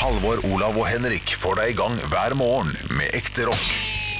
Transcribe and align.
Halvor, 0.00 0.40
Olav 0.48 0.76
og 0.80 0.86
Henrik 0.88 1.32
får 1.38 1.58
deg 1.60 1.72
i 1.72 1.76
gang 1.78 1.96
hver 2.12 2.34
morgen 2.38 2.70
med 2.96 3.12
ekte 3.16 3.46
rock. 3.48 3.66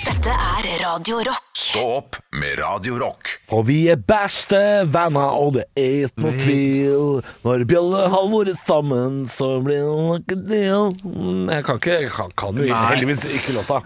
Dette 0.05 0.33
er 0.35 0.67
Radio 0.83 1.21
Rock. 1.25 1.47
Stå 1.61 1.83
opp 2.01 2.17
med 2.35 2.59
Radio 2.59 2.97
Rock. 3.01 3.31
For 3.49 3.65
vi 3.69 3.79
er 3.93 4.01
beste 4.01 4.59
venner, 4.91 5.37
og 5.39 5.55
det 5.59 5.65
er 5.79 6.09
ikke 6.09 6.25
noe 6.25 6.35
tvil. 6.41 7.21
Når 7.45 7.65
Bjølle 7.71 8.03
og 8.07 8.15
Halvor 8.17 8.51
er 8.53 8.59
sammen, 8.67 9.21
så 9.31 9.51
blir 9.65 9.81
det 9.81 9.89
noe 9.89 10.21
deal. 10.51 10.93
Jeg 11.55 11.67
kan 11.69 11.81
ikke, 11.81 11.97
jeg 12.07 12.13
kan, 12.17 12.33
kan 12.45 12.61
jo 12.61 12.69
Nei. 12.69 12.83
heldigvis 12.91 13.25
ikke 13.39 13.57
låta. 13.61 13.81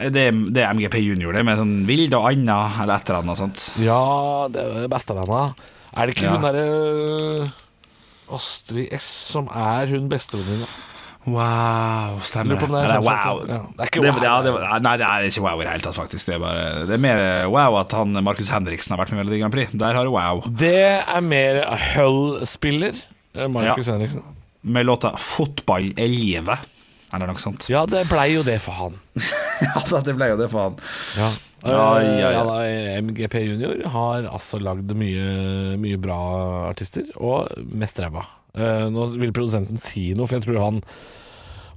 Det, 0.00 0.26
det 0.56 0.62
er 0.64 0.70
MGP 0.72 0.96
Junior, 1.02 1.34
det, 1.36 1.42
med 1.44 1.58
sånn 1.60 1.74
Vild 1.88 2.14
og 2.16 2.30
Anna 2.30 2.60
eller 2.80 2.94
et 2.96 3.10
eller 3.10 3.20
annet 3.26 3.42
sånt. 3.42 3.66
Ja, 3.84 4.00
det 4.54 4.62
er 4.64 4.86
bestevenner. 4.92 5.52
Er 5.92 6.06
det 6.08 6.14
ikke 6.16 6.30
Ja. 6.30 6.36
hun 6.38 6.46
derre 6.46 7.50
Astrid 8.30 8.94
S 8.96 9.10
som 9.34 9.50
er 9.50 9.90
hun 9.90 10.06
bestevenninna? 10.08 10.70
Wow, 11.28 12.16
stemmer 12.24 12.56
det. 12.56 12.68
det 12.70 12.78
er 12.80 12.92
sånn 12.94 13.04
wow. 13.04 13.40
ja. 13.44 13.58
Det 13.76 13.84
er 13.84 13.90
ikke 13.90 14.00
Det, 14.02 14.12
wow. 14.16 14.22
ja, 14.24 14.36
det, 14.46 14.52
nei, 14.86 14.92
det 15.02 15.04
er 15.06 15.26
ikke 15.28 15.42
wow 15.44 15.60
i 15.60 15.66
det 15.66 15.74
hele 15.74 15.84
tatt, 15.84 15.98
faktisk. 15.98 16.26
Det 16.30 16.36
er, 16.38 16.40
bare, 16.42 16.62
det 16.88 16.96
er 16.96 17.02
mer 17.04 17.22
wow 17.52 17.76
at 17.82 17.92
han 17.98 18.16
Markus 18.24 18.48
Henriksen 18.54 18.94
har 18.96 19.02
vært 19.02 19.12
med 19.12 19.20
i 19.20 19.22
Melodi 19.24 19.40
Grand 19.42 19.52
Prix. 19.54 19.74
Der 19.82 19.98
har 19.98 20.08
du 20.08 20.14
wow. 20.14 20.40
Det 20.48 20.72
er 21.04 21.20
mer 21.26 21.60
Hull-spiller. 21.92 22.96
eh, 23.36 23.46
Markus 23.52 23.86
Ja. 23.86 23.98
Henriksen. 23.98 24.24
Med 24.62 24.84
låta 24.88 25.12
'Fotball 25.16 25.92
er 25.96 26.08
livet', 26.08 26.64
eller 27.12 27.26
noe 27.30 27.40
sånt. 27.40 27.68
Ja, 27.72 27.84
det 27.88 28.06
blei 28.08 28.34
jo 28.34 28.42
det 28.46 28.58
for 28.60 28.72
han. 28.76 28.98
Ja, 29.60 30.00
det 30.00 30.14
ble 30.16 30.26
jo 30.32 30.36
det 30.40 30.48
for 30.50 30.70
han. 30.70 30.76
Ja. 31.20 31.30
Ja, 31.68 32.00
ja, 32.00 32.28
ja. 32.32 32.42
Eh, 32.64 32.98
MGP 33.04 33.34
Junior 33.44 33.82
har 33.92 34.24
altså 34.32 34.56
lagd 34.60 34.88
mye, 34.96 35.76
mye 35.76 35.98
bra 36.00 36.16
artister, 36.70 37.04
og 37.20 37.52
mest 37.68 38.00
ræva. 38.00 38.22
Eh, 38.56 38.86
nå 38.88 39.04
vil 39.20 39.32
produsenten 39.36 39.76
si 39.78 40.14
noe, 40.16 40.26
for 40.26 40.38
jeg 40.38 40.46
tror 40.48 40.62
han 40.64 40.80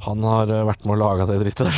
Han 0.05 0.23
har 0.27 0.47
eh, 0.51 0.63
vært 0.67 0.83
med 0.87 0.95
å 0.97 1.01
lage 1.03 1.25
det 1.29 1.37
drittet 1.43 1.65
der. 1.69 1.75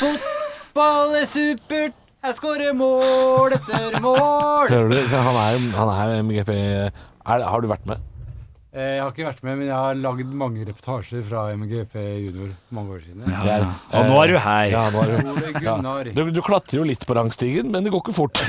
Fotball 0.00 1.08
er 1.20 1.26
supert, 1.28 1.94
jeg 2.20 2.32
skårer 2.36 2.72
mål 2.76 3.50
etter 3.56 3.96
mål. 4.04 4.66
Hører 4.68 4.88
du? 4.92 4.96
Han 5.14 5.36
er, 5.40 5.52
han 5.78 5.88
er 5.96 6.08
MGP 6.26 6.50
er, 6.60 6.90
Har 7.24 7.60
du 7.64 7.68
vært 7.70 7.86
med? 7.88 7.98
Eh, 8.70 8.92
Jeg 8.96 9.00
har 9.02 9.10
ikke 9.10 9.24
vært 9.26 9.42
med, 9.42 9.56
men 9.58 9.66
jeg 9.66 9.74
har 9.74 9.94
lagd 9.98 10.30
mange 10.38 10.62
reportasjer 10.68 11.24
fra 11.26 11.48
MGP 11.58 11.94
Junior 12.26 12.50
mange 12.76 12.90
år 12.94 13.00
siden. 13.02 13.24
Ja, 13.26 13.42
ja. 13.64 13.70
Og 13.98 14.02
nå 14.12 14.16
er 14.22 14.26
du 14.30 14.36
her. 14.44 14.66
Ja, 14.70 14.84
nå 14.94 14.98
er 15.02 15.06
du 15.10 15.14
Ole 15.74 16.14
Du, 16.14 16.22
du 16.36 16.42
klatrer 16.46 16.78
jo 16.78 16.84
litt 16.86 17.02
på 17.08 17.16
rangstigen, 17.18 17.66
men 17.74 17.82
det 17.82 17.90
går 17.90 17.98
ikke 18.04 18.14
fort. 18.20 18.38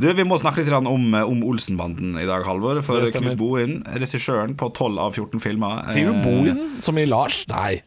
Du, 0.00 0.06
Vi 0.12 0.26
må 0.26 0.38
snakke 0.40 0.62
litt 0.62 0.74
om, 0.74 0.86
om 1.14 1.42
Olsenbanden 1.46 2.18
i 2.20 2.26
dag, 2.28 2.44
Halvor. 2.48 2.80
For. 2.84 3.08
Knut 3.14 3.38
Bohin, 3.40 3.80
regissøren 3.94 4.54
på 4.58 4.70
12 4.72 5.00
av 5.06 5.16
14 5.16 5.42
filmer. 5.42 5.82
Sier 5.94 6.10
du 6.10 6.16
eh, 6.16 6.22
Bohin, 6.24 6.62
som 6.84 6.98
i 6.98 7.06
Lars? 7.08 7.44
Nei. 7.50 7.82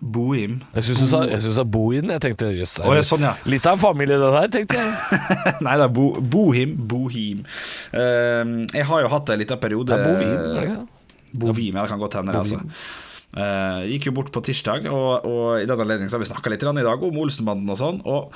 Bohim. 0.00 0.54
Jeg 0.72 0.86
syns 0.86 1.02
du 1.02 1.08
sa, 1.10 1.18
sa 1.52 1.64
Bohin. 1.68 2.08
Jeg 2.08 2.22
tenkte 2.24 2.48
jøss. 2.56 2.78
Oh, 2.80 2.94
ja, 2.96 3.04
sånn, 3.04 3.26
ja. 3.26 3.34
Litt 3.44 3.66
av 3.68 3.76
en 3.76 3.82
familie, 3.82 4.16
det 4.16 4.30
der, 4.32 4.48
tenkte 4.54 4.78
jeg. 4.80 4.94
Nei, 5.66 5.74
det 5.76 5.84
er 5.84 5.92
Bo, 5.92 6.06
Bohim. 6.24 6.72
Bohim. 6.88 7.44
Uh, 7.92 8.64
jeg 8.72 8.88
har 8.88 9.04
jo 9.04 9.12
hatt 9.12 9.34
en 9.34 9.42
liten 9.42 9.60
periode 9.60 9.92
Det 9.92 10.00
er 10.00 10.08
Bovim, 10.08 10.32
er 10.32 10.56
det 10.56 10.64
ikke 10.64 10.80
det? 10.80 11.28
Bovim, 11.30 11.76
ja, 11.76 11.84
det 11.84 11.92
kan 11.92 12.00
godt 12.00 12.16
hende. 12.18 12.32
det, 12.32 12.40
Altså. 12.40 12.64
Uh, 13.30 13.84
gikk 13.86 14.08
jo 14.08 14.14
bort 14.16 14.32
på 14.34 14.40
tirsdag, 14.42 14.88
og, 14.90 15.28
og 15.28 15.60
i 15.60 15.68
den 15.68 15.84
anledning 15.84 16.08
har 16.10 16.18
vi 16.18 16.26
snakka 16.26 16.50
litt 16.50 16.64
i 16.64 16.86
dag 16.88 17.04
om 17.06 17.20
Olsenbanden 17.20 17.70
og 17.70 17.78
sånn. 17.78 18.00
Og 18.08 18.32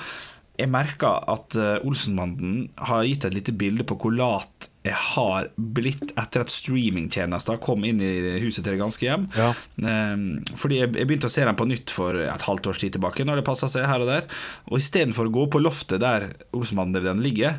jeg 0.55 0.71
merker 0.71 1.25
at 1.33 1.57
eh, 1.59 1.83
Olsenbanden 1.87 2.69
har 2.87 3.03
gitt 3.09 3.25
et 3.27 3.35
lite 3.35 3.55
bilde 3.59 3.87
på 3.89 3.97
hvor 3.99 4.15
lat 4.15 4.69
jeg 4.85 4.95
har 5.15 5.49
blitt 5.57 6.13
etter 6.21 6.45
at 6.45 6.53
streamingtjenester 6.53 7.59
kom 7.65 7.87
inn 7.89 8.03
i 8.05 8.11
huset 8.43 8.61
til 8.63 8.75
det 8.75 8.83
ganske 8.83 9.03
hjem. 9.07 9.25
Ja. 9.35 9.49
Eh, 9.83 10.27
fordi 10.61 10.83
jeg, 10.83 10.93
jeg 10.95 11.09
begynte 11.11 11.31
å 11.31 11.35
se 11.35 11.47
dem 11.49 11.59
på 11.59 11.67
nytt 11.71 11.95
for 11.95 12.21
et 12.21 12.47
halvt 12.47 12.71
års 12.71 12.83
tid 12.83 12.95
tilbake, 12.99 13.27
når 13.27 13.41
det 13.41 13.49
passa 13.49 13.71
seg 13.73 13.89
her 13.91 14.05
og 14.05 14.13
der. 14.13 14.29
Og 14.71 14.79
istedenfor 14.79 15.31
å 15.31 15.35
gå 15.41 15.49
på 15.55 15.63
loftet 15.65 16.05
der 16.05 16.31
Olsenbanden-DVD-en 16.55 17.25
ligger, 17.25 17.59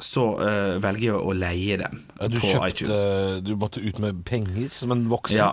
så 0.00 0.24
eh, 0.40 0.74
velger 0.80 1.10
jeg 1.10 1.20
å 1.20 1.34
leie 1.36 1.76
dem 1.84 1.98
Ja, 2.16 2.28
på 2.32 2.48
kjøpt, 2.48 2.66
iTunes. 2.70 3.44
Du 3.44 3.52
måtte 3.60 3.84
ut 3.84 4.00
med 4.02 4.24
penger 4.26 4.72
som 4.74 4.94
en 4.96 5.06
voksen. 5.12 5.38
Ja. 5.38 5.52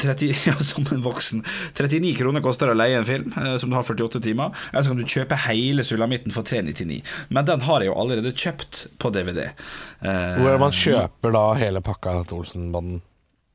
30, 0.00 0.32
ja, 0.50 0.54
som 0.64 0.86
en 0.92 1.02
voksen. 1.04 1.44
39 1.78 2.12
kroner 2.18 2.44
koster 2.44 2.70
det 2.70 2.74
å 2.76 2.80
leie 2.80 2.98
en 2.98 3.08
film, 3.08 3.32
eh, 3.40 3.54
som 3.60 3.70
du 3.72 3.76
har 3.78 3.86
48 3.86 4.20
timer. 4.24 4.52
Eller 4.72 4.86
så 4.86 4.92
kan 4.92 5.00
du 5.00 5.08
kjøpe 5.14 5.38
hele 5.46 5.86
sulamitten 5.86 6.34
for 6.34 6.46
399. 6.46 7.00
Men 7.34 7.48
den 7.48 7.64
har 7.68 7.82
jeg 7.84 7.92
jo 7.92 7.96
allerede 8.02 8.34
kjøpt 8.34 8.84
på 9.02 9.12
DVD. 9.14 9.48
Eh, 9.48 10.38
Hvor 10.38 10.50
er 10.50 10.56
det 10.58 10.62
man 10.66 10.78
kjøper 10.78 11.36
da 11.36 11.44
hele 11.60 11.84
pakka 11.84 12.20
til 12.28 12.42
Olsenbanden? 12.42 13.02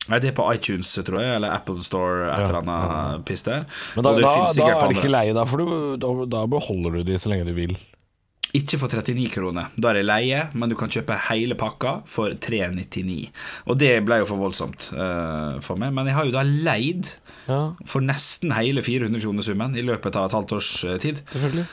Nei, 0.10 0.18
det 0.24 0.32
er 0.32 0.38
på 0.40 0.48
iTunes, 0.50 0.90
tror 1.06 1.22
jeg, 1.22 1.36
eller 1.38 1.54
Apple 1.54 1.84
Store, 1.86 2.32
et 2.34 2.48
eller 2.48 2.64
annet 2.64 3.26
piss 3.28 3.44
der. 3.46 3.68
Men 3.94 4.08
da, 4.08 4.14
da, 4.18 4.32
da 4.58 4.70
er 4.72 4.88
det 4.90 4.96
ikke 4.98 5.12
leie, 5.12 5.36
da, 5.38 5.44
for 5.46 5.62
du, 5.62 5.76
da, 6.02 6.10
da 6.32 6.46
beholder 6.50 6.98
du 6.98 7.04
de 7.12 7.20
så 7.22 7.30
lenge 7.30 7.46
du 7.46 7.54
vil. 7.54 7.76
Ikke 8.58 8.80
for 8.82 8.90
39 8.90 9.28
kroner. 9.30 9.68
Da 9.78 9.92
er 9.92 10.00
det 10.00 10.08
leie, 10.08 10.40
men 10.58 10.72
du 10.72 10.76
kan 10.78 10.90
kjøpe 10.90 11.14
hele 11.28 11.54
pakka 11.60 12.00
for 12.10 12.34
399. 12.34 13.28
Og 13.70 13.78
det 13.78 13.92
ble 14.08 14.24
jo 14.24 14.30
for 14.32 14.42
voldsomt 14.42 14.88
uh, 14.96 15.60
for 15.62 15.78
meg. 15.78 15.94
Men 15.94 16.10
jeg 16.10 16.18
har 16.18 16.26
jo 16.26 16.34
da 16.34 16.42
leid 16.48 17.12
Ja, 17.50 17.60
for 17.90 18.02
nesten 18.06 18.54
hele 18.58 18.82
400 18.86 19.22
kroner 19.22 19.46
summen 19.46 19.78
i 19.78 19.86
løpet 19.86 20.18
av 20.18 20.30
et 20.30 20.36
halvt 20.38 20.56
års 20.58 20.72
eh, 20.86 20.98
tid. 21.02 21.22
selvfølgelig. 21.30 21.68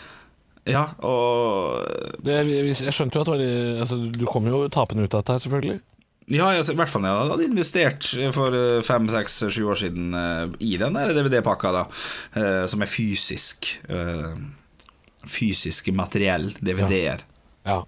Ja, 0.67 0.87
og 1.07 1.87
Det, 2.27 2.39
jeg, 2.43 2.77
jeg 2.83 2.95
skjønte 2.97 3.21
jo 3.21 3.25
at 3.25 3.33
det 3.41 3.51
altså, 3.85 3.99
du 4.11 4.25
kom 4.29 4.49
jo 4.51 4.65
tapende 4.73 5.05
ut 5.07 5.15
av 5.15 5.21
dette 5.23 5.37
her, 5.37 5.45
selvfølgelig. 5.47 5.81
Ja, 6.33 6.49
jeg, 6.57 6.65
i 6.73 6.79
hvert 6.81 6.91
fall 6.91 7.05
jeg 7.07 7.29
hadde 7.31 7.47
investert 7.47 8.09
for 8.35 8.57
eh, 8.57 8.85
fem, 8.85 9.09
seks, 9.13 9.41
sju 9.49 9.63
år 9.71 9.81
siden 9.85 10.17
i 10.61 10.77
den 10.81 10.97
der 10.99 11.17
DVD-pakka, 11.17 11.73
da, 11.77 11.85
som 12.69 12.85
er 12.85 12.91
fysisk. 12.91 13.77
Fysiske 15.31 15.95
materiell, 15.97 16.51
DVD-er. 16.61 17.25
Ja. 17.67 17.81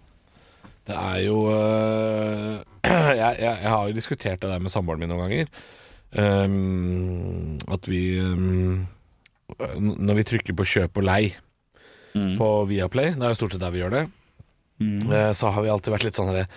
Det 0.89 0.97
er 0.97 1.19
jo 1.27 1.43
uh, 1.53 2.61
jeg, 2.89 3.17
jeg, 3.19 3.43
jeg 3.45 3.69
har 3.69 3.89
jo 3.89 3.97
diskutert 3.97 4.41
det 4.43 4.51
der 4.51 4.63
med 4.63 4.73
samboeren 4.73 5.03
min 5.03 5.13
noen 5.13 5.27
ganger. 5.27 5.51
Um, 6.09 7.59
at 7.69 7.85
vi 7.85 8.17
um, 8.17 8.87
Når 9.77 10.17
vi 10.17 10.25
trykker 10.31 10.57
på 10.57 10.65
kjøp 10.65 10.97
og 10.97 11.05
lei 11.05 11.23
på 12.39 12.49
Viaplay, 12.67 13.13
det 13.15 13.23
er 13.23 13.35
jo 13.35 13.39
stort 13.39 13.55
sett 13.55 13.63
der 13.63 13.75
vi 13.75 13.83
gjør 13.83 13.93
det, 13.93 14.01
eh, 14.81 15.33
så 15.37 15.53
har 15.53 15.63
vi 15.63 15.71
alltid 15.71 15.93
vært 15.95 16.07
litt 16.09 16.19
sånn 16.19 16.31
herre 16.33 16.49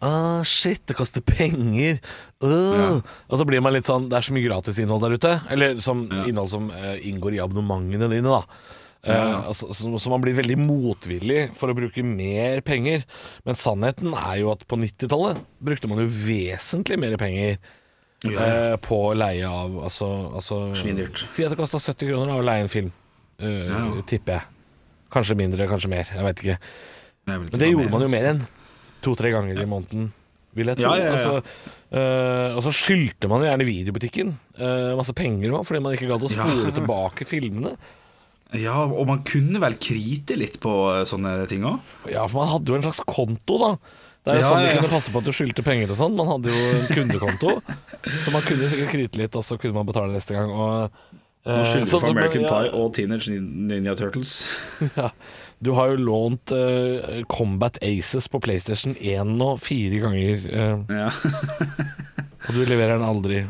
Ah, 0.00 0.40
shit, 0.48 0.80
det 0.88 0.96
koster 0.96 1.20
penger. 1.20 1.98
Øh. 2.40 3.00
Og 3.04 3.34
så 3.36 3.44
blir 3.44 3.60
man 3.60 3.74
litt 3.74 3.84
sånn 3.84 4.06
Det 4.08 4.16
er 4.16 4.24
så 4.24 4.32
mye 4.32 4.46
gratisinnhold 4.46 5.02
der 5.04 5.16
ute. 5.20 5.32
Eller 5.52 5.80
som 5.84 6.06
innhold 6.24 6.48
som 6.48 6.70
uh, 6.72 6.96
inngår 6.96 7.36
i 7.36 7.42
abonnementene 7.44 8.08
dine, 8.08 8.32
da. 8.32 8.78
Eh, 9.00 9.46
altså, 9.48 9.70
så, 9.72 9.88
så 9.96 10.10
man 10.12 10.20
blir 10.20 10.34
veldig 10.36 10.58
motvillig 10.60 11.46
for 11.56 11.72
å 11.72 11.76
bruke 11.78 12.02
mer 12.04 12.60
penger. 12.66 13.06
Men 13.48 13.56
sannheten 13.56 14.12
er 14.12 14.40
jo 14.42 14.50
at 14.52 14.66
på 14.68 14.76
90-tallet 14.76 15.40
brukte 15.64 15.88
man 15.88 16.02
jo 16.02 16.08
vesentlig 16.12 16.98
mer 17.00 17.16
penger 17.20 17.54
eh, 17.56 18.76
på 18.84 18.98
leie 19.16 19.48
av 19.48 19.78
Altså, 19.86 20.08
altså 20.36 20.58
Svindyrt. 20.76 21.22
Si 21.32 21.46
at 21.46 21.54
det 21.54 21.58
kosta 21.62 21.80
70 21.80 22.10
kroner 22.10 22.34
da, 22.34 22.38
å 22.42 22.44
leie 22.44 22.66
en 22.66 22.72
film. 22.72 22.90
eh, 23.40 24.02
Tipper 24.10 24.36
jeg. 24.36 24.48
Kanskje 25.10 25.34
mindre, 25.40 25.66
kanskje 25.70 25.88
mer. 25.90 26.10
Jeg 26.12 26.26
veit 26.28 26.42
ikke. 26.44 26.58
Men 27.30 27.48
det 27.56 27.70
gjorde 27.72 27.90
man 27.94 28.04
jo 28.04 28.10
mer 28.12 28.28
enn 28.34 28.42
to-tre 29.00 29.30
ganger 29.32 29.58
i 29.62 29.64
måneden, 29.66 30.10
vil 30.54 30.68
jeg 30.70 30.76
tro. 30.78 30.90
Ja, 30.92 30.98
ja, 31.00 31.14
ja. 31.16 31.40
Og 32.52 32.60
så, 32.66 32.72
skyldte 32.76 33.30
man 33.32 33.40
jo 33.42 33.48
gjerne 33.48 33.66
videobutikken 33.66 34.34
masse 34.98 35.14
penger 35.16 35.56
òg, 35.56 35.64
fordi 35.66 35.80
man 35.82 35.96
ikke 35.96 36.10
gadd 36.10 36.26
å 36.26 36.30
Ja. 36.36 36.46
tilbake 36.76 37.24
filmene. 37.26 37.72
Ja, 38.58 38.74
og 38.82 39.06
man 39.06 39.20
kunne 39.26 39.60
vel 39.62 39.76
krite 39.78 40.34
litt 40.38 40.56
på 40.62 40.72
eh, 40.94 41.04
sånne 41.06 41.36
ting 41.50 41.62
òg? 41.68 41.78
Ja, 42.10 42.24
for 42.26 42.40
man 42.42 42.50
hadde 42.50 42.72
jo 42.72 42.78
en 42.80 42.86
slags 42.88 43.02
konto, 43.06 43.58
da. 43.62 43.72
Det 44.20 44.32
er 44.34 44.40
jo 44.40 44.42
Ja, 44.42 44.48
sånn 44.50 44.60
du 44.64 44.68
ja. 44.68 44.72
kunne 44.80 44.92
passe 44.92 45.12
på 45.14 45.20
at 45.22 45.28
du 45.28 45.32
skyldte 45.32 45.64
penger 45.64 45.92
og 45.94 46.00
sånn. 46.00 46.16
Man 46.18 46.28
hadde 46.28 46.52
jo 46.52 46.64
en 46.76 46.88
kundekonto, 46.92 47.52
så 48.24 48.34
man 48.34 48.42
kunne 48.44 48.68
sikkert 48.72 48.90
krite 48.92 49.20
litt, 49.22 49.38
og 49.38 49.46
så 49.46 49.56
kunne 49.60 49.78
man 49.78 49.88
betale 49.88 50.12
neste 50.12 50.34
gang. 50.36 50.50
Og, 50.50 50.98
eh, 51.46 51.54
Nå 51.56 51.62
skylder 51.70 51.88
så 51.92 52.00
for 52.02 52.10
American 52.12 52.44
ja, 52.44 52.50
Pie 52.52 52.74
og 52.76 52.90
Teenage 52.98 53.32
Ninja 53.36 53.94
Turtles. 53.98 54.34
Ja. 54.98 55.12
Du 55.60 55.74
har 55.76 55.90
jo 55.92 55.98
lånt 56.00 56.52
eh, 56.56 57.18
Combat 57.28 57.76
Aces 57.84 58.30
på 58.32 58.40
PlayStation 58.40 58.94
1 58.96 59.34
og 59.44 59.58
fire 59.60 59.98
ganger, 60.00 60.46
eh, 60.48 61.00
Ja. 61.02 61.10
og 62.48 62.54
du 62.56 62.62
leverer 62.64 62.96
den 62.96 63.04
aldri 63.04 63.42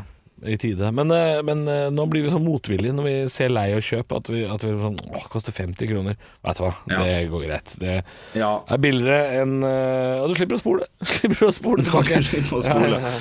i 0.45 0.57
tide. 0.57 0.91
Men, 0.91 1.11
eh, 1.11 1.41
men 1.45 1.67
eh, 1.67 1.89
nå 1.93 2.05
blir 2.09 2.25
vi 2.25 2.31
så 2.33 2.39
motvillige 2.41 2.95
når 2.97 3.07
vi 3.07 3.13
ser 3.33 3.53
lei 3.53 3.67
og 3.77 3.83
kjøp, 3.85 4.15
at 4.17 4.31
vi, 4.33 4.43
at 4.49 4.65
vi 4.65 4.73
sånn 4.79 4.97
Å, 5.11 5.21
koster 5.31 5.55
50 5.55 5.91
kroner. 5.91 6.17
Vet 6.45 6.57
du 6.57 6.63
hva, 6.65 6.73
Ja. 6.89 7.03
det 7.03 7.29
går 7.31 7.45
greit. 7.45 7.75
Det 7.81 7.95
ja. 8.39 8.51
er 8.65 8.81
billigere 8.81 9.41
enn 9.43 9.61
eh, 9.67 10.21
Og 10.23 10.31
du 10.31 10.39
slipper 10.39 10.57
å 10.57 10.63
spole. 10.63 10.89
slipper 11.17 11.49
å 11.49 11.53
spole 11.55 11.85
tilbake. 11.85 12.21
Ja, 12.21 12.79
ja, 12.87 13.01
ja. 13.05 13.15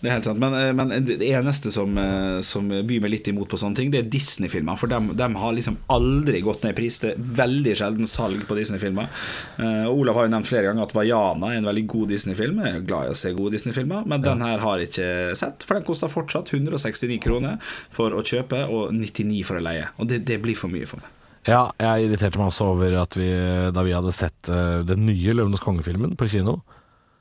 Det 0.00 0.08
er 0.08 0.14
helt 0.14 0.24
sant, 0.24 0.40
men, 0.40 0.54
eh, 0.56 0.70
men 0.72 1.04
det 1.04 1.18
eneste 1.28 1.68
som, 1.70 1.92
eh, 2.00 2.40
som 2.40 2.68
byr 2.70 3.02
meg 3.04 3.10
litt 3.12 3.28
imot 3.28 3.50
på 3.52 3.58
sånne 3.60 3.76
ting, 3.76 3.90
det 3.92 3.98
er 4.00 4.08
Disney-filmer. 4.08 4.78
For 4.80 4.88
de, 4.88 4.96
har 5.36 5.52
liksom 5.52 5.76
aldri 5.92 6.40
gått 6.40 6.62
ned 6.64 6.72
i 6.72 6.78
pris. 6.78 6.96
Det 7.02 7.10
er 7.10 7.20
veldig 7.20 7.74
sjelden 7.76 8.08
salg 8.08 8.46
på 8.48 8.56
Disney-filmer. 8.56 9.10
Uh, 9.58 9.92
Olav 9.92 10.16
har 10.16 10.24
jo 10.24 10.32
nevnt 10.32 10.48
flere 10.48 10.64
ganger 10.70 10.88
at 10.88 10.96
Vaiana 10.96 11.52
er 11.52 11.60
en 11.60 11.68
veldig 11.68 11.86
god 11.86 12.08
Disney-film. 12.14 12.64
Jeg 12.64 12.78
er 12.78 12.88
glad 12.88 13.10
i 13.10 13.12
å 13.12 13.20
se 13.20 13.34
gode 13.36 13.52
Disney-filmer, 13.52 14.08
men 14.08 14.24
den 14.24 14.40
her 14.40 14.64
har 14.64 14.80
jeg 14.80 14.88
ikke 14.88 15.36
sett. 15.36 15.68
For 15.68 15.76
den 15.76 15.84
koster 15.84 16.08
fortsatt 16.08 16.48
169 16.48 17.20
kroner 17.20 17.60
for 17.92 18.16
å 18.16 18.24
kjøpe 18.24 18.64
og 18.72 18.94
99 18.96 19.44
for 19.44 19.60
å 19.60 19.64
leie. 19.68 19.90
Og 20.00 20.08
det, 20.08 20.24
det 20.24 20.40
blir 20.40 20.56
for 20.56 20.72
mye 20.72 20.88
for 20.88 21.04
meg. 21.04 21.12
Ja, 21.48 21.66
jeg 21.76 22.08
irriterte 22.08 22.40
meg 22.40 22.48
også 22.54 22.72
over 22.72 23.02
at 23.02 23.16
vi, 23.20 23.28
da 23.72 23.84
vi 23.84 23.96
hadde 23.96 24.16
sett 24.16 24.48
den 24.48 25.04
nye 25.08 25.36
Løvenes 25.36 25.60
konge-filmen 25.60 26.16
på 26.16 26.28
kino, 26.32 26.62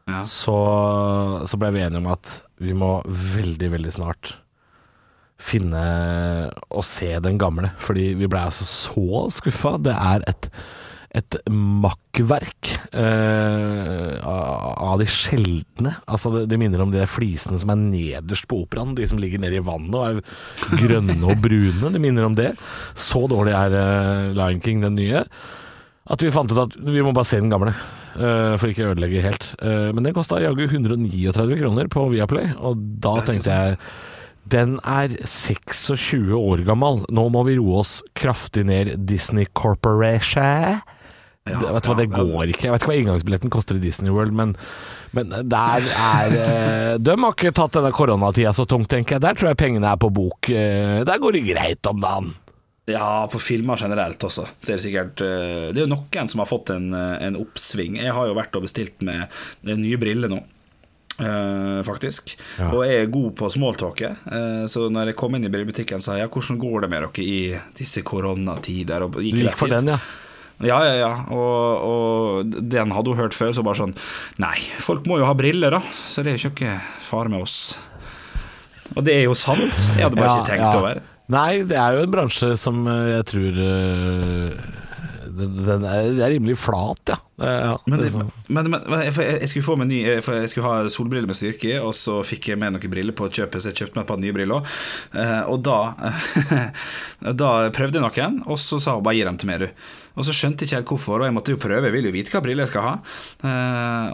Ja. 0.10 0.24
så, 0.26 0.56
så 1.46 1.60
ble 1.60 1.76
vi 1.76 1.84
enige 1.84 2.00
om 2.02 2.08
at 2.16 2.40
vi 2.60 2.76
må 2.76 3.00
veldig, 3.08 3.72
veldig 3.76 3.96
snart 3.96 4.36
finne 5.40 5.82
og 6.68 6.84
se 6.84 7.14
den 7.24 7.40
gamle. 7.40 7.72
Fordi 7.80 8.12
vi 8.20 8.28
ble 8.30 8.44
altså 8.50 8.68
så 8.68 9.26
skuffa. 9.32 9.78
Det 9.82 9.96
er 9.96 10.26
et, 10.30 10.50
et 11.16 11.38
makkverk 11.50 12.74
eh, 12.92 14.18
av 14.20 15.00
de 15.00 15.08
sjeldne. 15.10 15.96
Altså 16.04 16.34
det, 16.36 16.44
det 16.52 16.60
minner 16.60 16.84
om 16.84 16.92
de 16.94 17.06
flisene 17.10 17.62
som 17.62 17.72
er 17.72 17.80
nederst 17.80 18.50
på 18.52 18.66
operaen. 18.66 18.98
De 18.98 19.08
som 19.10 19.22
ligger 19.22 19.42
nede 19.42 19.62
i 19.62 19.64
vannet 19.64 19.96
og 19.96 20.10
er 20.10 20.76
grønne 20.84 21.22
og 21.24 21.40
brune. 21.46 21.94
Det 21.96 22.04
minner 22.04 22.28
om 22.28 22.36
det. 22.38 22.52
Så 23.00 23.24
dårlig 23.32 23.56
er 23.56 23.80
eh, 23.80 24.36
Lion 24.36 24.62
King, 24.66 24.84
den 24.84 25.00
nye. 25.00 25.24
At 26.10 26.26
vi 26.26 26.34
fant 26.34 26.52
ut 26.52 26.66
at 26.68 26.76
vi 26.84 27.04
må 27.06 27.14
bare 27.14 27.30
se 27.30 27.40
den 27.40 27.52
gamle, 27.54 27.76
for 28.60 28.72
ikke 28.72 28.88
å 28.88 28.94
ødelegge 28.94 29.24
helt. 29.26 29.50
Eh, 29.62 29.90
men 29.96 30.06
den 30.06 30.16
kosta 30.18 30.40
jaggu 30.44 30.66
139 30.68 31.60
kroner 31.60 31.90
på 31.92 32.08
Viaplay, 32.14 32.52
og 32.58 32.80
da 33.04 33.18
tenkte 33.28 33.50
jeg 33.56 33.80
den 34.50 34.80
er 34.82 35.12
26 35.30 36.32
år 36.34 36.64
gammel. 36.66 37.04
Nå 37.14 37.28
må 37.30 37.44
vi 37.46 37.60
roe 37.60 37.84
oss 37.84 38.00
kraftig 38.18 38.64
ned 38.66 38.96
Disney 39.06 39.46
Corporation. 39.54 40.80
det, 41.46 41.54
vet 41.60 41.86
du 41.86 41.90
hva, 41.92 41.98
det 42.00 42.08
går 42.10 42.52
ikke. 42.54 42.66
Jeg 42.66 42.74
vet 42.74 42.82
ikke 42.82 42.90
hva 42.92 42.98
inngangsbilletten 43.04 43.54
koster 43.54 43.78
i 43.78 43.84
Disney 43.84 44.10
World, 44.14 44.34
men, 44.34 44.56
men 45.14 45.30
der 45.50 45.86
er 45.94 46.34
eh, 46.34 46.98
De 47.06 47.14
har 47.14 47.36
ikke 47.38 47.54
tatt 47.58 47.78
denne 47.78 47.94
koronatida 47.94 48.54
så 48.58 48.66
tungt, 48.70 48.90
tenker 48.90 49.18
jeg. 49.20 49.26
Der 49.28 49.38
tror 49.38 49.52
jeg 49.52 49.62
pengene 49.62 49.94
er 49.94 50.02
på 50.02 50.10
bok. 50.14 50.50
Eh, 50.50 51.04
Der 51.06 51.22
går 51.22 51.38
det 51.38 51.46
greit 51.52 51.90
om 51.92 52.02
dagen. 52.02 52.34
Ja, 52.90 53.28
på 53.32 53.42
filmer 53.42 53.80
generelt 53.80 54.24
også. 54.26 54.48
Så 54.58 54.72
er 54.72 54.80
det, 54.80 54.86
sikkert, 54.86 55.22
eh, 55.26 55.72
det 55.74 55.82
er 55.82 55.86
jo 55.86 55.92
noen 55.94 56.32
som 56.32 56.44
har 56.44 56.50
fått 56.50 56.72
en, 56.74 56.94
eh, 56.94 57.18
en 57.28 57.38
oppsving. 57.40 58.00
Jeg 58.02 58.16
har 58.16 58.30
jo 58.30 58.38
vært 58.38 58.56
og 58.58 58.66
bestilt 58.66 59.04
med 59.06 59.28
eh, 59.28 59.76
nye 59.76 60.00
briller 60.02 60.32
nå. 60.32 60.42
Uh, 61.20 61.82
faktisk. 61.84 62.32
Ja. 62.56 62.70
Og 62.72 62.86
jeg 62.88 63.02
er 63.02 63.10
god 63.12 63.34
på 63.36 63.50
smalltalket. 63.52 64.22
Uh, 64.24 64.64
så 64.72 64.86
når 64.88 65.12
jeg 65.12 65.18
kom 65.20 65.36
inn 65.36 65.44
i 65.44 65.52
brillebutikken, 65.52 66.00
sa 66.00 66.16
jeg 66.16 66.30
ja, 66.30 66.32
hvordan 66.32 66.62
går 66.62 66.86
det 66.86 66.90
med 66.94 67.04
dere 67.04 67.26
i 67.26 67.42
disse 67.76 68.06
koronatider? 68.08 69.04
Og 69.04 69.18
Du 69.18 69.26
gikk 69.28 69.58
for 69.60 69.68
den, 69.68 69.92
ja. 69.92 70.00
Ja, 70.64 70.78
ja, 70.84 70.96
ja. 71.00 71.12
Og, 71.32 71.84
og 71.90 72.56
den 72.72 72.96
hadde 72.96 73.12
hun 73.12 73.20
hørt 73.20 73.36
før, 73.36 73.52
så 73.56 73.64
bare 73.68 73.80
sånn 73.80 73.96
Nei, 74.44 74.58
folk 74.80 75.08
må 75.08 75.20
jo 75.20 75.28
ha 75.28 75.36
briller, 75.36 75.76
da. 75.76 75.84
Så 76.08 76.24
det 76.24 76.34
er 76.34 76.40
jo 76.40 76.54
ikke 76.54 76.80
fare 77.08 77.32
med 77.32 77.44
oss. 77.44 77.76
Og 78.96 79.04
det 79.04 79.20
er 79.20 79.26
jo 79.28 79.36
sant. 79.38 79.90
Jeg 79.96 80.08
hadde 80.08 80.20
bare 80.20 80.32
Ja, 80.32 80.42
ikke 80.42 80.52
tenkt 80.56 80.80
over. 80.80 81.04
Nei, 81.30 81.62
det 81.70 81.78
er 81.78 81.96
jo 81.96 82.06
en 82.06 82.14
bransje 82.14 82.54
som 82.58 82.86
eh, 82.90 83.14
jeg 83.14 83.26
tror 83.30 83.58
eh, 83.62 84.70
den, 85.30 85.52
den 85.62 85.84
er, 85.86 86.08
det 86.18 86.24
er 86.26 86.34
rimelig 86.34 86.58
flat, 86.60 87.12
ja. 87.12 87.18
Ja 87.40 87.76
Men, 87.86 88.02
det 88.02 88.10
sånn. 88.12 88.32
men, 88.50 88.68
men, 88.74 88.82
men 88.90 89.04
jeg, 89.06 89.14
jeg, 89.16 89.48
skulle 89.52 89.64
få 89.64 89.76
meg 89.80 89.88
ny 89.88 90.00
For 90.26 90.36
jeg 90.42 90.50
skulle 90.52 90.72
ha 90.74 90.90
solbriller 90.92 91.30
med 91.30 91.38
styrke, 91.40 91.78
og 91.80 91.94
så 91.96 92.18
fikk 92.28 92.50
jeg 92.52 92.60
med 92.60 92.76
noen 92.76 92.92
briller 92.92 93.16
på 93.16 93.30
kjøpet, 93.30 93.62
så 93.62 93.72
jeg 93.72 93.84
kjøpte 93.84 94.00
meg 94.00 94.04
et 94.04 94.10
par 94.10 94.20
nye 94.20 94.36
briller. 94.36 94.76
Eh, 95.14 95.40
og 95.54 95.62
da 95.64 95.78
Da 97.40 97.54
prøvde 97.76 98.02
jeg 98.02 98.04
noen, 98.04 98.42
og 98.50 98.60
så 98.60 98.82
sa 98.82 98.98
hun 98.98 99.06
bare 99.06 99.20
'gi 99.20 99.30
dem 99.30 99.40
til 99.40 99.52
meg, 99.52 99.64
du'. 99.64 99.88
Og 100.20 100.28
så 100.28 100.36
skjønte 100.36 100.66
jeg 100.66 100.70
ikke 100.70 100.80
helt 100.80 100.92
hvorfor, 100.92 101.22
og 101.22 101.30
jeg 101.30 101.36
måtte 101.38 101.54
jo 101.54 101.62
prøve, 101.62 101.86
jeg 101.88 101.96
vil 101.96 102.10
jo 102.10 102.16
vite 102.16 102.34
hva 102.34 102.42
briller 102.44 102.66
jeg 102.66 102.74
skal 102.74 102.84
ha. 102.84 102.94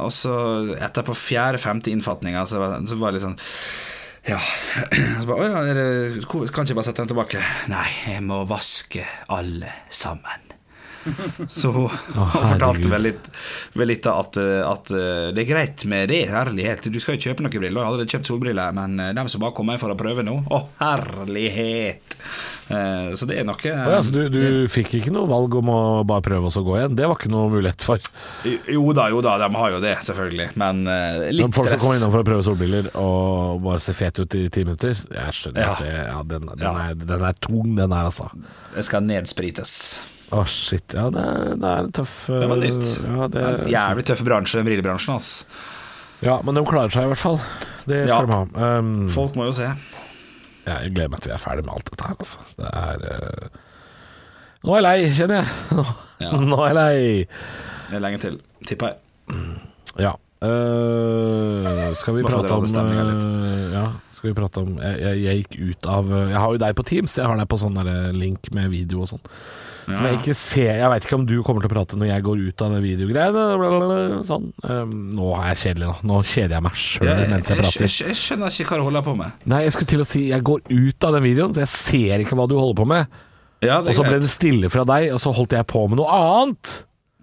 Og 0.06 0.12
så 0.14 0.36
etter 0.78 1.06
på 1.08 1.16
fjerde-femte 1.18 1.90
innfatninga, 1.90 2.44
så 2.46 2.60
var 2.62 2.84
det 2.84 3.16
litt 3.16 3.26
sånn 3.26 3.40
ja. 4.30 4.40
Så 5.22 5.28
bare, 5.30 5.40
«Å 5.40 5.48
ja, 5.50 5.64
er 5.70 5.80
det, 5.80 5.88
kan 6.30 6.46
ikke 6.48 6.74
jeg 6.74 6.80
bare 6.80 6.90
sette 6.90 7.04
den 7.04 7.14
tilbake? 7.14 7.46
Nei, 7.72 7.88
jeg 8.10 8.26
må 8.26 8.44
vaske 8.50 9.06
alle 9.34 9.72
sammen. 9.90 10.55
Så 11.60 11.72
hun 11.76 11.90
fortalte 12.52 12.90
vel 12.92 13.04
litt, 13.10 13.28
vel 13.78 13.90
litt 13.92 14.08
at, 14.10 14.38
eh, 14.42 14.62
at 14.66 14.92
eh, 14.96 15.28
det 15.36 15.44
er 15.46 15.50
greit 15.52 15.86
med 15.92 16.10
det, 16.10 16.24
herlighet. 16.32 16.88
Du 16.92 17.00
skal 17.04 17.18
jo 17.20 17.28
kjøpe 17.30 17.46
noen 17.46 17.54
briller. 17.54 17.70
Jeg 17.70 17.86
hadde 17.86 17.92
allerede 17.94 18.14
kjøpt 18.16 18.30
solbriller, 18.32 18.74
men 18.78 18.98
de 19.16 19.26
som 19.32 19.44
bare 19.44 19.56
kommer 19.58 19.78
for 19.82 19.94
å 19.94 19.98
prøve 20.00 20.24
nå 20.26 20.40
Å, 20.50 20.62
herlighet! 20.82 22.18
Eh, 22.70 23.12
Så 23.16 23.28
det 23.30 23.38
er 23.40 23.46
noe 23.46 23.62
ja, 23.66 24.00
så 24.02 24.10
du, 24.14 24.24
du 24.34 24.66
fikk 24.72 24.96
ikke 25.00 25.12
noe 25.14 25.30
valg 25.30 25.54
om 25.60 25.70
å 25.70 25.80
bare 26.08 26.24
prøve 26.26 26.50
oss 26.50 26.58
å 26.60 26.64
gå 26.66 26.80
igjen? 26.80 26.96
Det 26.98 27.06
var 27.10 27.20
ikke 27.20 27.30
noe 27.34 27.52
mulighet 27.54 27.86
for. 27.86 28.02
Jo 28.46 28.88
da, 28.98 29.08
jo 29.14 29.22
da, 29.26 29.36
de 29.44 29.50
har 29.54 29.76
jo 29.76 29.82
det, 29.84 29.94
selvfølgelig. 30.08 30.50
Men 30.60 30.82
litt 30.86 31.28
Men 31.28 31.38
litt 31.38 31.60
folk 31.60 31.70
som 31.70 31.80
kommer 31.80 31.94
stress. 31.96 32.02
innom 32.02 32.16
for 32.16 32.24
å 32.26 32.28
prøve 32.32 32.48
solbriller 32.48 32.90
og 33.02 33.62
bare 33.66 33.84
ser 33.86 33.98
fet 34.00 34.20
ut 34.24 34.36
i 34.40 34.46
ti 34.50 34.66
minutter 34.66 34.96
Jeg 34.98 35.38
skjønner 35.38 35.62
Ja. 35.66 35.72
at 35.76 35.86
det, 35.86 35.94
ja, 36.10 36.20
den, 36.34 36.50
den, 36.52 36.66
Ja. 36.66 36.74
Er, 36.90 36.98
den 37.14 37.26
er 37.30 37.38
tung, 37.46 37.76
den 37.78 37.94
her, 37.96 38.10
altså. 38.10 38.30
Det 38.76 38.84
skal 38.90 39.06
nedsprites. 39.06 39.76
Å, 40.36 40.44
shit. 40.52 40.96
Ja, 40.98 41.06
det, 41.14 41.24
det 41.62 41.70
er 41.72 41.86
en 41.86 41.92
tøff 41.96 42.16
Det 42.28 42.48
var 42.52 42.60
nytt. 42.62 42.90
Ja, 43.06 43.28
det, 43.32 43.42
er 43.46 43.60
en 43.62 43.70
jævlig 43.72 44.06
tøff 44.10 44.24
bransje, 44.28 44.60
den 44.60 44.68
brillebransjen. 44.68 45.16
ass. 45.16 45.30
ja, 46.26 46.40
men 46.44 46.58
de 46.58 46.64
klarer 46.68 46.92
seg 46.96 47.08
i 47.08 47.12
hvert 47.14 47.22
fall. 47.22 47.40
Det 47.86 48.02
skal 48.10 48.26
Ja. 48.26 48.26
de 48.26 48.34
ha. 48.62 48.74
Um, 48.80 48.92
Folk 49.14 49.36
må 49.40 49.46
jo 49.48 49.54
se. 49.56 49.68
ja, 50.66 50.80
jeg 50.82 50.96
gleder 50.96 51.12
meg 51.14 51.22
til 51.24 51.32
vi 51.32 51.36
er 51.38 51.44
ferdig 51.46 51.66
med 51.68 51.76
alt 51.78 51.92
dette 51.92 52.10
her, 52.10 52.18
altså. 52.20 52.46
Det 52.58 52.72
er 52.74 53.06
uh, 53.06 53.62
Nå 54.66 54.74
er 54.74 54.82
jeg 54.82 54.86
lei, 54.88 55.14
kjenner 55.14 55.42
jeg. 55.44 55.48
Nå, 55.78 55.84
Ja. 56.26 56.30
nå 56.42 56.58
er 56.66 56.72
jeg 56.72 56.78
lei. 56.80 57.00
Det 57.92 57.98
er 58.00 58.06
lenge 58.08 58.22
til, 58.24 58.40
tipper 58.66 58.94
jeg. 58.96 59.38
Ja. 60.02 60.16
Øh, 60.44 61.94
skal 61.96 62.18
vi 62.18 62.24
prate 62.28 62.52
om 62.52 62.66
uh, 62.68 63.72
Ja, 63.72 63.86
skal 64.12 64.30
vi 64.30 64.34
prate 64.36 64.64
om 64.66 64.74
jeg, 64.82 64.98
jeg, 65.00 65.22
jeg 65.24 65.44
gikk 65.44 65.56
ut 65.62 65.88
av 65.88 66.10
øh, 66.12 66.26
Jeg 66.34 66.42
har 66.42 66.50
jo 66.52 66.60
deg 66.60 66.76
på 66.76 66.84
Teams, 66.90 67.16
jeg 67.16 67.30
har 67.30 67.40
deg 67.40 67.48
på 67.48 67.60
sånn 67.62 67.80
link 68.18 68.50
med 68.56 68.68
video 68.74 69.06
og 69.06 69.14
sånn. 69.14 69.24
Som 69.86 70.08
jeg 70.10 70.18
ikke 70.18 70.34
ser 70.38 70.80
Jeg 70.80 70.90
veit 70.92 71.06
ikke 71.06 71.18
om 71.20 71.28
du 71.30 71.36
kommer 71.46 71.64
til 71.64 71.70
å 71.70 71.76
prate 71.76 72.00
når 72.00 72.10
jeg 72.10 72.26
går 72.26 72.42
ut 72.48 72.64
av 72.66 72.74
det 72.76 72.82
videogreiene. 72.84 74.24
Sånn. 74.26 74.50
Um, 74.66 74.96
nå 75.14 75.30
er 75.38 75.52
jeg 75.54 75.62
kjedelig, 75.62 75.92
nå. 75.92 75.96
Nå 76.10 76.22
kjeder 76.26 76.58
jeg 76.58 76.66
meg 76.66 76.80
sjøl 76.82 77.12
ja, 77.12 77.18
mens 77.32 77.52
jeg 77.52 77.62
prater. 77.62 77.86
jeg, 77.86 78.10
jeg 78.10 78.20
skjønner 78.24 78.58
ikke 78.58 78.72
hva 78.72 78.82
du 78.82 78.86
holder 78.90 79.06
på 79.06 79.16
med. 79.22 79.46
Nei, 79.54 79.62
jeg 79.68 79.76
skulle 79.78 79.92
til 79.94 80.04
å 80.04 80.10
si 80.10 80.26
jeg 80.32 80.48
går 80.50 80.66
ut 80.74 81.08
av 81.08 81.16
den 81.20 81.26
videoen, 81.28 81.54
så 81.56 81.64
jeg 81.64 81.74
ser 81.76 82.26
ikke 82.26 82.40
hva 82.40 82.50
du 82.50 82.58
holder 82.58 82.80
på 82.82 82.90
med. 82.96 83.22
Ja, 83.66 83.80
Og 83.80 83.94
så 83.96 84.04
ble 84.06 84.20
det 84.22 84.34
stille 84.34 84.70
fra 84.74 84.84
deg, 84.90 85.12
og 85.16 85.22
så 85.22 85.32
holdt 85.36 85.56
jeg 85.56 85.70
på 85.70 85.86
med 85.90 86.02
noe 86.02 86.18
annet. 86.18 86.74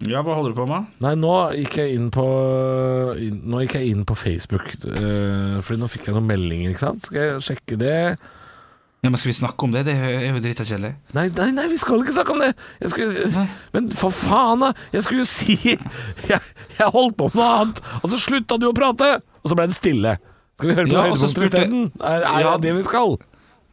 Ja, 0.09 0.19
hva 0.25 0.35
holder 0.35 0.51
du 0.51 0.57
på 0.57 0.65
med? 0.67 0.87
Nei, 1.03 1.13
nå 1.15 1.31
gikk 1.55 1.77
jeg 1.79 1.93
inn 1.95 2.09
på 2.11 2.23
inn, 3.23 3.37
Nå 3.47 3.61
gikk 3.63 3.75
jeg 3.79 3.91
inn 3.93 4.01
på 4.09 4.15
Facebook, 4.19 4.73
uh, 4.89 5.59
Fordi 5.63 5.79
nå 5.79 5.87
fikk 5.91 6.09
jeg 6.09 6.15
noen 6.17 6.27
meldinger, 6.27 6.73
ikke 6.73 6.83
sant? 6.87 7.05
Skal 7.07 7.21
jeg 7.21 7.43
sjekke 7.47 7.77
det? 7.79 7.95
Ja, 9.03 9.09
men 9.11 9.19
Skal 9.19 9.31
vi 9.33 9.35
snakke 9.37 9.67
om 9.67 9.73
det? 9.75 9.85
Det 9.87 9.93
er 9.99 10.29
jo 10.29 10.41
drita 10.43 10.63
kjedelig. 10.63 10.93
Nei, 11.15 11.25
nei, 11.35 11.49
nei, 11.55 11.65
vi 11.71 11.79
skal 11.81 12.03
ikke 12.03 12.15
snakke 12.15 12.35
om 12.35 12.39
det! 12.43 12.51
Jeg 12.79 12.93
skulle, 12.93 13.47
men 13.75 13.89
for 13.99 14.15
faen, 14.15 14.63
da! 14.63 14.69
Jeg 14.95 15.03
skulle 15.03 15.25
jo 15.25 15.27
si 15.27 15.57
jeg, 16.29 16.39
jeg 16.79 16.87
holdt 16.95 17.17
på 17.19 17.27
med 17.33 17.35
noe 17.41 17.49
annet, 17.63 17.81
og 17.99 18.07
så 18.13 18.19
slutta 18.23 18.55
du 18.61 18.69
å 18.69 18.75
prate! 18.77 19.09
Og 19.43 19.51
så 19.51 19.57
ble 19.59 19.65
det 19.67 19.75
stille. 19.75 20.13
Skal 20.55 20.69
vi 20.71 20.77
høre 20.77 20.87
på 20.87 20.95
Ja, 20.95 21.03
høydepunkter? 21.09 21.67
Er, 21.99 22.23
er 22.29 22.45
Ja. 22.45 22.53
det 22.55 22.69
det 22.69 22.77
vi 22.79 22.85
skal? 22.87 23.17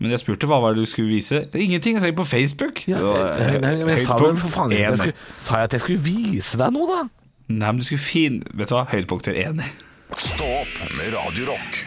Men 0.00 0.14
jeg 0.14 0.22
spurte 0.22 0.48
hva 0.48 0.56
var 0.62 0.72
det 0.76 0.86
du 0.86 0.88
skulle 0.88 1.12
vise. 1.12 1.42
Det 1.52 1.60
Ingenting. 1.60 1.98
Jeg 1.98 2.06
sa 2.06 2.12
på 2.16 2.24
Facebook. 2.24 2.80
Ja, 2.88 3.02
Og, 3.04 3.18
nei, 3.36 3.58
nei, 3.60 3.72
men 3.84 3.92
jeg 3.98 4.06
sa 4.06 4.16
vel 4.20 4.36
for 4.40 4.48
faen 4.48 4.72
jeg 4.72 4.96
skulle, 4.96 5.16
Sa 5.36 5.60
jeg 5.60 5.68
at 5.68 5.76
jeg 5.76 5.84
skulle 5.84 6.04
vise 6.06 6.60
deg 6.60 6.72
noe, 6.72 6.88
da? 6.88 7.02
Nei, 7.50 7.66
men 7.68 7.82
du 7.82 7.84
skulle 7.84 8.00
fin 8.00 8.38
Vet 8.56 8.70
du 8.70 8.76
hva? 8.78 8.86
Høydepunkter 8.88 9.36
enig. 9.36 9.68
Stå 10.16 10.46
opp 10.62 10.80
med 10.96 11.12
Radiorock. 11.12 11.82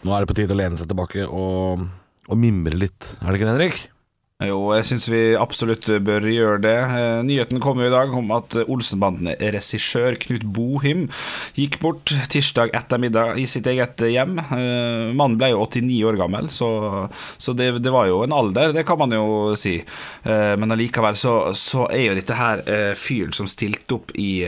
Nå 0.00 0.14
er 0.16 0.24
det 0.24 0.30
på 0.30 0.36
tide 0.40 0.56
å 0.56 0.58
lene 0.58 0.78
seg 0.80 0.88
tilbake 0.90 1.26
og, 1.28 1.86
og 2.26 2.40
mimre 2.40 2.74
litt. 2.76 3.12
Er 3.20 3.30
det 3.30 3.38
ikke 3.40 3.46
det, 3.48 3.54
Henrik? 3.54 3.80
Jo, 4.40 4.70
jeg 4.72 4.86
syns 4.88 5.04
vi 5.12 5.18
absolutt 5.36 5.84
bør 6.00 6.24
gjøre 6.24 6.60
det. 6.64 6.72
Eh, 6.96 7.18
Nyheten 7.28 7.60
kom 7.60 7.76
jo 7.82 7.90
i 7.90 7.92
dag 7.92 8.12
om 8.16 8.30
at 8.32 8.54
Olsenbanden-regissør 8.62 10.14
Knut 10.22 10.46
Bohim 10.56 11.02
gikk 11.58 11.76
bort 11.82 12.08
tirsdag 12.32 12.72
ettermiddag 12.78 13.36
i 13.36 13.44
sitt 13.50 13.68
eget 13.68 14.00
hjem. 14.00 14.38
Eh, 14.40 15.10
Mannen 15.12 15.36
ble 15.36 15.50
jo 15.52 15.60
89 15.66 15.98
år 16.08 16.16
gammel, 16.22 16.48
så, 16.56 16.70
så 17.36 17.52
det, 17.58 17.82
det 17.84 17.92
var 17.92 18.08
jo 18.08 18.22
en 18.24 18.32
alder, 18.32 18.72
det 18.72 18.86
kan 18.88 19.02
man 19.02 19.12
jo 19.12 19.26
si. 19.60 19.74
Eh, 20.24 20.54
Men 20.56 20.72
allikevel 20.72 21.20
så, 21.20 21.34
så 21.52 21.84
er 21.92 22.06
jo 22.06 22.16
dette 22.22 22.40
her 22.40 22.64
fyren 22.96 23.36
som 23.36 23.50
stilte 23.50 23.98
opp 23.98 24.14
i 24.16 24.40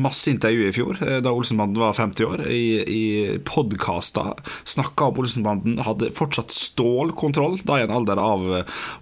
masse 0.00 0.32
intervjuer 0.32 0.70
i 0.70 0.74
fjor, 0.78 1.04
da 1.20 1.34
Olsenbanden 1.34 1.82
var 1.82 1.92
50 1.98 2.24
år, 2.30 2.46
i, 2.48 2.64
i 2.88 3.04
podkaster. 3.44 4.32
Snakka 4.64 5.10
om 5.10 5.20
Olsenbanden, 5.20 5.76
hadde 5.84 6.08
fortsatt 6.16 6.56
stålkontroll, 6.56 7.60
da 7.68 7.82
i 7.82 7.84
en 7.84 7.94
alder 8.00 8.20
av 8.24 8.48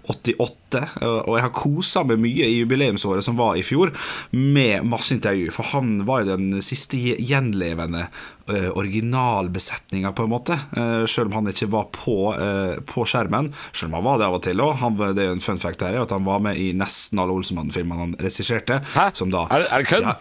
88, 0.09 0.81
og 1.05 1.35
jeg 1.37 1.45
har 1.45 1.53
kosa 1.55 2.03
meg 2.07 2.21
mye 2.21 2.47
i 2.47 2.59
jubileumsåret 2.59 3.25
som 3.25 3.37
var 3.39 3.59
i 3.59 3.63
fjor, 3.65 3.91
med 4.31 4.87
masse 4.89 5.13
intervju. 5.15 5.49
For 5.53 5.71
han 5.73 5.99
var 6.07 6.23
jo 6.23 6.35
den 6.35 6.63
siste 6.65 6.97
gjenlevende 6.97 8.07
uh, 8.49 8.69
originalbesetninga, 8.79 10.13
på 10.17 10.25
en 10.25 10.33
måte. 10.33 10.57
Uh, 10.73 11.05
selv 11.09 11.29
om 11.29 11.39
han 11.39 11.53
ikke 11.53 11.69
var 11.73 11.89
på, 11.95 12.17
uh, 12.33 12.79
på 12.89 13.05
skjermen. 13.09 13.51
Selv 13.71 13.91
om 13.91 13.99
han 13.99 14.07
var 14.07 14.21
det 14.21 14.29
av 14.29 14.39
og 14.39 14.45
til 14.47 14.65
òg. 14.65 14.81
Det 15.13 15.25
er 15.25 15.31
jo 15.31 15.37
en 15.37 15.45
fun 15.45 15.61
fact 15.61 15.85
her, 15.85 16.01
at 16.01 16.15
han 16.15 16.25
var 16.27 16.41
med 16.43 16.57
i 16.57 16.71
nesten 16.77 17.21
alle 17.21 17.37
Olsenmannen-filmene 17.37 18.07
han 18.07 18.17
regisserte. 18.21 18.81
Hæ? 18.95 19.11
Er, 19.13 19.69
er 19.69 19.77
det 19.77 19.87
kødd? 19.91 20.09
Ja, 20.09 20.17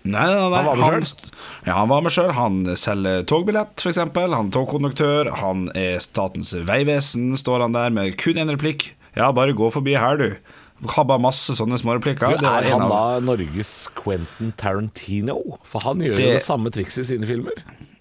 Nei, 0.00 0.24
nei, 0.24 0.48
nei. 0.48 0.60
Han 0.62 0.64
var 0.64 0.94
med 0.96 1.06
selv? 1.06 1.32
Ja, 1.66 1.74
han 1.76 1.90
var 1.90 2.04
med 2.04 2.14
sjøl. 2.14 2.30
Han 2.32 2.62
selger 2.80 3.26
togbillett, 3.28 3.82
f.eks. 3.82 4.00
Han 4.00 4.32
er 4.38 4.54
togkonduktør. 4.54 5.28
Han 5.42 5.66
er 5.76 6.00
Statens 6.00 6.54
vegvesen, 6.56 7.34
står 7.36 7.66
han 7.66 7.76
der 7.76 7.92
med 7.92 8.16
kun 8.20 8.40
én 8.40 8.52
replikk. 8.52 8.94
Ja, 9.16 9.30
bare 9.36 9.56
gå 9.56 9.70
forbi 9.74 9.96
her, 9.98 10.20
du. 10.20 10.56
Har 10.94 11.04
bare 11.04 11.20
masse 11.20 11.52
sånne 11.58 11.76
småreplikker. 11.80 12.38
Du, 12.40 12.46
er 12.48 12.70
han 12.72 12.86
da 12.88 13.20
Norges 13.24 13.74
Quentin 13.98 14.54
Tarantino? 14.56 15.36
For 15.68 15.84
han 15.84 16.00
gjør 16.04 16.16
jo 16.16 16.34
det 16.38 16.44
samme 16.44 16.72
trikset 16.72 17.04
i 17.04 17.08
sine 17.14 17.28
filmer. 17.28 17.60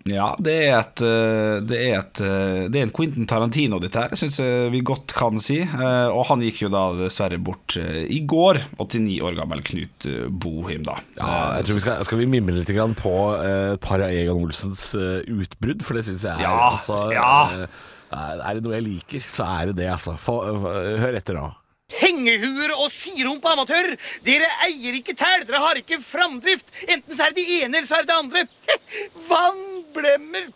Ja, 0.09 0.29
det 0.41 0.53
er, 0.63 0.77
et, 0.79 1.01
eh, 1.03 1.57
det, 1.67 1.79
er 1.83 1.97
et, 1.99 2.21
eh, 2.23 2.61
det 2.71 2.79
er 2.79 2.87
en 2.87 2.93
Quentin 2.95 3.27
Tarantino, 3.29 3.81
dette 3.83 3.99
her, 3.99 4.15
syns 4.17 4.39
jeg 4.39 4.71
vi 4.73 4.81
godt 4.85 5.13
kan 5.17 5.39
si. 5.43 5.59
Eh, 5.61 6.07
og 6.09 6.23
han 6.31 6.43
gikk 6.45 6.63
jo 6.63 6.71
da 6.73 6.85
dessverre 6.97 7.39
bort 7.41 7.75
i 7.77 8.21
går. 8.29 8.61
89 8.79 9.19
år 9.27 9.37
gammel 9.37 9.63
Knut 9.65 10.09
Bohim, 10.31 10.85
da. 10.87 10.99
Ja, 11.19 11.35
jeg 11.59 11.67
tror 11.67 11.79
vi 11.79 11.85
skal, 11.85 12.03
skal 12.07 12.23
vi 12.23 12.29
mimre 12.31 12.57
litt 12.57 12.73
på 12.99 13.15
et 13.35 13.83
par 13.83 14.05
av 14.05 14.13
Egon 14.13 14.45
Olsens 14.47 14.91
utbrudd, 14.95 15.83
for 15.85 15.99
det 15.99 16.07
syns 16.07 16.25
jeg 16.25 16.37
er 16.37 16.45
ja, 16.47 16.55
altså, 16.71 17.01
ja. 17.13 17.67
Er 18.09 18.57
det 18.57 18.63
noe 18.65 18.77
jeg 18.77 18.85
liker, 18.87 19.25
så 19.25 19.45
er 19.59 19.69
det 19.69 19.81
det, 19.83 19.89
altså. 19.93 20.17
hør 20.25 21.17
etter 21.19 21.37
nå. 21.37 21.49
Hengehuer 21.89 22.75
og 22.75 22.91
sirumpa 22.93 23.55
amatører! 23.55 23.95
Dere 24.25 24.49
eier 24.67 24.97
ikke 24.99 25.15
tæl, 25.17 25.45
dere 25.47 25.61
har 25.63 25.79
ikke 25.79 25.97
framdrift! 26.03 26.69
Enten 26.85 27.17
så 27.17 27.25
er 27.25 27.33
det 27.33 27.45
de 27.45 27.61
ene, 27.63 27.79
eller 27.79 27.89
så 27.89 27.97
er 27.97 28.05
det 28.05 28.11
det 28.11 28.19
andre. 28.19 28.43
Vannblemmer! 29.29 30.51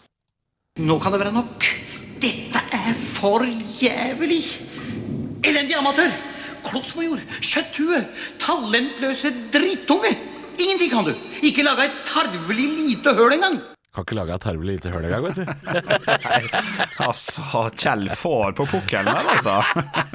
Nå 0.84 1.00
kan 1.02 1.14
det 1.14 1.22
være 1.24 1.34
nok. 1.34 1.66
Dette 2.22 2.62
er 2.74 2.94
for 3.18 3.46
jævlig. 3.82 4.44
Elendig 5.44 5.78
amatør! 5.78 6.14
Klossmajor, 6.64 7.20
kjøtthue, 7.42 8.00
talentløse 8.40 9.34
drittunge! 9.54 10.14
Ingenting 10.54 10.94
kan 10.94 11.10
du! 11.10 11.14
Ikke 11.44 11.66
laga 11.66 11.90
et 11.90 12.02
tarvelig 12.08 12.70
lite 12.78 13.18
høl 13.18 13.40
engang! 13.40 13.60
Kan 13.94 14.08
ikke 14.08 14.16
lage 14.18 14.34
et 14.34 14.42
tarvelig 14.42 14.76
lite 14.80 14.90
høl 14.90 15.04
engang, 15.06 15.28
vet 15.28 15.36
du. 15.38 15.44
Nei, 16.26 16.40
altså, 17.06 17.68
Kjell 17.78 18.08
får 18.18 18.56
på 18.58 18.66
pukkelen 18.72 19.12
her, 19.12 19.28
altså. 19.36 19.60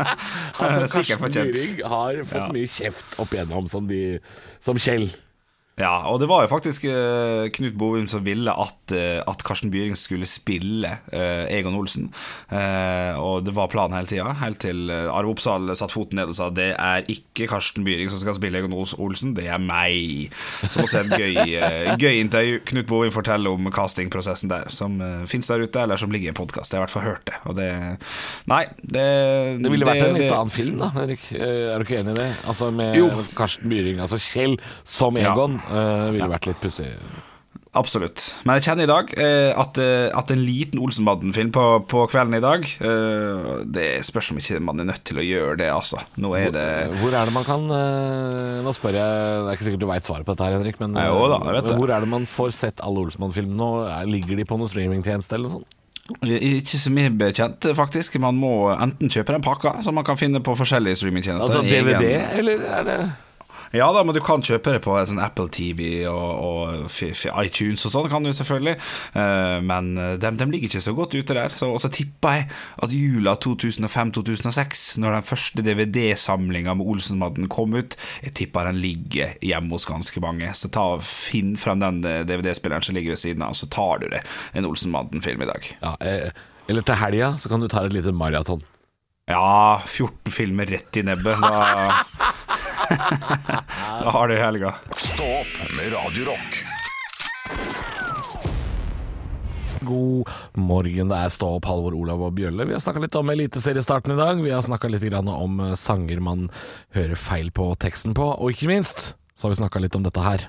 altså 0.65 0.89
Karsten 0.97 1.23
Myhring 1.23 1.77
har 1.93 2.19
fått 2.27 2.43
ja. 2.43 2.49
mye 2.57 2.73
kjeft 2.75 3.15
opp 3.23 3.37
igjennom 3.37 3.71
som, 3.71 3.87
de, 3.87 4.19
som 4.59 4.81
Kjell. 4.83 5.07
Ja, 5.79 6.09
og 6.11 6.19
det 6.19 6.27
var 6.31 6.43
jo 6.43 6.51
faktisk 6.51 6.85
uh, 6.91 7.47
Knut 7.55 7.77
Bovim 7.79 8.09
som 8.11 8.25
ville 8.27 8.51
at, 8.51 8.79
uh, 8.91 9.21
at 9.31 9.45
Karsten 9.47 9.71
Byring 9.71 9.95
skulle 9.99 10.27
spille 10.27 10.91
uh, 11.13 11.45
Egon 11.47 11.77
Olsen. 11.79 12.11
og 13.19 13.45
det 13.45 13.53
var 13.55 13.69
planen 13.71 13.95
hele 13.97 14.09
tida, 14.09 14.33
helt 14.41 14.59
til 14.63 14.91
Arve 14.91 15.31
Oppsal 15.31 15.69
satte 15.77 15.95
foten 15.95 16.19
ned 16.19 16.33
og 16.33 16.37
sa 16.37 16.49
det 16.55 16.71
er 16.75 17.07
ikke 17.11 17.47
Karsten 17.51 17.85
Byring 17.87 18.11
som 18.11 18.21
skal 18.21 18.37
spille 18.37 18.59
Egon 18.59 18.75
Olsen, 18.75 19.35
det 19.37 19.47
er 19.53 19.61
meg. 19.63 20.35
Som 20.67 20.85
også 20.85 21.03
er 21.03 21.09
et 21.09 21.21
gøy, 21.21 21.99
gøy 22.01 22.19
intervju. 22.23 22.61
Knut 22.73 22.89
Bovim 22.91 23.15
forteller 23.15 23.55
om 23.55 23.71
castingprosessen 23.75 24.51
der, 24.51 24.71
som 24.75 24.99
fins 25.31 25.51
der 25.51 25.63
ute, 25.65 25.85
eller 25.85 26.01
som 26.01 26.13
ligger 26.15 26.31
i 26.31 26.33
en 26.33 26.39
podkast. 26.39 26.73
Jeg 26.73 26.81
har 26.81 26.83
i 26.83 26.87
hvert 26.87 26.97
fall 26.97 27.07
hørt 27.07 27.27
det. 27.29 27.37
Og 27.45 27.59
det 27.59 27.69
Nei, 28.51 28.63
det 28.83 29.07
Det 29.63 29.73
ville 29.73 29.89
vært 29.89 30.07
en 30.09 30.19
litt 30.19 30.33
annen 30.33 30.55
film, 30.55 30.81
da, 30.83 30.91
Erik. 31.05 31.29
Er 31.39 31.79
du 31.79 31.87
ikke 31.87 32.01
enig 32.01 32.17
i 32.17 32.21
det? 32.23 32.29
Altså 32.49 32.71
med 32.75 32.97
jo. 32.99 33.11
Karsten 33.39 33.71
Byring, 33.71 34.03
altså 34.05 34.21
Kjell 34.23 34.59
som 34.89 35.19
Egon. 35.21 35.61
Ja. 35.61 35.68
Uh, 35.69 36.09
ville 36.15 36.25
ja. 36.25 36.33
vært 36.35 36.51
litt 36.51 36.63
pussig. 36.63 36.93
Absolutt. 37.77 38.23
Men 38.49 38.57
jeg 38.57 38.65
kjenner 38.69 38.87
i 38.87 38.89
dag 38.89 39.11
eh, 39.21 39.51
at, 39.53 39.79
eh, 39.83 40.09
at, 40.17 40.31
en 40.33 40.41
liten 40.41 40.81
Olsenbanden-film 40.81 41.51
på, 41.53 41.65
på, 41.91 42.05
kvelden 42.11 42.39
i 42.39 42.43
dag 42.43 42.65
eh, 42.65 43.49
Det 43.69 43.89
spørs 44.09 44.33
om 44.33 44.41
ikke 44.41 44.61
man 44.65 44.81
er 44.81 44.89
nødt 44.89 45.05
til 45.07 45.21
å 45.21 45.25
gjøre 45.25 45.59
det, 45.61 45.69
altså. 45.73 46.01
Nå 46.17 46.33
er 46.39 46.55
det 46.55 46.67
Hvor 47.03 47.13
er 47.13 47.29
det 47.29 47.35
man 47.37 47.47
kan 47.47 47.69
eh, 47.77 48.59
Nå 48.65 48.73
spør 48.77 48.97
jeg 48.97 49.05
Det 49.05 49.53
er 49.53 49.59
ikke 49.59 49.69
sikkert 49.69 49.85
du 49.85 49.89
veit 49.91 50.09
svaret 50.09 50.25
på 50.25 50.35
dette, 50.35 50.49
her, 50.49 50.57
Henrik, 50.57 50.81
men, 50.81 50.97
jo, 50.97 51.29
da, 51.29 51.41
men 51.45 51.71
hvor 51.77 51.93
er 51.93 52.05
det 52.05 52.11
man 52.17 52.25
får 52.31 52.57
sett 52.57 52.85
alle 52.85 53.05
Olsenbanden-filmene 53.05 53.61
nå? 53.61 53.71
Ligger 54.09 54.41
de 54.41 54.49
på 54.49 54.59
noen 54.59 54.73
streamingtjeneste 54.73 55.37
eller 55.37 55.51
noe 55.51 55.59
sånt? 55.61 55.75
Ikke 56.25 56.79
så 56.81 56.89
mye 56.89 57.11
bekjent, 57.13 57.67
faktisk. 57.77 58.15
Man 58.25 58.39
må 58.41 58.71
enten 58.73 59.11
kjøpe 59.13 59.35
den 59.35 59.45
pakka, 59.45 59.75
som 59.85 59.93
man 59.99 60.07
kan 60.09 60.17
finne 60.17 60.41
på 60.41 60.55
forskjellige 60.57 61.03
streamingtjenester. 61.03 61.61
Altså 61.61 61.69
DVD, 61.69 62.15
eller 62.41 62.65
er 62.65 62.87
det 62.87 63.01
ja 63.75 63.89
da, 63.95 64.03
men 64.07 64.17
du 64.17 64.21
kan 64.25 64.45
kjøpe 64.45 64.75
det 64.77 64.83
på 64.85 64.97
sånn 65.09 65.21
Apple 65.23 65.49
TV 65.53 66.07
og, 66.11 66.89
og 66.89 67.43
iTunes 67.45 67.85
og 67.89 67.95
sånn, 67.95 68.09
kan 68.13 68.25
du 68.25 68.33
selvfølgelig. 68.37 68.77
Uh, 69.17 69.59
men 69.65 69.93
de, 69.97 70.33
de, 70.41 70.49
ligger 70.49 70.71
ikke 70.71 70.85
så 70.85 70.95
godt 70.97 71.17
ute 71.19 71.37
der. 71.37 71.55
Så, 71.55 71.71
og 71.73 71.83
så 71.85 71.91
tipper 71.93 72.39
jeg 72.39 72.49
at 72.87 72.95
jula 72.95 73.37
2005-2006, 73.45 74.87
når 75.03 75.19
den 75.19 75.29
første 75.29 75.65
DVD-samlinga 75.67 76.77
med 76.79 76.93
Olsenmadden 76.95 77.51
kom 77.53 77.77
ut, 77.77 77.99
jeg 78.25 78.37
tipper 78.39 78.71
den 78.71 78.81
ligger 78.83 79.37
hjemme 79.45 79.77
hos 79.77 79.89
ganske 79.89 80.23
mange. 80.25 80.51
Så 80.57 80.71
ta 80.75 80.87
finn 81.05 81.57
frem 81.61 81.83
den 81.83 82.03
DVD-spilleren 82.03 82.85
som 82.85 82.97
ligger 82.97 83.17
ved 83.17 83.23
siden 83.23 83.45
av, 83.47 83.57
så 83.59 83.69
tar 83.73 84.05
du 84.05 84.09
det. 84.13 84.25
En 84.57 84.69
Olsenmadden-film 84.69 85.45
i 85.45 85.51
dag. 85.51 85.71
Ja, 85.83 85.95
eh, 86.01 86.47
eller 86.69 86.85
til 86.85 87.01
helga 87.01 87.33
så 87.41 87.49
kan 87.49 87.63
du 87.63 87.69
ta 87.71 87.87
et 87.87 87.97
lite 87.97 88.13
maraton. 88.13 88.61
Ja, 89.29 89.81
14 89.85 90.33
filmer 90.33 90.69
rett 90.69 90.97
i 90.97 91.05
nebbet. 91.05 91.41
Da, 91.43 92.05
da 94.03 94.11
har 94.11 94.29
du 94.29 94.37
helga. 94.37 94.75
Stå 94.97 95.25
opp 95.43 95.61
med 95.77 95.93
Radiorock. 95.93 96.65
God 99.89 100.29
morgen, 100.53 101.09
det 101.09 101.19
er 101.19 101.33
Stå 101.33 101.53
opp, 101.59 101.69
Halvor, 101.71 101.95
Olav 101.97 102.23
og 102.27 102.35
Bjølle. 102.37 102.67
Vi 102.69 102.75
har 102.77 102.83
snakka 102.83 103.03
litt 103.05 103.19
om 103.19 103.31
eliteseriestarten 103.33 104.17
i 104.17 104.19
dag. 104.19 104.43
Vi 104.43 104.53
har 104.53 104.65
snakka 104.65 104.91
litt 104.91 105.07
om 105.15 105.61
eh, 105.61 105.77
sanger 105.79 106.21
man 106.21 106.49
hører 106.97 107.17
feil 107.17 107.53
på 107.55 107.71
teksten 107.81 108.17
på, 108.17 108.27
og 108.35 108.53
ikke 108.53 108.73
minst 108.73 109.15
så 109.39 109.47
har 109.47 109.55
vi 109.55 109.63
snakka 109.63 109.85
litt 109.85 109.97
om 109.97 110.05
dette 110.05 110.25
her. 110.25 110.49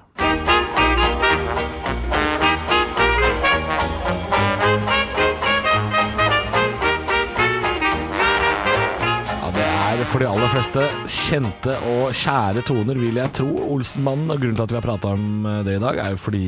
For 10.07 10.21
de 10.21 10.27
aller 10.29 10.51
fleste 10.53 10.83
kjente 11.11 11.73
og 11.89 12.13
kjære 12.15 12.61
toner, 12.67 12.97
vil 12.99 13.17
jeg 13.19 13.31
tro. 13.35 13.47
Olsenmannen, 13.73 14.31
og 14.31 14.39
grunnen 14.39 14.55
til 14.55 14.63
at 14.63 14.71
vi 14.71 14.77
har 14.77 14.85
prata 14.85 15.11
om 15.15 15.47
eh, 15.49 15.57
det 15.67 15.75
i 15.75 15.81
dag, 15.83 15.99
er 15.99 16.13
jo 16.13 16.19
fordi 16.23 16.43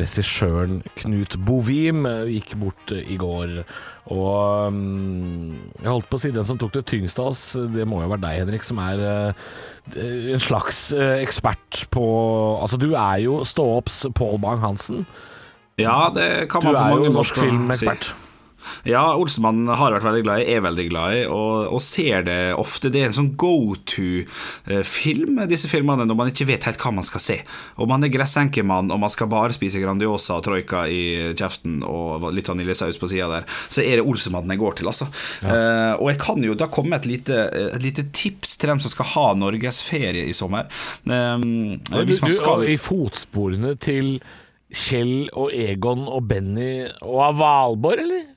regissøren 0.00 0.80
Knut 0.98 1.36
Bovim 1.46 2.08
eh, 2.08 2.30
gikk 2.34 2.56
bort 2.60 2.94
eh, 2.96 3.04
i 3.14 3.18
går. 3.20 3.52
Og 4.10 4.72
um, 4.72 5.52
jeg 5.76 5.86
holdt 5.86 6.08
på 6.10 6.18
å 6.18 6.22
si 6.22 6.32
den 6.34 6.48
som 6.48 6.58
tok 6.58 6.72
det 6.78 6.84
tyngste 6.90 7.22
av 7.22 7.30
oss, 7.30 7.44
det 7.74 7.86
må 7.86 8.00
jo 8.02 8.10
være 8.10 8.24
deg, 8.24 8.40
Henrik, 8.42 8.66
som 8.66 8.80
er 8.82 9.04
en 9.30 10.42
slags 10.42 10.88
ekspert 10.96 11.84
på 11.94 12.06
Altså, 12.60 12.78
du 12.80 12.90
er 12.94 13.20
jo 13.22 13.42
stå-opps 13.46 14.02
Pål 14.16 14.40
Bang-Hansen. 14.42 15.04
Ja, 15.78 16.10
det 16.14 16.50
kan 16.50 16.64
man 16.64 16.74
på 16.74 16.80
mange 16.80 16.90
måter 16.90 16.98
si. 16.98 16.98
Du 16.98 17.06
er 17.06 17.12
jo 17.12 17.16
norsk 17.20 17.40
filmekspert. 17.44 18.10
Si. 18.10 18.29
Ja, 18.88 19.02
Olsemann 19.18 19.64
har 19.68 19.94
vært 19.96 20.06
veldig 20.06 20.24
glad 20.24 20.42
i, 20.42 20.48
er 20.54 20.64
veldig 20.64 20.86
glad 20.90 21.16
i, 21.16 21.22
og, 21.30 21.70
og 21.76 21.82
ser 21.84 22.24
det 22.26 22.38
ofte. 22.58 22.90
Det 22.92 23.02
er 23.02 23.10
en 23.10 23.16
sånn 23.16 23.32
go 23.40 23.74
to-film, 23.88 25.42
disse 25.50 25.70
filmene, 25.70 26.06
når 26.08 26.18
man 26.18 26.32
ikke 26.32 26.48
vet 26.50 26.66
helt 26.68 26.80
hva 26.80 26.92
man 26.96 27.06
skal 27.06 27.24
se. 27.24 27.38
Og 27.80 27.90
man 27.90 28.04
er 28.06 28.12
gressenkemann, 28.12 28.90
og 28.92 29.02
man 29.02 29.12
skal 29.12 29.30
bare 29.32 29.56
spise 29.56 29.82
Grandiosa 29.82 30.38
og 30.38 30.46
troika 30.48 30.84
i 30.90 31.32
kjeften 31.38 31.80
og 31.86 32.28
litt 32.34 32.50
vaniljesaus 32.50 33.00
på 33.00 33.10
sida 33.10 33.30
der, 33.30 33.48
så 33.68 33.84
er 33.84 34.00
det 34.00 34.06
Olsemannen 34.06 34.54
jeg 34.54 34.62
går 34.62 34.80
til, 34.80 34.90
altså. 34.92 35.08
Ja. 35.44 35.50
Uh, 35.50 35.94
og 36.00 36.12
jeg 36.12 36.20
kan 36.22 36.44
jo 36.44 36.56
da 36.58 36.68
komme 36.72 36.94
med 36.94 37.04
et 37.04 37.10
lite, 37.10 37.40
et 37.76 37.84
lite 37.84 38.06
tips 38.16 38.56
til 38.60 38.72
dem 38.72 38.82
som 38.82 38.92
skal 38.92 39.10
ha 39.14 39.26
norgesferie 39.38 40.26
i 40.28 40.36
sommer. 40.36 40.70
Um, 41.04 41.80
hvis 42.06 42.22
man 42.22 42.34
skal... 42.34 42.66
I 42.70 42.76
fotsporene 42.80 43.74
til 43.80 44.18
Kjell 44.70 45.30
og 45.34 45.50
Egon 45.54 46.04
og 46.06 46.28
Benny 46.30 46.84
og 47.02 47.40
Valborg, 47.40 48.04
eller? 48.04 48.28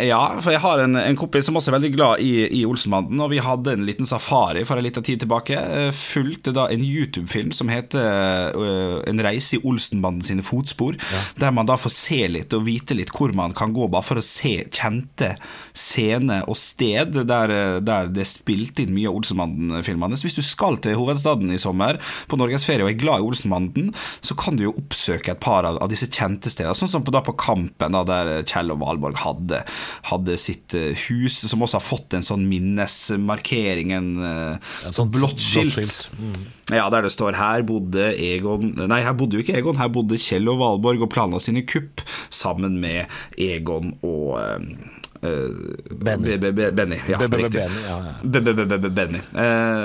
Ja, 0.00 0.20
for 0.40 0.54
jeg 0.54 0.62
har 0.62 0.80
en, 0.80 0.96
en, 0.96 1.16
kompis 1.18 1.44
som 1.48 1.58
også 1.58 1.70
er 1.72 1.76
veldig 1.76 1.90
glad 1.92 2.22
i, 2.24 2.46
i 2.60 2.62
Olsenbanden, 2.68 3.20
og 3.20 3.28
vi 3.32 3.42
hadde 3.44 3.74
en 3.74 3.84
liten 3.84 4.08
safari 4.08 4.62
for 4.68 4.80
en 4.80 4.86
liten 4.86 5.04
tid 5.04 5.20
tilbake. 5.20 5.58
Eh, 5.58 5.90
fulgte 5.92 6.54
da 6.56 6.68
en 6.72 6.84
YouTube-film 6.84 7.52
som 7.52 7.68
heter 7.72 8.56
uh, 8.56 9.02
En 9.08 9.20
reise 9.22 9.58
i 9.58 9.60
Olsenbanden 9.68 10.24
sine 10.24 10.44
fotspor, 10.46 10.96
ja. 10.96 11.22
der 11.42 11.52
man 11.54 11.68
da 11.68 11.76
får 11.80 11.92
se 11.94 12.20
litt 12.30 12.54
og 12.56 12.64
vite 12.68 12.96
litt 12.96 13.12
hvor 13.12 13.34
man 13.36 13.52
kan 13.56 13.74
gå, 13.76 13.88
bare 13.92 14.06
for 14.06 14.20
å 14.20 14.24
se 14.24 14.54
kjente 14.72 15.34
scener 15.76 16.48
og 16.48 16.56
sted 16.58 17.18
der, 17.28 17.54
der 17.84 18.10
det 18.12 18.24
er 18.24 18.30
spilt 18.30 18.80
inn 18.80 18.94
mye 18.96 19.10
av 19.10 19.20
Olsenbanden-filmene. 19.20 20.16
Så 20.16 20.28
hvis 20.28 20.38
du 20.40 20.44
skal 20.46 20.80
til 20.82 20.96
hovedstaden 21.00 21.52
i 21.52 21.60
sommer 21.60 22.00
på 22.30 22.40
norgesferie 22.40 22.86
og 22.86 22.92
er 22.94 23.00
glad 23.00 23.20
i 23.20 23.28
Olsenbanden, 23.28 23.92
så 24.24 24.36
kan 24.38 24.56
du 24.56 24.66
jo 24.68 24.76
oppsøke 24.78 25.34
et 25.34 25.42
par 25.42 25.68
av, 25.68 25.80
av 25.84 25.92
disse 25.92 26.08
kjente 26.08 26.52
stedene, 26.52 26.76
sånn 26.78 26.90
som 26.90 27.04
på, 27.04 27.12
da 27.14 27.24
på 27.24 27.36
Kampen, 27.36 27.96
da, 27.96 28.04
der 28.08 28.48
Kjell 28.48 28.72
og 28.72 28.80
Valborg 28.82 29.20
hadde 29.22 29.62
hadde 30.10 30.38
sitt 30.40 30.74
eh, 30.78 30.96
hus, 31.08 31.40
som 31.48 31.64
også 31.64 31.80
har 31.80 31.86
fått 31.86 32.16
en 32.16 32.26
sånn 32.26 32.46
minnesmarkering, 32.50 33.92
en 33.96 34.10
eh, 34.28 34.72
sånn 34.90 35.12
blått 35.12 35.42
skilt. 35.42 36.08
Mm. 36.18 36.40
Ja, 36.72 36.88
der 36.92 37.04
det 37.04 37.12
står 37.12 37.36
'Her 37.36 37.62
bodde 37.66 38.12
Egon 38.16 38.72
Nei, 38.88 39.02
her 39.02 39.12
bodde 39.18 39.36
jo 39.36 39.42
ikke 39.44 39.58
Egon, 39.58 39.76
her 39.76 39.90
bodde 39.92 40.16
Kjell 40.20 40.48
og 40.48 40.60
Valborg 40.62 41.02
og 41.04 41.12
planla 41.12 41.40
sine 41.42 41.64
kupp 41.66 42.04
sammen 42.30 42.78
med 42.80 43.10
Egon 43.36 43.96
og 44.00 44.38
eh, 44.40 44.91
Benny. 45.22 46.98
Ja, 47.08 47.20
riktig. 47.22 47.66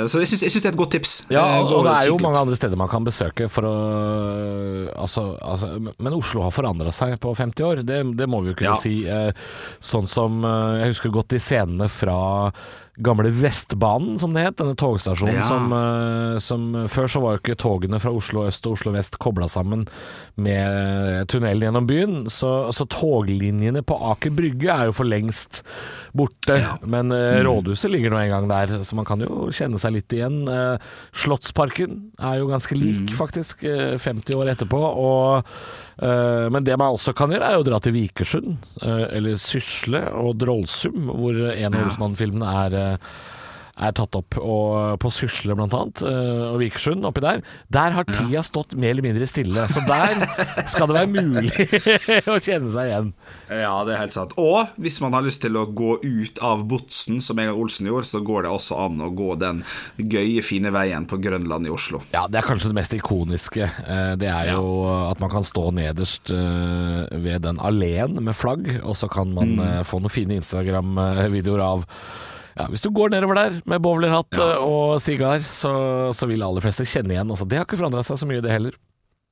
Så 0.09 0.21
jeg 0.23 0.31
syns, 0.31 0.45
det 0.47 0.65
er 0.65 0.73
et 0.73 0.79
godt 0.79 0.95
tips. 0.97 1.19
Ja, 1.33 1.47
Eh, 1.47 1.73
og, 1.73 1.85
det 1.85 1.93
er 1.93 2.09
jo 2.11 2.17
mange 2.21 2.41
andre 2.41 2.57
steder 2.57 2.79
man 2.79 2.89
kan 2.91 3.05
besøke 3.07 3.47
for 3.51 3.67
å 3.67 3.75
altså, 4.95 5.29
altså, 5.41 5.71
Men 5.79 6.17
Oslo 6.17 6.45
har 6.45 6.55
forandra 6.55 6.93
seg 6.95 7.17
på 7.23 7.33
50 7.37 7.67
år, 7.67 7.83
det, 7.87 8.01
det 8.17 8.29
må 8.29 8.41
vi 8.43 8.53
jo 8.53 8.59
kunne 8.61 8.79
si. 8.81 8.97
Eh, 9.07 9.31
sånn 9.83 10.09
som 10.09 10.43
eh, 10.45 10.83
Jeg 10.83 10.95
husker 10.95 11.15
godt 11.15 11.33
de 11.35 11.41
scenene 11.43 11.89
fra 11.91 12.19
gamle 12.99 13.29
Vestbanen, 13.29 14.17
som 14.19 14.33
det 14.33 14.43
het. 14.47 14.55
Denne 14.57 14.75
togstasjonen 14.75 15.35
Ja. 15.37 15.43
som, 15.45 15.71
eh, 15.73 16.37
som 16.39 16.63
Før 16.89 17.07
så 17.07 17.21
var 17.21 17.35
jo 17.37 17.41
ikke 17.43 17.57
togene 17.61 17.99
fra 18.01 18.11
Oslo 18.11 18.47
øst 18.47 18.65
og 18.65 18.73
Oslo 18.77 18.91
vest 18.95 19.19
kobla 19.19 19.47
sammen 19.47 19.87
med 20.37 21.27
tunnelen 21.27 21.61
gjennom 21.67 21.87
byen. 21.89 22.15
Så, 22.33 22.71
så 22.73 22.87
toglinjene 22.89 23.83
på 23.85 23.97
Aker 24.11 24.33
Brygge 24.37 24.69
er 24.73 24.89
jo 24.89 24.95
for 24.97 25.05
lengst 25.09 25.61
borte. 26.17 26.57
Men 26.85 27.11
eh, 27.11 27.41
rådhuset 27.45 27.91
ligger 27.93 28.13
nå 28.13 28.21
en 28.23 28.33
gang 28.33 28.47
der, 28.51 28.77
så 28.83 28.97
man 28.97 29.05
kan 29.05 29.19
jo 29.25 29.49
kjenne 29.53 29.79
seg 29.81 29.93
litt 29.97 30.13
igjen. 30.17 30.43
Eh, 30.49 30.77
Slottsparken 31.17 32.11
er 32.19 32.39
jo 32.41 32.47
ganske 32.49 32.77
lik, 32.77 33.11
faktisk, 33.17 33.63
eh, 33.67 33.97
50 34.01 34.33
år 34.37 34.53
etterpå. 34.55 34.79
Og, 34.79 35.43
eh, 35.45 35.86
men 36.53 36.65
det 36.67 36.75
man 36.77 36.93
også 36.93 37.13
kan 37.17 37.31
gjøre, 37.33 37.47
er 37.49 37.61
å 37.61 37.65
dra 37.65 37.79
til 37.81 37.95
Vikersund, 37.95 38.57
eh, 38.83 39.05
eller 39.17 39.39
Sysle 39.41 40.03
og 40.13 40.37
Drollsum, 40.41 41.09
hvor 41.09 41.39
en 41.49 41.73
av 41.73 41.87
Olsmann-filmene 41.87 42.53
er 42.65 42.77
eh, 42.77 43.09
er 43.77 43.93
tatt 43.97 44.15
opp, 44.17 44.37
og 44.41 44.97
på 45.01 45.11
Sysle 45.13 45.53
annet, 45.53 46.01
eh, 46.01 46.43
og 46.49 46.59
Vikersund 46.61 47.05
oppi 47.07 47.23
der. 47.23 47.43
Der 47.73 47.93
har 47.95 48.07
tida 48.09 48.41
stått 48.45 48.75
mer 48.77 48.95
eller 48.95 49.05
mindre 49.05 49.27
stille, 49.29 49.67
så 49.69 49.83
der 49.87 50.23
skal 50.71 50.89
det 50.89 50.97
være 50.97 51.11
mulig 51.13 51.53
å 52.33 52.39
kjenne 52.41 52.71
seg 52.73 52.89
igjen. 52.89 53.11
Ja, 53.47 53.75
det 53.87 53.95
er 53.95 54.01
helt 54.01 54.15
sant. 54.15 54.33
Og 54.41 54.73
hvis 54.81 54.99
man 55.03 55.15
har 55.15 55.25
lyst 55.25 55.43
til 55.45 55.57
å 55.59 55.67
gå 55.69 55.97
ut 56.03 56.41
av 56.43 56.65
Botsen, 56.67 57.21
som 57.23 57.39
Egan 57.39 57.57
Olsen 57.57 57.89
gjorde, 57.89 58.09
så 58.09 58.21
går 58.25 58.45
det 58.47 58.53
også 58.53 58.79
an 58.87 59.03
å 59.03 59.11
gå 59.15 59.37
den 59.39 59.63
gøye, 59.97 60.43
fine 60.45 60.71
veien 60.73 61.07
på 61.07 61.19
Grønland 61.21 61.69
i 61.69 61.73
Oslo. 61.73 62.01
Ja, 62.15 62.25
det 62.31 62.41
er 62.41 62.47
kanskje 62.47 62.71
det 62.73 62.79
mest 62.79 62.95
ikoniske. 62.97 63.69
Eh, 63.85 64.15
Det 64.17 64.31
er 64.31 64.53
jo 64.55 64.87
at 64.87 65.19
man 65.21 65.31
kan 65.31 65.45
stå 65.45 65.69
nederst 65.75 66.31
eh, 66.33 67.03
ved 67.21 67.45
den 67.45 67.61
alleen 67.63 68.17
med 68.23 68.35
flagg, 68.35 68.67
og 68.81 68.97
så 68.97 69.09
kan 69.11 69.31
man 69.35 69.55
mm. 69.59 69.85
få 69.87 70.01
noen 70.01 70.13
fine 70.13 70.39
Instagram-videoer 70.41 71.63
av 71.63 71.85
ja, 72.57 72.65
Hvis 72.73 72.81
du 72.83 72.89
går 72.95 73.13
nedover 73.13 73.37
der 73.37 73.61
med 73.69 73.81
bowlerhatt 73.85 74.33
ja. 74.37 74.49
og 74.65 74.97
sigar, 75.03 75.39
så, 75.45 76.11
så 76.17 76.27
vil 76.29 76.43
aller 76.43 76.63
fleste 76.65 76.85
kjenne 76.89 77.13
igjen. 77.15 77.29
Altså, 77.31 77.45
det 77.47 77.59
har 77.61 77.65
ikke 77.69 77.79
forandra 77.79 78.03
seg 78.07 78.17
så 78.21 78.27
mye, 78.29 78.41
det 78.43 78.51
heller. 78.55 78.75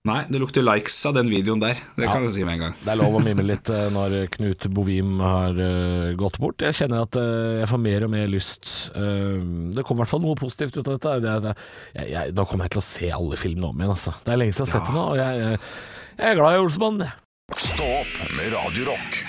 Nei, 0.06 0.20
det 0.30 0.38
lukter 0.38 0.62
likes 0.62 1.00
av 1.10 1.16
den 1.18 1.32
videoen 1.34 1.58
der. 1.64 1.80
Det 1.98 2.06
kan 2.06 2.22
Ja. 2.22 2.28
jeg 2.28 2.36
si 2.36 2.44
med 2.46 2.60
en 2.60 2.64
gang. 2.68 2.74
Det 2.78 2.92
er 2.94 3.00
lov 3.00 3.16
å 3.18 3.22
mimre 3.26 3.42
litt 3.52 3.72
eh, 3.74 3.88
når 3.90 4.14
Knut 4.36 4.68
Bovim 4.70 5.16
har 5.18 5.58
uh, 5.58 6.12
gått 6.20 6.38
bort. 6.44 6.62
Jeg 6.62 6.78
kjenner 6.78 7.08
at 7.08 7.18
uh, 7.18 7.56
jeg 7.64 7.70
får 7.72 7.82
mer 7.82 8.06
og 8.06 8.12
mer 8.14 8.28
lyst. 8.30 8.70
Uh, 8.94 9.42
det 9.74 9.82
kommer 9.82 10.04
i 10.04 10.06
hvert 10.06 10.14
fall 10.14 10.22
noe 10.28 10.38
positivt 10.38 10.78
ut 10.78 10.84
av 10.86 11.00
dette. 11.00 11.16
Det, 11.26 11.32
er- 11.34 11.42
det, 11.48 11.56
jeg, 11.98 12.12
jeg, 12.14 12.36
nå 12.38 12.46
kommer 12.46 12.70
jeg 12.70 12.76
til 12.78 12.84
å 12.84 12.86
se 12.86 13.10
alle 13.18 13.42
filmene 13.42 13.72
om 13.74 13.82
igjen, 13.82 13.96
altså. 13.98 14.14
Det 14.22 14.36
er 14.36 14.44
lenge 14.44 14.54
siden 14.54 14.70
jeg 14.70 14.76
har 14.76 14.84
sett 14.86 14.92
det 14.94 15.00
nå, 15.00 15.08
og 15.10 15.18
jeg, 15.24 15.42
jeg, 15.42 15.64
jeg 16.22 16.30
er 16.36 16.38
glad 16.44 16.54
i 16.60 16.62
Olsemann. 16.68 17.02
Stå 17.66 17.90
opp 18.04 18.22
med 18.38 18.54
Radio 18.54 18.92
Rock. 18.94 19.24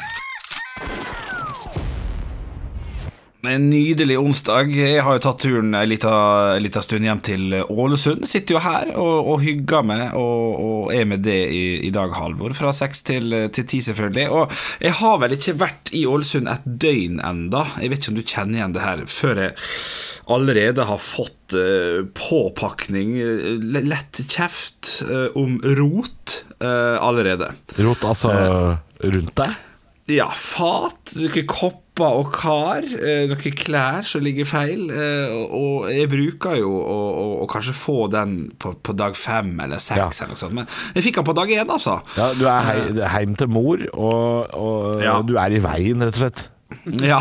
En 3.47 3.69
nydelig 3.71 4.17
onsdag. 4.19 4.73
Jeg 4.75 5.03
har 5.07 5.17
jo 5.17 5.23
tatt 5.23 5.45
turen 5.45 5.75
en 5.77 5.89
liten, 5.89 6.83
stund 6.83 7.07
hjem 7.07 7.21
til 7.27 7.55
Ålesund. 7.63 8.27
Sitter 8.27 8.57
jo 8.57 8.63
her 8.65 8.91
og, 8.99 9.31
og 9.33 9.45
hygger 9.45 9.87
meg 9.87 10.17
og, 10.19 10.57
og 10.67 10.91
er 10.95 11.07
med 11.07 11.23
det 11.27 11.39
i, 11.55 11.65
i 11.87 11.93
dag, 11.95 12.11
Halvor. 12.17 12.57
Fra 12.59 12.73
seks 12.75 13.05
til, 13.07 13.37
til 13.55 13.69
ti, 13.71 13.81
selvfølgelig. 13.87 14.27
Og 14.35 14.57
jeg 14.83 14.97
har 14.99 15.21
vel 15.23 15.37
ikke 15.37 15.57
vært 15.63 15.95
i 15.95 16.03
Ålesund 16.11 16.51
et 16.51 16.67
døgn 16.67 17.23
enda. 17.23 17.67
Jeg 17.79 17.93
vet 17.93 18.03
ikke 18.03 18.15
om 18.15 18.19
du 18.19 18.27
kjenner 18.27 18.61
igjen 18.61 18.77
det 18.77 18.85
her, 18.87 19.07
før 19.11 19.43
jeg 19.45 19.57
allerede 20.37 20.87
har 20.89 20.99
fått 20.99 21.55
eh, 21.55 22.03
påpakning, 22.19 23.15
eh, 23.23 23.63
lett 23.87 24.23
kjeft 24.27 25.05
eh, 25.07 25.31
om 25.39 25.61
rot 25.79 26.43
allerede. 26.57 27.51
Rot 27.85 28.05
altså 28.09 28.31
rundt 28.33 29.35
deg. 29.37 29.57
Ja, 30.09 30.31
fat, 30.33 31.13
noen 31.19 31.45
kopper 31.97 32.17
og 32.21 32.33
kar, 32.35 32.85
eh, 32.85 33.27
noen 33.31 33.55
klær 33.57 34.05
som 34.05 34.21
ligger 34.23 34.45
feil. 34.45 34.91
eh, 34.91 35.33
Og 35.57 35.89
jeg 35.91 36.09
bruker 36.11 36.57
jo 36.61 36.71
å, 36.71 36.97
å, 37.17 37.27
å 37.45 37.47
kanskje 37.49 37.73
få 37.75 38.11
den 38.13 38.53
på, 38.59 38.75
på 38.83 38.95
dag 38.97 39.17
fem 39.17 39.59
eller 39.61 39.79
seks, 39.79 39.97
Ja. 40.21 40.25
eller 40.25 40.35
noe 40.35 40.37
sånt. 40.37 40.53
Men 40.53 40.67
jeg 40.95 41.05
fikk 41.05 41.15
den 41.17 41.25
på 41.25 41.35
dag 41.35 41.49
én, 41.49 41.67
altså. 41.69 42.01
Ja, 42.17 42.33
du 42.35 42.45
er 42.47 42.61
hei, 42.69 43.01
er 43.01 43.09
heim 43.09 43.35
til 43.35 43.49
mor, 43.49 43.79
og, 43.95 44.55
og 44.55 45.03
Ja. 45.03 45.23
du 45.23 45.37
er 45.39 45.51
i 45.57 45.59
veien, 45.61 46.01
rett 46.05 46.17
og 46.21 46.27
slett. 46.27 46.51
Ja, 47.13 47.21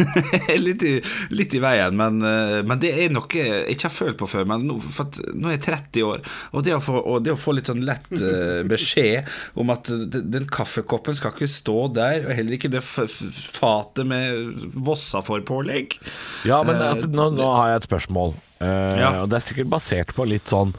litt, 0.66 0.82
i, 0.86 0.94
litt 1.34 1.54
i 1.54 1.60
veien, 1.62 1.96
men, 1.98 2.20
eh, 2.26 2.60
men 2.66 2.80
det 2.82 2.92
er 3.04 3.12
noe 3.14 3.26
jeg 3.30 3.64
ikke 3.74 3.88
har 3.88 3.94
følt 3.94 4.18
på 4.20 4.28
før. 4.30 4.46
Men 4.50 4.66
nå, 4.68 4.78
for 4.82 5.10
nå 5.34 5.50
er 5.50 5.56
jeg 5.58 5.64
30 5.68 6.06
år, 6.06 6.24
og 6.52 6.66
det 6.66 6.74
å 6.76 6.80
få, 6.82 7.02
det 7.24 7.34
å 7.34 7.40
få 7.40 7.56
litt 7.56 7.70
sånn 7.70 7.84
lett 7.86 8.08
eh, 8.16 8.62
beskjed 8.68 9.30
om 9.58 9.74
at 9.74 9.90
den, 9.90 10.48
kaffekoppen 10.50 11.18
skal 11.18 11.34
ikke 11.34 11.50
stå 11.50 11.78
der, 11.96 12.26
og 12.26 12.34
heller 12.38 12.56
ikke 12.58 12.70
det 12.72 12.82
fatet 12.84 14.06
med 14.06 14.70
Vossa-forpålegg 14.86 15.98
Ja, 16.46 16.62
men 16.66 16.76
Eh, 16.76 16.92
at, 16.92 17.10
nå, 17.10 17.30
nå 17.34 17.48
har 17.56 17.72
jeg 17.72 17.82
et 17.82 17.88
spørsmål, 17.88 18.34
uh, 18.60 18.94
Ja. 19.00 19.10
og 19.22 19.30
det 19.32 19.40
er 19.40 19.46
sikkert 19.48 19.72
basert 19.72 20.14
på 20.16 20.26
litt 20.28 20.50
sånn 20.52 20.74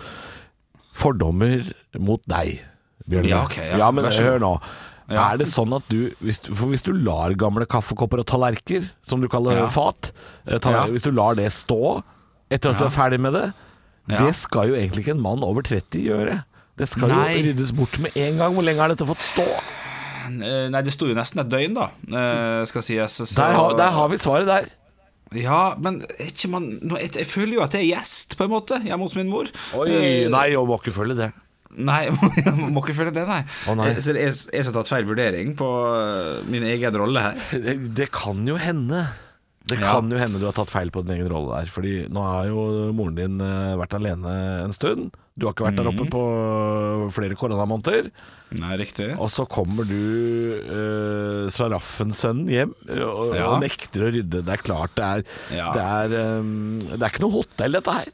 fordommer 0.98 1.68
mot 2.02 2.22
deg, 2.30 2.62
Bjørn. 3.08 3.30
Ja, 3.30 3.46
okay, 3.46 3.70
ja. 3.72 3.92
men 3.94 4.10
så 4.12 4.20
god. 4.20 4.28
hør 4.28 4.42
nå. 4.44 4.54
Ja. 5.10 5.30
Er 5.34 5.38
det 5.40 5.48
sånn 5.48 5.72
at 5.76 5.86
du 5.88 6.10
hvis, 6.20 6.42
For 6.52 6.68
hvis 6.68 6.84
du 6.84 6.92
lar 6.92 7.32
gamle 7.40 7.66
kaffekopper 7.66 8.20
og 8.20 8.28
tallerker, 8.28 8.90
som 9.08 9.22
du 9.22 9.28
kaller 9.32 9.56
Ja. 9.56 9.68
fat, 9.70 10.12
eh, 10.46 10.60
Ja. 10.60 10.86
hvis 10.88 11.04
du 11.04 11.12
lar 11.12 11.34
det 11.36 11.48
stå 11.52 12.04
etter 12.52 12.72
at 12.72 12.78
du 12.80 12.86
er 12.86 12.90
ferdig 12.90 13.20
med 13.20 13.34
det, 13.34 13.54
det 14.08 14.36
skal 14.36 14.70
jo 14.70 14.76
egentlig 14.76 15.06
ikke 15.06 15.16
en 15.16 15.22
mann 15.22 15.44
over 15.44 15.62
30 15.62 16.04
gjøre. 16.04 16.44
Det 16.78 16.88
skal 16.90 17.08
Nei. 17.10 17.38
jo 17.38 17.54
ryddes 17.54 17.72
bort 17.76 17.98
med 18.00 18.12
en 18.18 18.38
gang. 18.38 18.54
Hvor 18.54 18.64
lenge 18.64 18.80
har 18.80 18.90
dette 18.90 19.08
fått 19.08 19.20
stå? 19.24 19.48
Eh, 20.28 20.68
Nei, 20.70 20.82
det 20.82 20.92
sto 20.94 21.08
jo 21.08 21.16
nesten 21.16 21.40
et 21.40 21.50
døgn, 21.50 21.74
da, 21.74 21.88
eh, 22.12 22.66
skal 22.66 22.82
sies. 22.82 23.18
Så, 23.22 23.36
Der, 23.36 23.54
har- 23.54 23.78
der 23.78 23.92
har 23.92 24.08
vi 24.10 24.18
svaret 24.18 24.46
der. 24.46 24.66
Ja, 25.34 25.76
men 25.78 26.02
ikke 26.20 26.50
man 26.50 26.80
jeg, 27.00 27.26
føler 27.28 27.54
jo 27.56 27.62
at 27.62 27.72
jeg 27.74 27.90
er 27.92 27.96
gjest, 27.98 28.38
på 28.38 28.44
en 28.46 28.50
måte, 28.52 28.82
hjemme 28.84 29.02
hos 29.04 29.16
min 29.16 29.30
mor. 29.30 29.46
Oi, 29.76 30.28
nei, 30.30 30.50
jeg 30.52 30.58
må 30.58 30.80
ikke 30.82 30.94
følge 30.94 31.16
det. 31.18 31.34
Nei, 31.76 32.08
jeg 32.46 32.56
må 32.58 32.82
ikke 32.84 32.96
føle 32.98 33.12
det, 33.16 33.28
nei. 33.28 33.42
Å, 33.68 33.76
nei. 33.78 33.90
Jeg, 33.92 34.04
Så 34.06 34.16
er 34.16 34.22
jeg 34.24 34.66
skal 34.66 34.76
tatt 34.80 34.90
feil 34.94 35.08
vurdering 35.10 35.54
på 35.60 35.68
eh, 35.92 36.44
min 36.50 36.64
egen 36.64 36.96
rolle 36.98 37.26
her. 37.30 37.40
Det, 37.68 37.78
det 37.98 38.12
kan 38.16 38.44
jo 38.48 38.56
hende. 38.62 39.06
Det 39.68 39.76
Ja. 39.82 39.98
kan 39.98 40.08
jo 40.08 40.16
hende 40.16 40.40
du 40.40 40.46
har 40.48 40.56
tatt 40.56 40.72
feil 40.72 40.88
på 40.96 41.02
din 41.04 41.18
egen 41.18 41.28
rolle 41.28 41.58
der. 41.60 41.68
Fordi 41.74 41.96
nå 42.08 42.24
har 42.24 42.48
jo 42.48 42.62
moren 42.96 43.18
din 43.20 43.42
eh, 43.44 43.74
vært 43.82 43.98
alene 44.00 44.36
en 44.64 44.72
stund. 44.76 45.12
Du 45.38 45.46
har 45.46 45.54
ikke 45.54 45.68
vært 45.68 45.78
der 45.78 45.90
oppe 45.92 46.06
på 46.10 46.22
flere 47.14 47.36
koronamåneder. 47.38 48.08
Nei, 48.58 48.78
riktig. 48.80 49.10
Og 49.22 49.28
så 49.30 49.44
kommer 49.52 49.86
du 49.86 49.94
uh, 50.72 51.50
slaraffensønnen 51.54 52.48
hjem 52.50 52.72
eh, 52.88 53.04
og, 53.04 53.36
Ja. 53.36 53.50
og 53.52 53.62
nekter 53.62 54.08
å 54.08 54.12
rydde. 54.16 54.42
Det 54.48 54.56
er 54.56 54.64
klart 54.64 54.96
det 54.98 55.06
er 55.06 55.22
Ja. 55.60 55.68
det, 55.76 55.84
er, 55.84 56.16
um, 56.40 56.80
det 56.90 57.02
er 57.04 57.12
ikke 57.12 57.26
noe 57.28 57.36
hotell, 57.42 57.78
dette 57.78 57.98
her. 58.00 58.10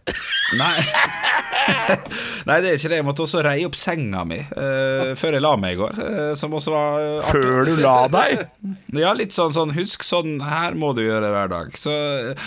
Nei. 0.59 0.73
Nei, 2.49 2.57
det 2.63 2.69
er 2.73 2.77
ikke 2.77 2.89
det. 2.91 2.97
Jeg 2.99 3.05
måtte 3.07 3.23
også 3.25 3.41
reie 3.45 3.65
opp 3.67 3.75
senga 3.79 4.23
mi 4.27 4.39
uh, 4.41 5.13
før 5.19 5.37
jeg 5.37 5.43
la 5.43 5.53
meg 5.59 5.75
i 5.75 5.79
går. 5.79 5.99
Uh, 5.99 6.33
som 6.39 6.53
også 6.57 6.73
var 6.73 6.97
artig. 7.21 7.31
Før 7.31 7.69
du 7.69 7.73
la 7.83 7.95
deg. 8.11 8.43
Ja, 9.03 9.09
litt 9.17 9.33
sånn, 9.33 9.51
sånn 9.55 9.71
Husk, 9.73 10.03
sånn 10.05 10.37
her 10.45 10.75
må 10.77 10.91
du 10.95 11.01
gjøre 11.01 11.31
hver 11.33 11.49
dag. 11.49 11.71
Så 11.79 11.91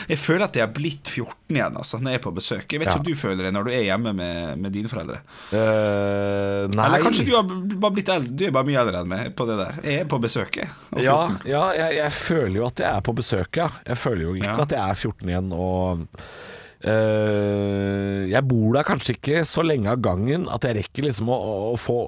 jeg 0.07 0.19
føler 0.23 0.47
at 0.47 0.57
jeg 0.57 0.63
har 0.67 0.73
blitt 0.77 1.09
14 1.11 1.57
igjen 1.57 1.77
altså, 1.79 1.99
når 1.99 2.15
jeg 2.15 2.21
er 2.21 2.25
på 2.27 2.33
besøk. 2.37 2.65
Jeg 2.71 2.81
vet 2.83 2.89
ikke 2.89 2.97
Ja. 2.97 3.03
om 3.03 3.09
du 3.09 3.19
føler 3.19 3.43
det 3.49 3.53
når 3.57 3.67
du 3.67 3.73
er 3.75 3.83
hjemme 3.89 4.13
med, 4.17 4.63
med 4.63 4.75
dine 4.77 4.91
foreldre. 4.91 5.19
Nei. 5.51 6.87
Eller 6.87 7.03
kanskje 7.05 7.27
du 7.27 7.33
har 7.35 7.47
bare 7.51 7.93
blitt 7.97 8.11
eldre 8.13 8.35
Du 8.39 8.45
er 8.47 8.55
bare 8.55 8.69
mye 8.69 8.81
eldre 8.83 9.03
enn 9.03 9.11
meg 9.11 9.33
på 9.39 9.47
det 9.49 9.59
der. 9.61 9.79
Jeg 9.85 10.05
er 10.05 10.11
på 10.11 10.21
besøket. 10.23 10.83
Ja, 11.03 11.19
ja 11.49 11.65
jeg, 11.77 11.97
jeg 11.99 12.15
føler 12.17 12.61
jo 12.61 12.67
at 12.71 12.83
jeg 12.85 12.91
er 12.93 13.05
på 13.07 13.15
besøk, 13.19 13.61
ja. 13.63 13.69
Jeg 13.87 14.01
føler 14.01 14.29
jo 14.29 14.37
ikke 14.39 14.53
Ja. 14.53 14.59
at 14.67 14.77
jeg 14.77 14.83
er 14.87 15.01
14 15.03 15.33
igjen 15.35 15.53
og 15.57 16.07
eh, 16.87 18.27
Jeg 18.31 18.43
bor 18.49 18.77
der 18.77 18.87
kanskje 18.87 19.17
ikke 19.17 19.43
så 19.49 19.65
lenge 19.67 19.91
av 19.93 20.01
gangen 20.05 20.47
at 20.53 20.67
jeg 20.67 20.79
rekker 20.81 21.09
liksom 21.09 21.31
å, 21.33 21.39
å 21.73 21.77
få 21.81 21.99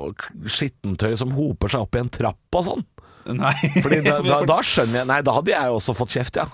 skittentøy 0.49 1.15
som 1.21 1.35
hoper 1.37 1.73
seg 1.75 1.87
opp 1.87 1.99
i 1.99 2.03
en 2.05 2.13
trapp 2.15 2.59
og 2.61 2.67
sånn. 2.71 2.87
Nei. 3.39 3.55
Fordi 3.83 4.01
da, 4.07 4.19
da, 4.33 4.41
da 4.49 4.59
skjønner 4.65 5.03
jeg 5.03 5.09
Nei, 5.11 5.21
da 5.27 5.35
hadde 5.37 5.53
jeg 5.53 5.75
også 5.77 5.95
fått 5.99 6.15
kjeft, 6.17 6.39
ja. 6.41 6.47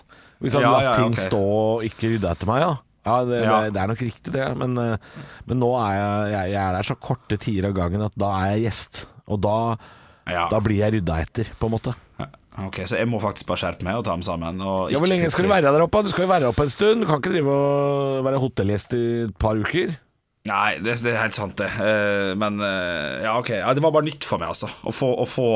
Hvis 0.43 0.57
jeg 0.57 0.65
hadde 0.65 0.71
Ja, 0.73 0.75
latt 0.75 0.89
ja, 0.89 0.95
ting 0.99 1.15
okay. 1.15 1.29
stå 1.31 1.43
og 1.45 1.85
ikke 1.87 2.11
rydda 2.15 2.33
etter 2.35 2.51
meg, 2.51 2.65
ja. 2.65 2.73
Ja, 3.05 3.19
det. 3.29 3.43
Det, 3.45 3.57
det 3.77 3.81
er 3.83 3.91
nok 3.93 4.01
riktig 4.01 4.33
det, 4.33 4.47
men, 4.57 4.79
eh, 4.81 5.21
men 5.45 5.61
nå 5.61 5.69
er 5.77 5.93
jeg, 5.99 6.33
jeg, 6.33 6.53
jeg 6.55 6.61
er 6.65 6.79
der 6.79 6.89
så 6.89 6.97
korte 6.97 7.37
tider 7.41 7.69
av 7.69 7.77
gangen 7.77 8.05
at 8.07 8.15
da 8.19 8.31
er 8.41 8.55
jeg 8.55 8.65
gjest. 8.67 9.03
Og 9.29 9.43
da, 9.45 9.57
Ja. 10.33 10.47
da 10.49 10.61
blir 10.65 10.81
jeg 10.81 10.95
rydda 10.97 11.19
etter, 11.21 11.51
på 11.61 11.69
en 11.69 11.75
måte. 11.77 11.93
Ok, 12.63 12.85
Så 12.87 12.97
jeg 13.01 13.09
må 13.11 13.19
faktisk 13.19 13.49
bare 13.51 13.59
skjerpe 13.65 13.83
meg 13.87 13.99
og 13.99 14.05
ta 14.07 14.13
dem 14.15 14.23
sammen. 14.23 14.61
Ja, 14.63 14.99
Hvor 15.03 15.11
lenge 15.11 15.31
skal 15.33 15.49
du 15.49 15.51
være 15.51 15.73
der 15.75 15.83
oppe? 15.83 16.05
Du 16.07 16.11
skal 16.13 16.27
jo 16.29 16.31
være 16.31 16.51
oppe 16.53 16.63
en 16.69 16.71
stund. 16.71 17.03
Du 17.03 17.09
kan 17.11 17.19
ikke 17.19 17.33
drive 17.35 17.51
og 17.51 18.25
være 18.29 18.39
hotellgjest 18.43 18.95
i 18.95 19.05
et 19.27 19.37
par 19.43 19.59
uker. 19.59 19.97
Nei, 20.45 20.75
det, 20.85 20.99
det 21.01 21.15
er 21.15 21.23
helt 21.23 21.33
sant, 21.39 21.55
det. 21.57 21.71
Eh, 21.81 22.35
Men 22.37 22.61
eh, 22.61 23.25
ja, 23.25 23.33
ok. 23.41 23.49
Ja, 23.57 23.73
det 23.75 23.81
var 23.83 23.95
bare 23.97 24.05
nytt 24.05 24.27
for 24.29 24.37
meg, 24.39 24.51
altså. 24.53 24.69
Å 24.85 24.93
få, 24.93 25.09
å 25.23 25.25
få, 25.27 25.47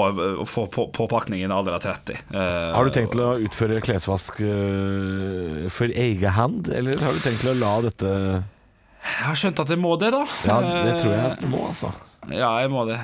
å 0.40 0.46
få 0.48 0.64
på, 0.72 0.86
påpakning 0.96 1.42
i 1.42 1.44
en 1.44 1.52
alder 1.52 1.76
av 1.76 1.82
30. 1.84 2.22
Eh, 2.32 2.70
Har 2.72 2.88
du 2.88 2.94
tenkt 2.96 3.12
til 3.12 3.20
å 3.26 3.34
utføre 3.44 3.82
klesvask 3.84 4.40
for 5.76 5.92
egen 5.92 6.34
hand, 6.40 6.70
eller 6.72 6.98
har 7.04 7.12
du 7.12 7.20
tenkt 7.20 7.44
til 7.44 7.52
å 7.52 7.58
la 7.60 7.74
dette 7.84 8.08
Jeg 8.08 9.26
har 9.28 9.36
skjønt 9.38 9.60
at 9.62 9.74
jeg 9.76 9.80
må 9.84 9.92
det, 10.00 10.08
da. 10.16 10.24
Ja, 10.48 10.56
det 10.88 10.96
tror 11.02 11.12
jeg 11.14 11.24
at 11.34 11.44
du 11.44 11.50
må, 11.52 11.66
altså. 11.68 11.92
Ja, 12.32 12.50
jeg 12.64 12.72
må 12.72 12.82
det. 12.88 12.96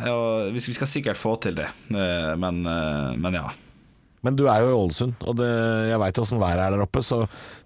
Vi 0.57 0.65
skal 0.65 0.89
sikkert 0.91 1.21
få 1.21 1.37
til 1.41 1.55
det. 1.61 1.69
Eh, 1.93 2.33
Men, 2.41 2.65
eh, 2.65 3.13
men 3.21 3.39
ja. 3.39 3.47
Men 4.25 4.39
du 4.39 4.47
er 4.49 4.63
jo 4.65 4.71
i 4.73 4.77
Ålesund, 4.79 5.19
og 5.29 5.37
det, 5.37 5.51
jeg 5.91 6.01
veit 6.01 6.19
åssen 6.23 6.41
været 6.41 6.63
er 6.65 6.73
der 6.73 6.83
oppe, 6.87 7.03
så 7.05 7.19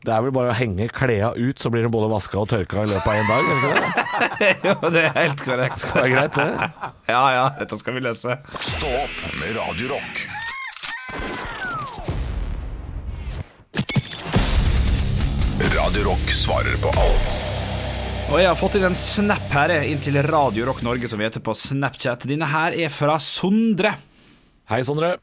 det 0.03 0.11
er 0.11 0.25
vel 0.25 0.35
bare 0.35 0.51
å 0.51 0.57
henge 0.59 0.89
kleda 0.91 1.31
ut, 1.39 1.61
så 1.63 1.71
blir 1.71 1.87
det 1.87 1.93
både 1.95 2.11
vaska 2.11 2.41
og 2.41 2.49
tørka 2.51 2.83
i 2.83 2.91
løpet 2.91 3.07
av 3.07 3.21
en 3.21 3.31
dag, 3.31 3.47
det 3.47 3.59
ikke 3.59 3.75
det? 3.79 4.51
Jo, 4.69 4.91
det 4.95 5.05
er 5.05 5.15
helt 5.15 5.45
korrekt. 5.47 5.85
Det 5.85 5.95
være 5.95 6.11
greit, 6.17 6.39
det. 6.39 6.71
Ja 7.15 7.23
ja, 7.37 7.45
dette 7.61 7.79
skal 7.79 7.95
vi 7.95 8.03
løse. 8.03 8.35
Stå 8.59 8.91
opp 9.05 9.21
med 9.39 9.55
Radio 9.55 9.93
Rock. 9.95 10.25
Radio 15.79 16.05
Rock 16.09 16.35
svarer 16.35 16.75
på 16.83 16.91
alt 16.91 17.39
Og 18.33 18.37
jeg 18.43 18.49
har 18.51 18.59
fått 18.59 18.77
inn 18.81 18.89
en 18.91 18.99
snap 18.99 19.47
her 19.55 19.73
eh, 19.77 19.87
inn 19.93 20.03
til 20.05 20.19
Radio 20.27 20.67
Rock 20.69 20.83
Norge, 20.87 21.09
som 21.11 21.23
vi 21.23 21.27
heter 21.29 21.43
på 21.45 21.55
Snapchat. 21.57 22.27
Denne 22.29 22.51
her 22.51 22.75
er 22.77 22.93
fra 22.93 23.17
Sondre. 23.23 23.95
Hei, 24.69 24.83
Sondre. 24.85 25.15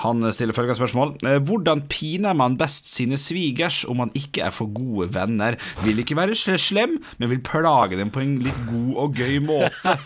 Han 0.00 0.24
stiller 0.32 0.56
følgende 0.56 0.78
spørsmål. 0.78 1.14
Eh, 1.28 1.38
Hvordan 1.44 1.82
piner 1.92 2.36
man 2.36 2.54
best 2.60 2.88
sine 2.88 3.18
svigers 3.20 3.82
om 3.88 4.00
man 4.00 4.12
ikke 4.16 4.46
er 4.46 4.54
for 4.54 4.70
gode 4.72 5.10
venner? 5.14 5.58
Vil 5.84 6.00
ikke 6.00 6.16
være 6.16 6.36
slem, 6.38 6.98
men 7.18 7.30
vil 7.32 7.42
plage 7.44 7.98
dem 8.00 8.10
på 8.14 8.22
en 8.24 8.38
litt 8.44 8.62
god 8.70 8.94
og 9.04 9.20
gøy 9.20 9.38
måte. 9.44 9.96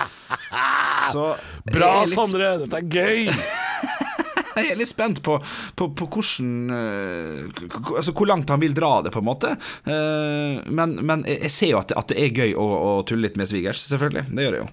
Så 1.12 1.24
Bra, 1.70 1.90
litt, 2.04 2.14
Sondre. 2.14 2.52
Dette 2.62 2.78
er 2.78 2.88
gøy. 2.90 3.26
Jeg 4.60 4.72
er 4.74 4.78
litt 4.80 4.90
spent 4.90 5.20
på, 5.24 5.36
på, 5.78 5.86
på 5.96 6.06
hvordan 6.10 6.72
eh, 6.74 7.68
Altså 7.94 8.12
hvor 8.12 8.26
langt 8.28 8.50
han 8.50 8.60
vil 8.60 8.74
dra 8.76 8.96
det, 9.06 9.12
på 9.14 9.22
en 9.22 9.28
måte. 9.28 9.52
Eh, 9.86 10.58
Men, 10.66 10.96
men 11.06 11.22
jeg 11.28 11.38
jeg 11.46 11.54
ser 11.54 11.70
jo 11.74 11.78
at 11.80 11.90
det, 11.92 11.96
at 12.00 12.10
det 12.12 12.18
er 12.24 12.34
gøy 12.42 12.56
å, 12.58 12.66
å 12.66 12.90
tulle 13.08 13.28
litt 13.28 13.38
med 13.40 13.48
svigers, 13.48 13.82
selvfølgelig. 13.92 14.26
Det 14.34 14.44
gjør 14.46 14.56
det 14.58 14.60
jo. 14.64 14.68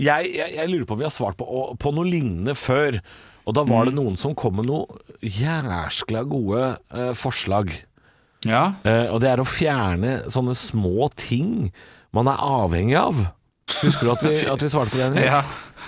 Jeg, 0.00 0.32
jeg, 0.34 0.56
jeg 0.56 0.70
lurer 0.70 0.88
på 0.88 0.96
om 0.96 1.02
vi 1.02 1.06
har 1.08 1.14
svart 1.14 1.38
på, 1.40 1.46
på 1.80 1.94
noe 1.94 2.08
lignende 2.08 2.56
før. 2.58 3.00
Og 3.44 3.56
da 3.56 3.64
var 3.68 3.88
det 3.88 3.96
noen 3.96 4.16
som 4.16 4.36
kom 4.38 4.56
med 4.58 4.68
noe 4.70 5.00
jæskla 5.20 6.24
gode 6.28 6.70
eh, 6.94 7.12
forslag. 7.18 7.72
Ja. 8.48 8.74
Eh, 8.84 9.08
og 9.12 9.20
det 9.24 9.30
er 9.32 9.42
å 9.42 9.48
fjerne 9.48 10.22
sånne 10.32 10.56
små 10.56 11.10
ting 11.20 11.68
man 12.14 12.30
er 12.30 12.40
avhengig 12.40 12.96
av. 13.00 13.26
Husker 13.80 14.06
du 14.06 14.12
at 14.14 14.24
vi, 14.24 14.34
at 14.54 14.64
vi 14.64 14.70
svarte 14.72 14.94
på 14.94 15.00
det? 15.00 15.10
Henrik? 15.10 15.28
Ja, 15.28 15.42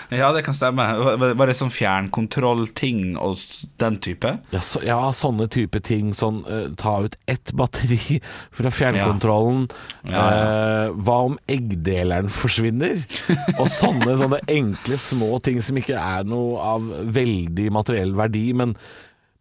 ja, 0.20 0.32
det 0.32 0.42
kan 0.46 0.54
stemme. 0.54 0.84
Var 1.18 1.48
det 1.48 1.56
sånn 1.58 1.72
fjernkontrollting 1.74 3.16
og 3.18 3.40
den 3.80 3.98
type? 4.02 4.36
Ja, 4.54 4.62
så, 4.64 4.82
ja, 4.86 4.98
sånne 5.16 5.48
type 5.52 5.80
ting. 5.84 6.12
Sånn 6.16 6.42
uh, 6.46 6.68
ta 6.78 6.98
ut 7.06 7.16
ett 7.30 7.52
batteri 7.58 8.20
fra 8.56 8.72
fjernkontrollen. 8.74 9.66
Ja, 10.06 10.12
ja. 10.12 10.44
uh, 10.90 11.00
hva 11.06 11.18
om 11.30 11.40
eggdeleren 11.50 12.30
forsvinner? 12.32 13.02
Og 13.60 13.66
sånne, 13.72 14.18
sånne 14.20 14.42
enkle 14.52 15.00
små 15.02 15.36
ting 15.44 15.58
som 15.64 15.78
ikke 15.80 15.98
er 15.98 16.28
noe 16.28 16.62
av 16.74 16.86
veldig 17.16 17.68
materiell 17.74 18.14
verdi. 18.18 18.48
Men, 18.56 18.76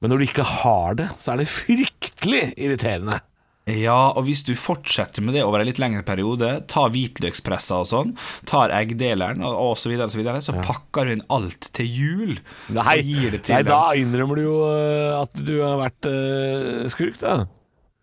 men 0.02 0.14
når 0.14 0.22
du 0.22 0.30
ikke 0.30 0.50
har 0.64 0.98
det, 1.00 1.12
så 1.22 1.36
er 1.36 1.44
det 1.44 1.52
fryktelig 1.52 2.46
irriterende. 2.56 3.22
Ja, 3.66 4.12
og 4.14 4.28
hvis 4.28 4.44
du 4.46 4.52
fortsetter 4.54 5.24
med 5.26 5.34
det 5.34 5.42
over 5.42 5.64
en 5.64 5.66
litt 5.66 5.80
lengre 5.82 6.04
periode, 6.06 6.52
tar 6.70 6.92
hvitløkspressa 6.94 7.80
og 7.82 7.88
sånn, 7.90 8.12
tar 8.46 8.70
eggdeleren 8.78 9.42
og, 9.42 9.56
og 9.58 9.74
så 9.82 9.90
videre, 9.90 10.06
og 10.06 10.14
så, 10.14 10.20
videre, 10.22 10.42
så 10.46 10.54
pakker 10.60 11.10
du 11.10 11.16
inn 11.16 11.24
alt 11.34 11.72
til 11.74 11.90
jul. 11.90 12.36
Nei, 12.78 13.00
til 13.40 13.56
nei 13.56 13.64
da 13.66 13.80
innrømmer 13.98 14.38
du 14.38 14.44
jo 14.44 14.60
eh, 14.70 15.16
at 15.18 15.42
du 15.48 15.56
har 15.64 15.80
vært 15.82 16.10
uh, 16.12 16.86
skurk, 16.94 17.18
da. 17.24 17.40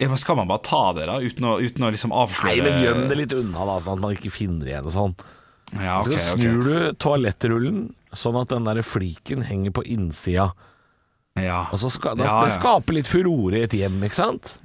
Ja, 0.02 0.08
men 0.10 0.18
skal 0.18 0.40
man 0.40 0.50
bare 0.50 0.64
ta 0.66 0.82
det, 0.96 1.06
da, 1.06 1.20
uten 1.22 1.46
å, 1.46 1.54
uten 1.62 1.86
å 1.86 1.92
liksom 1.94 2.16
avsløre 2.16 2.56
Nei, 2.56 2.66
men 2.66 2.82
gjem 2.82 3.06
det 3.12 3.20
litt 3.20 3.36
unna, 3.38 3.68
da, 3.68 3.78
sånn 3.84 4.00
at 4.00 4.02
man 4.02 4.18
ikke 4.18 4.34
finner 4.34 4.66
igjen 4.66 4.90
og 4.90 4.96
sånn. 4.96 5.16
Ja, 5.76 6.00
ok, 6.00 6.10
Så 6.10 6.34
snur 6.34 6.42
snur 6.42 6.66
du 6.66 6.98
toalettrullen 7.00 7.80
sånn 8.18 8.40
at 8.42 8.50
den 8.50 8.66
der 8.66 8.82
fliken 8.82 9.46
henger 9.46 9.78
på 9.78 9.86
innsida. 9.86 10.50
Ja. 11.38 11.68
Og 11.70 11.78
så 11.80 11.88
ska, 11.92 12.16
da, 12.18 12.26
Ja, 12.26 12.36
Det 12.50 12.58
skaper 12.58 12.98
litt 12.98 13.08
furore 13.08 13.62
i 13.62 13.66
et 13.70 13.78
hjem, 13.78 14.02
ikke 14.04 14.18
sant? 14.18 14.56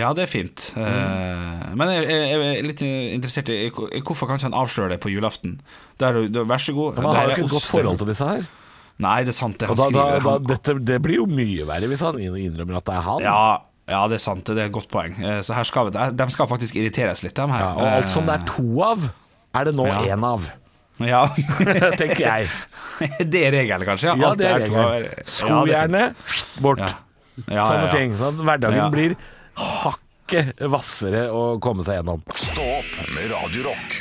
Ja, 0.00 0.10
det 0.16 0.24
er 0.24 0.30
fint. 0.30 0.66
Eh, 0.76 1.64
men 1.78 1.90
jeg, 1.92 2.06
er 2.34 2.66
litt 2.66 2.82
interessert 2.84 3.50
i 3.52 3.68
hvorfor 3.74 4.28
kan 4.30 4.38
ikke 4.40 4.48
han 4.50 4.56
avsløre 4.64 4.94
det 4.94 5.00
på 5.04 5.12
julaften? 5.12 5.58
Der, 6.02 6.18
vær 6.44 6.62
så 6.62 6.74
god. 6.76 6.96
Men 6.98 7.08
han 7.08 7.16
har 7.18 7.28
jo 7.30 7.36
ikke 7.36 7.46
et 7.48 7.54
godt 7.56 7.68
forhold 7.72 8.00
til 8.02 8.10
disse 8.12 8.28
her. 8.28 8.48
Nei, 9.04 9.16
det 9.26 9.32
er 9.34 9.38
sant. 9.40 9.58
Det 9.58 9.68
han 9.68 9.76
da, 9.78 9.86
da, 9.90 10.02
skriver. 10.08 10.26
da, 10.26 10.34
dette, 10.54 10.74
det 10.92 10.98
blir 11.02 11.18
jo 11.18 11.28
mye 11.30 11.64
verre 11.66 11.88
hvis 11.90 12.02
han 12.06 12.18
innrømmer 12.22 12.78
at 12.78 12.88
det 12.90 12.96
er 12.98 13.06
han. 13.08 13.24
Ja, 13.26 13.38
ja, 13.90 14.02
det 14.08 14.20
er 14.20 14.24
sant. 14.24 14.46
Det 14.46 14.58
er 14.62 14.70
et 14.70 14.76
godt 14.76 14.90
poeng. 14.92 15.16
Eh, 15.18 15.40
Så 15.46 15.56
her 15.58 15.66
skal 15.68 15.90
vi, 15.90 16.04
de 16.20 16.26
skal 16.32 16.50
faktisk 16.50 16.78
irriteres 16.80 17.24
litt, 17.26 17.34
de 17.36 17.48
her. 17.50 17.64
Ja, 17.64 17.72
og 17.74 17.88
alt 17.98 18.12
som 18.14 18.28
det 18.28 18.36
er 18.38 18.44
to 18.48 18.68
av, 18.86 19.08
er 19.54 19.70
det 19.70 19.74
nå 19.78 19.88
Ja. 19.90 20.18
av. 20.30 20.46
Ja. 21.02 21.24
Tenker 22.00 22.22
jeg. 22.22 22.50
det 23.34 23.40
er 23.48 23.56
regelen, 23.58 23.86
kanskje? 23.88 24.14
Ja, 24.14 24.34
det 24.38 24.46
er 24.46 24.60
regelen. 24.62 25.08
Er. 25.10 25.24
Skojernet, 25.26 26.14
bort. 26.62 26.84
Ja. 26.84 26.92
Ja, 27.50 27.64
Sånne 27.66 27.88
ting. 27.90 28.12
Sånn 28.14 28.36
at 28.38 28.44
hverdagen 28.46 28.92
blir 28.94 29.16
hakket 29.58 30.60
hvassere 30.62 31.28
å 31.32 31.44
komme 31.62 31.84
seg 31.86 32.00
gjennom. 32.00 32.24
Stå 32.34 32.66
opp 32.80 33.00
med 33.14 33.30
Radio 33.32 33.68
Rock. 33.70 33.98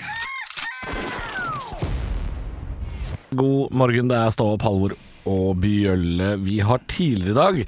God 3.34 3.74
morgen, 3.74 4.12
det 4.12 4.20
er 4.20 4.34
Stå 4.34 4.52
opp, 4.56 4.66
Halvor 4.66 4.96
og 5.30 5.56
Bjølle. 5.64 6.36
Vi 6.44 6.60
har 6.66 6.84
tidligere 6.92 7.32
i 7.34 7.40
dag 7.40 7.62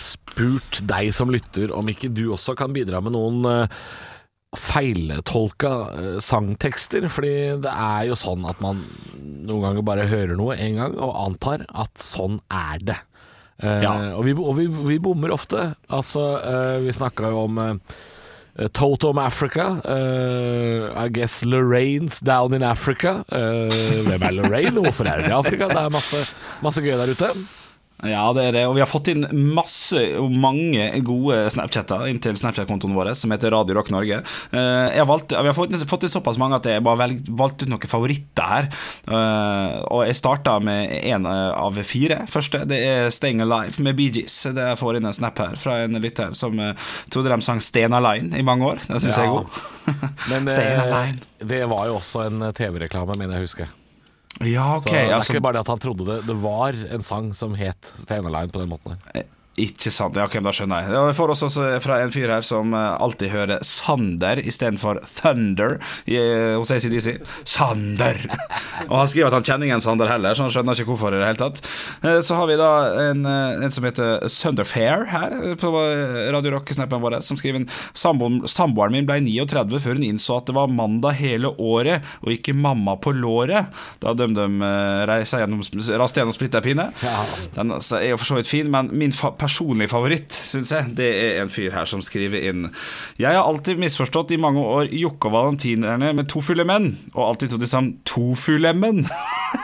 spurt 0.00 0.82
deg 0.84 1.12
som 1.14 1.32
lytter 1.32 1.72
om 1.74 1.88
ikke 1.88 2.12
du 2.12 2.26
også 2.34 2.56
kan 2.58 2.74
bidra 2.76 3.00
med 3.04 3.14
noen 3.16 3.46
eh, 3.48 3.80
feiltolka 4.56 5.72
eh, 5.94 6.16
sangtekster. 6.24 7.08
Fordi 7.12 7.34
det 7.64 7.72
er 7.72 8.10
jo 8.10 8.18
sånn 8.18 8.46
at 8.48 8.60
man 8.64 8.84
noen 9.46 9.68
ganger 9.68 9.86
bare 9.86 10.08
hører 10.10 10.38
noe 10.38 10.58
en 10.58 10.80
gang 10.82 10.96
og 10.98 11.14
antar 11.22 11.66
at 11.72 11.94
sånn 12.02 12.40
er 12.52 12.82
det. 12.92 12.98
Eh, 13.62 13.82
Ja. 13.82 13.94
Og, 14.16 14.24
vi, 14.26 14.34
og 14.36 14.56
vi, 14.58 14.66
vi 14.66 14.98
bommer 15.02 15.32
ofte. 15.32 15.74
Altså, 15.88 16.26
eh, 16.44 16.76
vi 16.84 16.92
snakka 16.92 17.30
jo 17.32 17.44
om 17.46 17.58
eh, 17.62 17.74
Totom 18.72 19.18
Africa. 19.20 19.66
Uh, 19.84 20.88
I 20.96 21.08
guess 21.12 21.42
Lorraine's 21.44 22.22
down 22.24 22.54
in 22.56 22.62
Africa. 22.64 23.18
Uh, 23.28 23.68
hvem 24.08 24.22
er 24.22 24.32
Lorraine, 24.32 24.80
hvorfor 24.80 25.04
er 25.04 25.20
hun 25.20 25.28
i 25.30 25.34
Afrika? 25.36 25.68
Det 25.68 25.76
er 25.82 25.92
masse, 25.92 26.22
masse 26.64 26.80
gøy 26.80 26.96
der 26.96 27.12
ute. 27.12 27.28
Ja, 28.04 28.26
det 28.36 28.42
er 28.44 28.52
det. 28.52 28.62
Og 28.68 28.74
vi 28.76 28.82
har 28.82 28.88
fått 28.90 29.08
inn 29.08 29.24
masse 29.56 29.96
og 30.20 30.34
mange 30.36 30.84
gode 31.06 31.38
Snapchatter 31.54 32.02
inn 32.10 32.18
til 32.20 32.36
Snapchat-kontoen 32.36 32.92
vår, 32.92 33.14
som 33.16 33.32
heter 33.32 33.54
Radio 33.54 33.78
Rock 33.78 33.88
Norge. 33.94 34.18
Eh, 34.52 34.88
Jeg 34.92 35.00
har 35.00 35.08
valgt, 35.08 35.32
vi 35.32 35.48
har 35.48 35.56
fått, 35.56 35.72
fått 35.88 36.04
inn 36.04 36.12
såpass 36.12 36.36
mange 36.36 36.58
at 36.58 36.68
jeg 36.68 36.84
bare 36.84 37.08
valgte 37.30 37.64
ut 37.64 37.72
noen 37.72 37.88
favoritter 37.88 38.50
her. 38.50 38.68
Eh, 39.08 39.78
Og 39.88 40.04
jeg 40.06 40.18
starta 40.20 40.58
med 40.60 40.92
én 41.08 41.24
av 41.30 41.80
fire. 41.88 42.26
Første 42.28 42.66
det 42.68 42.82
er 42.84 43.08
Staying 43.14 43.40
Alive 43.46 43.80
med 43.80 43.96
Bee 43.96 44.12
Gees. 44.12 44.36
Det 44.52 44.68
jeg 44.74 44.80
får 44.82 45.00
inn 45.00 45.08
en 45.08 45.16
snap 45.16 45.38
her 45.40 45.56
fra 45.56 45.78
en 45.86 45.96
lytter 46.02 46.36
som 46.36 46.58
eh, 46.60 46.74
trodde 47.08 47.32
de 47.32 47.40
sang 47.48 47.64
Stena 47.64 48.02
Line 48.04 48.36
i 48.36 48.44
mange 48.44 48.68
år. 48.74 48.84
Det 48.86 49.00
syns 49.06 49.16
jeg 49.16 49.24
er 49.24 49.38
god. 49.38 49.48
Men 50.34 50.52
eh, 50.52 51.16
det 51.40 51.64
var 51.72 51.88
jo 51.88 51.96
også 52.02 52.26
en 52.28 52.50
TV-reklame, 52.52 53.16
mener 53.16 53.38
jeg 53.38 53.46
å 53.46 53.48
huske. 53.48 53.68
Ja, 54.44 54.76
ok. 54.76 54.84
Så 54.84 54.92
det 54.92 55.00
er 55.00 55.14
altså, 55.16 55.32
ikke 55.32 55.44
bare 55.46 55.56
det 55.56 55.64
at 55.64 55.72
han 55.72 55.80
trodde 55.80 56.06
det. 56.08 56.18
Det 56.28 56.36
var 56.42 56.76
en 56.96 57.06
sang 57.06 57.30
som 57.36 57.54
het 57.56 57.92
Stena 58.02 58.32
Line 58.32 58.52
på 58.52 58.60
den 58.60 58.72
måten 58.72 58.96
her. 58.96 59.24
Ikke 59.56 59.88
sant. 59.88 60.16
Ja, 60.18 60.26
ok, 60.28 60.36
da 60.44 60.52
skjønner 60.52 60.84
jeg. 60.84 60.92
Vi 60.92 61.16
får 61.16 61.32
også 61.32 61.48
fra 61.80 62.00
en 62.04 62.12
fyr 62.12 62.28
her 62.28 62.44
som 62.44 62.74
eh, 62.76 62.96
alltid 63.00 63.32
hører 63.32 63.62
Sander 63.64 64.40
istedenfor 64.42 65.00
Thunder 65.08 65.78
i, 66.04 66.18
eh, 66.18 66.56
hos 66.60 66.72
ACDC. 66.74 67.22
Sander! 67.48 68.20
Og 68.90 68.98
han 68.98 69.08
skriver 69.08 69.30
at 69.30 69.38
han 69.38 69.46
kjenner 69.48 69.70
ingen 69.70 69.84
Sander 69.84 70.10
heller, 70.12 70.36
så 70.36 70.44
han 70.44 70.52
skjønner 70.52 70.76
ikke 70.76 70.92
hvorfor 70.92 71.16
i 71.16 71.20
det 71.22 71.30
hele 71.30 71.40
tatt. 71.40 71.62
Eh, 72.02 72.18
Så 72.26 72.36
har 72.36 72.50
vi 72.50 72.58
da 72.60 72.68
en, 73.06 73.24
en 73.24 73.72
som 73.72 73.86
heter 73.88 74.26
Sunderfair 74.28 75.06
her 75.08 75.38
på 75.60 75.72
Radio 76.34 76.52
Rock-snappen 76.58 77.00
vår, 77.00 77.18
som 77.24 77.40
skriver 77.40 77.62
en 77.62 77.68
samboeren, 77.96 78.42
samboeren 78.50 78.98
min 78.98 79.08
ble 79.08 79.22
39 79.24 79.80
før 79.86 79.96
hun 79.96 80.04
innså 80.04 80.36
at 80.36 80.50
det 80.50 80.56
var 80.58 80.68
mandag 80.68 81.16
hele 81.22 81.54
året, 81.56 82.04
og 82.20 82.34
ikke 82.34 82.52
mamma 82.56 82.98
på 83.00 83.14
låret. 83.16 83.72
Da 84.04 84.12
uh, 84.12 85.06
raste 85.08 85.40
gjennom, 85.40 85.64
raste 85.96 86.20
gjennom 86.20 86.36
splitter. 86.36 86.66
Den 86.66 87.72
altså, 87.72 88.02
er 88.02 88.12
jo 88.12 88.20
for 88.20 88.28
så 88.28 88.38
vidt 88.40 88.50
fin, 88.50 88.68
men 88.72 88.92
min 88.92 89.14
fa 89.16 89.32
personlige 89.46 89.90
favoritt, 89.94 90.34
syns 90.50 90.72
jeg, 90.74 90.92
det 90.98 91.08
er 91.14 91.40
en 91.44 91.52
fyr 91.52 91.70
her 91.74 91.86
som 91.88 92.02
skriver 92.04 92.44
inn 92.50 92.66
Jeg 93.22 93.32
har 93.32 93.46
alltid 93.46 93.78
misforstått 93.80 94.34
i 94.34 94.40
mange 94.42 94.60
år 94.62 94.90
Jokke 94.92 95.30
og 95.30 95.36
Valentinerne 95.38 96.12
med 96.18 96.28
to 96.32 96.42
fulle 96.44 96.66
menn, 96.68 96.92
og 97.14 97.30
alltid 97.30 97.54
trodd 97.54 97.64
de 97.64 97.70
sa 97.70 97.82
tofulemmen. 98.08 99.04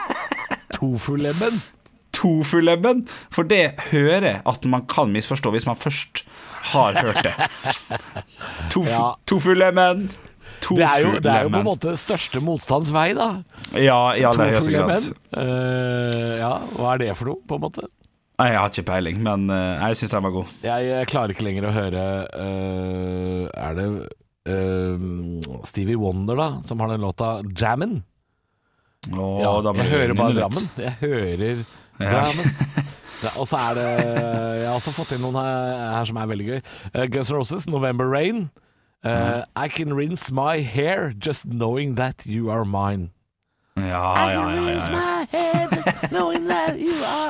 Tofulemmen. 0.77 1.61
tofulemmen, 2.13 3.03
for 3.33 3.47
det 3.47 3.73
hører 3.91 4.25
jeg 4.27 4.41
at 4.49 4.65
man 4.69 4.85
kan 4.89 5.11
misforstå 5.13 5.51
hvis 5.53 5.65
man 5.69 5.79
først 5.79 6.23
har 6.73 6.95
hørt 7.03 7.23
det. 7.25 7.33
Tofu, 8.71 8.89
Ja. 8.89 9.13
Tofulemmen. 9.27 10.07
Det 10.63 10.85
er, 10.85 10.99
jo, 11.03 11.17
det 11.19 11.27
er 11.27 11.43
jo 11.43 11.49
på 11.51 11.59
en 11.59 11.67
måte 11.67 11.93
største 11.99 12.39
motstands 12.39 12.91
vei, 12.95 13.09
da. 13.17 13.43
Ja, 13.75 14.13
i 14.15 14.23
aller 14.23 14.53
høyeste 14.53 14.71
Tofulle 14.71 14.85
grad. 14.87 15.09
Eh, 15.41 16.35
ja, 16.39 16.53
hva 16.77 16.93
er 16.93 17.01
det 17.01 17.09
for 17.19 17.33
noe, 17.33 17.41
på 17.49 17.57
en 17.59 17.65
måte? 17.65 17.89
Nei, 18.39 18.47
Jeg 18.49 18.59
har 18.59 18.71
ikke 18.71 18.85
peiling, 18.87 19.19
men 19.23 19.45
eh, 19.53 19.83
jeg 19.89 19.99
syns 20.01 20.13
den 20.15 20.25
var 20.25 20.33
god. 20.33 20.53
Jeg, 20.65 20.87
jeg 20.89 21.09
klarer 21.11 21.33
ikke 21.35 21.45
lenger 21.45 21.67
å 21.69 21.73
høre 21.75 22.05
uh, 22.33 23.43
Er 23.53 23.77
det 23.77 23.85
uh, 24.49 25.61
Stevie 25.69 25.99
Wonder, 26.01 26.39
da, 26.39 26.47
som 26.65 26.81
har 26.81 26.93
den 26.93 27.05
låta 27.05 27.35
'Jammin'? 27.45 28.01
Åh, 29.13 29.39
Ja, 29.43 29.53
jeg 29.75 29.89
hører 29.91 30.13
bare. 30.15 30.35
Drammen. 30.39 30.69
Jeg 30.79 30.95
hører 31.01 31.63
Drammen. 31.99 32.51
Ja, 33.23 33.29
og 33.39 33.47
så 33.47 33.55
er 33.55 33.77
det 33.77 33.87
Jeg 34.59 34.67
har 34.67 34.75
også 34.75 34.91
fått 34.91 35.13
inn 35.15 35.21
noen 35.23 35.37
her, 35.39 35.69
her 35.93 36.07
som 36.09 36.17
er 36.19 36.27
veldig 36.33 36.47
gøy. 36.49 36.59
Uh, 36.95 37.05
Guns 37.13 37.31
Roses, 37.31 37.67
'November 37.67 38.09
Rain'. 38.09 38.49
Uh, 39.03 39.43
I 39.55 39.67
can 39.67 39.93
rinse 39.93 40.31
my 40.31 40.61
hair 40.63 41.11
just 41.11 41.45
knowing 41.45 41.95
that 41.95 42.25
you 42.25 42.49
are 42.49 42.63
mine. 42.65 43.11
Ja, 43.75 44.29
ja, 44.29 44.49
ja, 44.53 44.61
ja, 44.61 44.77
ja. 44.79 46.52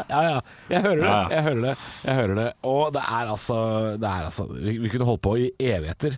Ja, 0.09 0.21
ja. 0.27 0.39
Jeg 0.71 0.81
hører 0.85 0.99
det. 1.01 1.05
Ja, 1.07 1.15
ja. 1.21 1.27
Jeg 1.35 1.43
hører 1.47 1.61
det. 1.65 1.73
Jeg 2.07 2.15
hører 2.19 2.35
det. 2.39 2.47
Og 2.73 2.83
det 2.95 3.03
er 3.03 3.31
altså, 3.35 3.57
det 4.01 4.09
er 4.09 4.27
altså 4.29 4.47
vi, 4.51 4.77
vi 4.83 4.91
kunne 4.93 5.07
holdt 5.09 5.23
på 5.25 5.35
i 5.41 5.47
evigheter 5.59 6.17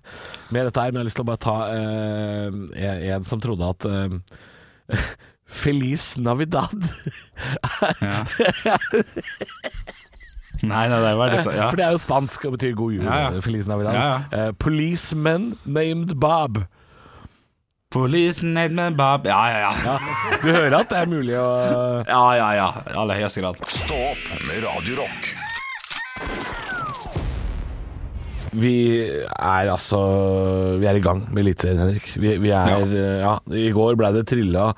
med 0.55 0.69
dette 0.69 0.81
her, 0.83 0.91
men 0.91 0.99
jeg 0.99 1.03
har 1.05 1.09
lyst 1.11 1.19
til 1.21 1.25
å 1.25 1.29
bare 1.31 1.45
ta 1.45 1.57
eh, 1.75 3.09
en, 3.15 3.23
som 3.27 3.41
trodde 3.43 3.71
at 3.75 3.87
eh, 3.91 4.99
Feliz 5.61 6.15
Navidad 6.17 6.73
Nei, 10.65 10.85
nei, 10.89 10.99
det 11.03 11.11
var 11.19 11.29
dette. 11.33 11.51
Ja. 11.53 11.67
For 11.69 11.77
det 11.77 11.85
er 11.85 11.91
jo 11.93 11.99
spansk 12.01 12.45
og 12.47 12.55
betyr 12.55 12.75
god 12.79 12.93
jul. 12.95 13.03
Ja, 13.05 13.17
ja. 13.27 13.41
Feliz 13.43 13.67
Navidad. 13.69 13.93
Ja, 13.97 14.05
Eh, 14.45 14.51
policeman 14.59 15.51
named 15.65 16.15
Bob. 16.19 16.61
Police 17.95 18.43
ned 18.43 18.73
med 18.75 18.97
bab 18.99 19.23
Ja, 19.29 19.39
ja, 19.53 19.71
ja. 19.71 19.95
Du 20.41 20.49
hører 20.51 20.81
at 20.81 20.91
det 20.91 20.97
er 20.99 21.07
mulig 21.07 21.37
å 21.39 21.47
Ja, 22.03 22.23
ja, 22.35 22.49
ja. 22.57 22.67
I 22.91 22.97
aller 22.99 23.21
høyeste 23.21 23.43
grad. 23.43 23.61
Stå 23.71 23.99
opp 24.11 24.25
med 24.49 24.65
Radiorock. 24.65 25.29
Vi 28.55 28.75
er 29.07 29.71
altså 29.71 30.01
Vi 30.81 30.89
er 30.91 30.99
i 30.99 31.03
gang 31.03 31.23
med 31.29 31.45
Eliteserien, 31.45 31.81
Henrik. 31.85 32.11
Vi, 32.19 32.35
vi 32.43 32.51
er 32.55 32.83
eh, 32.83 33.23
ja. 33.23 33.37
I 33.63 33.71
går 33.75 33.95
ble 33.99 34.11
det 34.17 34.25
trilla 34.31 34.73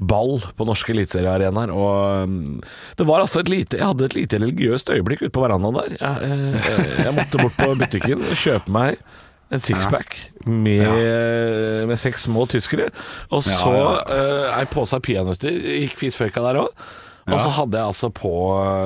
ball 0.00 0.38
på 0.56 0.64
norske 0.64 0.94
eliteseriearenaer, 0.94 1.72
og 1.76 2.22
um, 2.24 2.60
det 2.96 3.04
var 3.04 3.20
altså 3.20 3.42
et 3.42 3.50
lite 3.52 3.76
Jeg 3.76 3.84
hadde 3.84 4.06
et 4.06 4.14
lite 4.16 4.38
religiøst 4.40 4.92
øyeblikk 4.94 5.26
ute 5.26 5.34
på 5.36 5.42
verandaen 5.44 5.76
der. 5.76 5.96
Jeg, 5.98 6.38
jeg, 6.56 6.86
jeg 7.04 7.16
måtte 7.18 7.42
bort 7.42 7.58
på 7.58 7.74
butikken 7.82 8.24
og 8.24 8.38
kjøpe 8.40 8.72
meg 8.72 9.02
en 9.50 9.60
sixpack 9.62 10.16
med, 10.46 11.86
med 11.90 11.98
seks 11.98 12.28
små 12.28 12.44
tyskere, 12.50 12.90
og 13.34 13.42
så 13.42 13.70
ja. 13.74 13.94
eh, 14.14 14.58
ei 14.60 14.66
pose 14.70 15.00
peanøtter 15.02 15.50
gikk 15.50 15.96
fisføyka 15.98 16.42
der 16.46 16.60
òg. 16.64 16.84
Og 17.30 17.38
så 17.38 17.50
hadde 17.54 17.78
jeg 17.78 17.86
altså 17.86 18.08
på, 18.10 18.30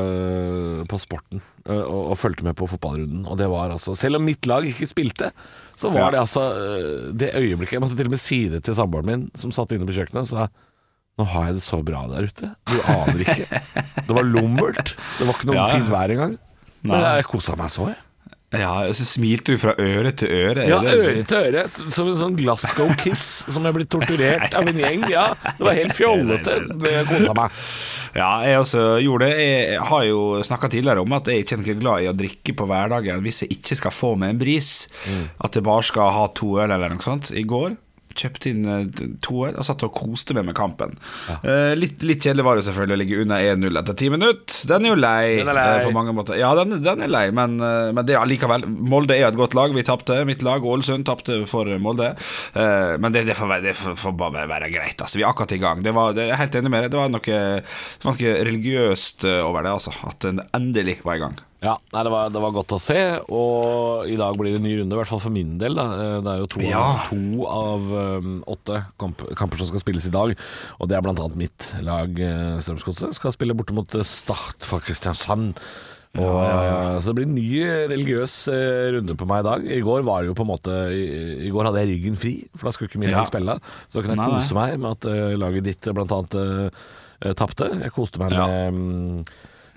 øh, 0.05 0.81
på 0.91 0.99
sporten 1.01 1.41
øh, 1.69 1.79
og, 1.87 2.11
og 2.13 2.19
fulgte 2.21 2.45
med 2.45 2.53
på 2.59 2.67
fotballrunden. 2.69 3.23
Og 3.31 3.39
det 3.41 3.47
var 3.49 3.71
altså 3.73 3.95
Selv 3.97 4.19
om 4.19 4.27
mitt 4.27 4.45
lag 4.51 4.67
ikke 4.69 4.89
spilte, 4.91 5.31
så 5.81 5.89
var 5.95 6.01
Ja. 6.07 6.11
det 6.13 6.21
altså 6.21 6.43
det 7.17 7.31
øyeblikket 7.39 7.73
Jeg 7.79 7.81
måtte 7.81 7.97
til 7.97 8.11
og 8.11 8.13
med 8.13 8.21
si 8.21 8.43
det 8.53 8.61
til 8.67 8.77
samboeren 8.77 9.07
min, 9.09 9.23
som 9.35 9.53
satt 9.55 9.73
inne 9.73 9.87
på 9.89 9.97
kjøkkenet, 9.97 10.27
og 10.27 10.29
sa 10.29 10.49
nå 11.15 11.25
har 11.31 11.45
jeg 11.47 11.55
det 11.61 11.63
så 11.63 11.79
bra 11.87 12.01
der 12.11 12.27
ute. 12.27 12.49
Du 12.67 12.75
aner 12.91 13.21
ikke. 13.23 13.61
Det 14.09 14.15
var 14.17 14.27
lummert. 14.27 14.97
Det 15.21 15.29
var 15.29 15.37
ikke 15.37 15.47
noe 15.47 15.55
Ja, 15.55 15.67
ja. 15.71 15.77
fint 15.79 15.93
vær 15.93 16.11
engang. 16.11 16.33
Men 16.83 17.05
jeg 17.07 17.25
kosa 17.31 17.55
meg 17.57 17.71
så, 17.71 17.87
jeg. 17.93 18.01
Ja, 18.61 18.75
så 18.95 19.07
smilte 19.09 19.55
du 19.55 19.61
fra 19.61 19.75
øre 19.81 20.13
til 20.17 20.33
øre. 20.35 20.67
Ja, 20.69 20.81
øre 20.81 21.25
til 21.27 21.39
øre. 21.51 21.65
Som 21.71 22.11
en 22.11 22.19
sånn 22.19 22.39
Glasgow-kiss 22.39 23.25
som 23.53 23.67
er 23.67 23.77
blitt 23.77 23.91
torturert 23.93 24.55
av 24.57 24.69
en 24.71 24.81
gjeng. 24.81 25.07
Ja, 25.13 25.27
det 25.59 25.67
var 25.67 25.79
helt 25.79 25.97
fjollete. 25.97 26.59
Jeg 26.89 27.09
kosa 27.11 27.37
meg. 27.39 27.61
Ja, 28.15 28.31
jeg 28.47 28.61
også 28.63 28.83
gjorde 29.03 29.31
det. 29.31 29.39
Jeg 29.75 29.87
har 29.91 30.05
jo 30.07 30.21
snakka 30.47 30.71
tidligere 30.71 31.03
om 31.03 31.17
at 31.17 31.31
jeg 31.31 31.45
ikke 31.45 31.61
er 31.75 31.81
glad 31.83 32.05
i 32.05 32.11
å 32.11 32.17
drikke 32.17 32.55
på 32.57 32.69
hverdagen 32.71 33.25
hvis 33.25 33.43
jeg 33.45 33.57
ikke 33.59 33.79
skal 33.83 33.95
få 33.95 34.15
meg 34.21 34.35
en 34.35 34.43
bris. 34.45 34.75
At 35.43 35.59
jeg 35.59 35.67
bare 35.67 35.87
skal 35.87 36.15
ha 36.15 36.29
to 36.37 36.55
øl 36.63 36.71
eller 36.71 36.95
noe 36.95 37.03
sånt. 37.05 37.33
I 37.35 37.47
går 37.49 37.75
kjøpte 38.19 38.51
inn 38.51 38.65
eh, 38.71 38.85
to 39.25 39.45
øl 39.49 39.57
og 39.61 39.67
satt 39.67 39.83
og 39.87 39.93
koste 39.97 40.35
meg 40.37 40.47
med 40.49 40.57
kampen. 40.59 40.95
Eh, 41.43 41.73
litt, 41.79 42.03
litt 42.07 42.23
kjedelig 42.25 42.45
var 42.47 42.59
det 42.61 42.65
selvfølgelig 42.69 42.97
å 42.97 43.01
ligge 43.03 43.21
unna 43.25 43.39
1-0 43.43 43.81
etter 43.83 43.99
ti 44.01 44.09
minutter. 44.13 44.61
Den 44.71 44.87
er 44.89 44.95
jo 44.95 44.99
lei, 45.01 45.37
Den 45.41 45.51
er 45.53 45.59
lei. 45.59 45.67
eh, 45.81 45.87
på 45.89 45.95
mange 45.97 46.15
måter. 46.17 46.39
Ja, 46.41 46.53
den, 46.59 46.79
den 46.85 47.05
er 47.07 47.13
lei, 47.13 47.25
men, 47.35 47.59
eh, 47.61 47.91
men 47.97 48.07
det 48.09 48.17
er 48.17 48.23
allikevel 48.23 48.67
Molde 48.69 49.17
er 49.19 49.29
et 49.29 49.39
godt 49.39 49.55
lag. 49.59 49.75
Vi 49.77 49.83
tapte. 49.87 50.21
Mitt 50.29 50.43
lag, 50.47 50.65
Ålesund, 50.65 51.05
tapte 51.09 51.41
for 51.51 51.69
Molde. 51.83 52.13
Eh, 52.55 52.95
men 53.03 53.13
det, 53.15 53.25
det, 53.29 53.37
får, 53.39 53.51
være- 53.55 53.67
det 53.69 53.77
får, 53.79 53.97
får 54.01 54.17
bare 54.21 54.47
være 54.51 54.71
greit. 54.75 54.99
Altså. 55.01 55.19
Vi 55.19 55.25
er 55.25 55.31
akkurat 55.33 55.53
i 55.57 55.61
gang. 55.63 55.83
Det 55.85 55.95
var, 55.97 56.13
det, 56.17 56.29
jeg 56.31 56.37
er 56.37 56.43
helt 56.45 56.61
enig 56.61 56.71
med 56.73 56.85
deg. 56.87 56.93
Det 56.95 57.01
var 57.03 57.13
noe, 57.15 57.41
noe 58.09 58.37
religiøst 58.51 59.27
over 59.45 59.65
det, 59.67 59.75
altså. 59.79 59.95
At 60.09 60.21
den 60.27 60.41
endelig 60.57 60.99
var 61.05 61.19
i 61.19 61.25
gang. 61.27 61.37
Ja, 61.65 61.79
nei, 61.95 62.03
det, 62.05 62.11
var, 62.13 62.29
det 62.35 62.43
var 62.45 62.53
godt 62.53 62.75
å 62.77 62.81
se, 62.83 62.99
og 63.33 64.05
i 64.13 64.19
dag 64.21 64.37
blir 64.37 64.53
det 64.53 64.61
en 64.61 64.67
ny 64.69 64.75
runde, 64.83 64.93
i 64.93 64.99
hvert 65.01 65.09
fall 65.09 65.23
for 65.25 65.33
min 65.33 65.55
del. 65.61 65.79
Da. 65.79 65.87
Eh, 65.97 66.19
Det 66.27 66.35
er 66.35 66.43
jo 66.43 66.51
to, 66.53 66.61
Ja. 66.67 66.83
av, 66.85 67.09
to 67.09 67.47
av 67.49 67.89
um, 68.21 68.37
åtte 68.53 68.83
kamp, 69.01 69.25
kamper 69.41 69.63
som 69.63 69.71
skal 69.73 69.81
spilles 69.81 70.07
i 70.11 70.13
dag, 70.15 70.37
og 70.79 70.91
det 70.91 70.99
er 70.99 71.09
annet 71.09 71.41
mitt 71.41 71.71
lag, 71.87 72.13
uh, 72.21 72.61
Strømsgodset, 72.61 73.17
skal 73.17 73.33
spille 73.35 73.57
borte 73.57 73.73
mot 73.77 73.97
eh, 73.97 74.05
Start 74.05 74.63
for 74.69 74.85
Kristiansand. 74.85 75.57
Og, 76.15 76.37
eh, 76.47 77.01
Så 77.03 77.11
det 77.11 77.15
blir 77.19 77.27
en 77.27 77.35
ny 77.35 77.49
religiøs 77.91 78.35
eh, 78.53 78.91
runde 78.95 79.17
på 79.19 79.27
meg 79.27 79.41
i 79.43 79.47
dag. 79.49 79.65
I 79.67 79.81
går 79.83 80.05
var 80.07 80.23
det 80.23 80.29
jo 80.31 80.37
på 80.39 80.45
en 80.45 80.51
måte 80.53 80.75
I, 80.95 81.49
i 81.49 81.51
går 81.51 81.67
hadde 81.67 81.81
jeg 81.83 81.91
ryggen 81.91 82.19
fri, 82.21 82.35
for 82.55 82.69
da 82.69 82.75
skulle 82.77 82.91
ikke 82.93 83.01
min 83.03 83.11
Ja. 83.11 83.25
spille. 83.27 83.57
Så 83.89 83.99
da 83.99 84.05
kunne 84.07 84.21
jeg 84.23 84.37
kose 84.37 84.55
meg 84.55 84.77
med 84.79 84.91
at 84.95 85.09
uh, 85.11 85.33
laget 85.43 85.67
ditt 85.67 85.89
blant 85.97 86.15
annet 86.15 86.37
uh, 86.39 87.33
tapte. 87.35 87.67
Jeg 87.83 87.91
koste 87.97 88.23
meg 88.23 88.31
med 88.37 88.79
mm, 88.79 89.25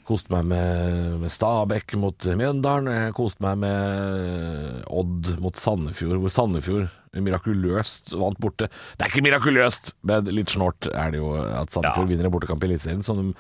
Koste 0.08 0.32
meg 0.32 0.46
med, 0.48 1.18
med 1.20 1.32
Stabæk 1.34 1.98
mot 2.00 2.28
Mjøndalen. 2.40 2.88
Jeg 2.94 3.16
koste 3.18 3.44
meg 3.44 3.58
med 3.60 4.86
Odd 4.88 5.34
mot 5.44 5.60
Sandefjord, 5.60 6.22
hvor 6.24 6.32
Sandefjord 6.32 6.88
mirakuløst 7.18 8.14
vant 8.16 8.40
borte. 8.40 8.70
Det 8.96 9.04
er 9.04 9.12
ikke 9.12 9.26
mirakuløst, 9.26 9.92
men 10.08 10.30
litt 10.32 10.54
snålt 10.54 10.88
er 10.94 11.12
det 11.12 11.20
jo 11.20 11.34
at 11.36 11.74
Sandefjord 11.74 12.06
Ja. 12.08 12.12
vinner 12.14 12.30
en 12.30 12.32
bortekamp 12.38 12.64
i 12.64 12.68
Eliteserien. 12.70 13.02
de- 13.04 13.36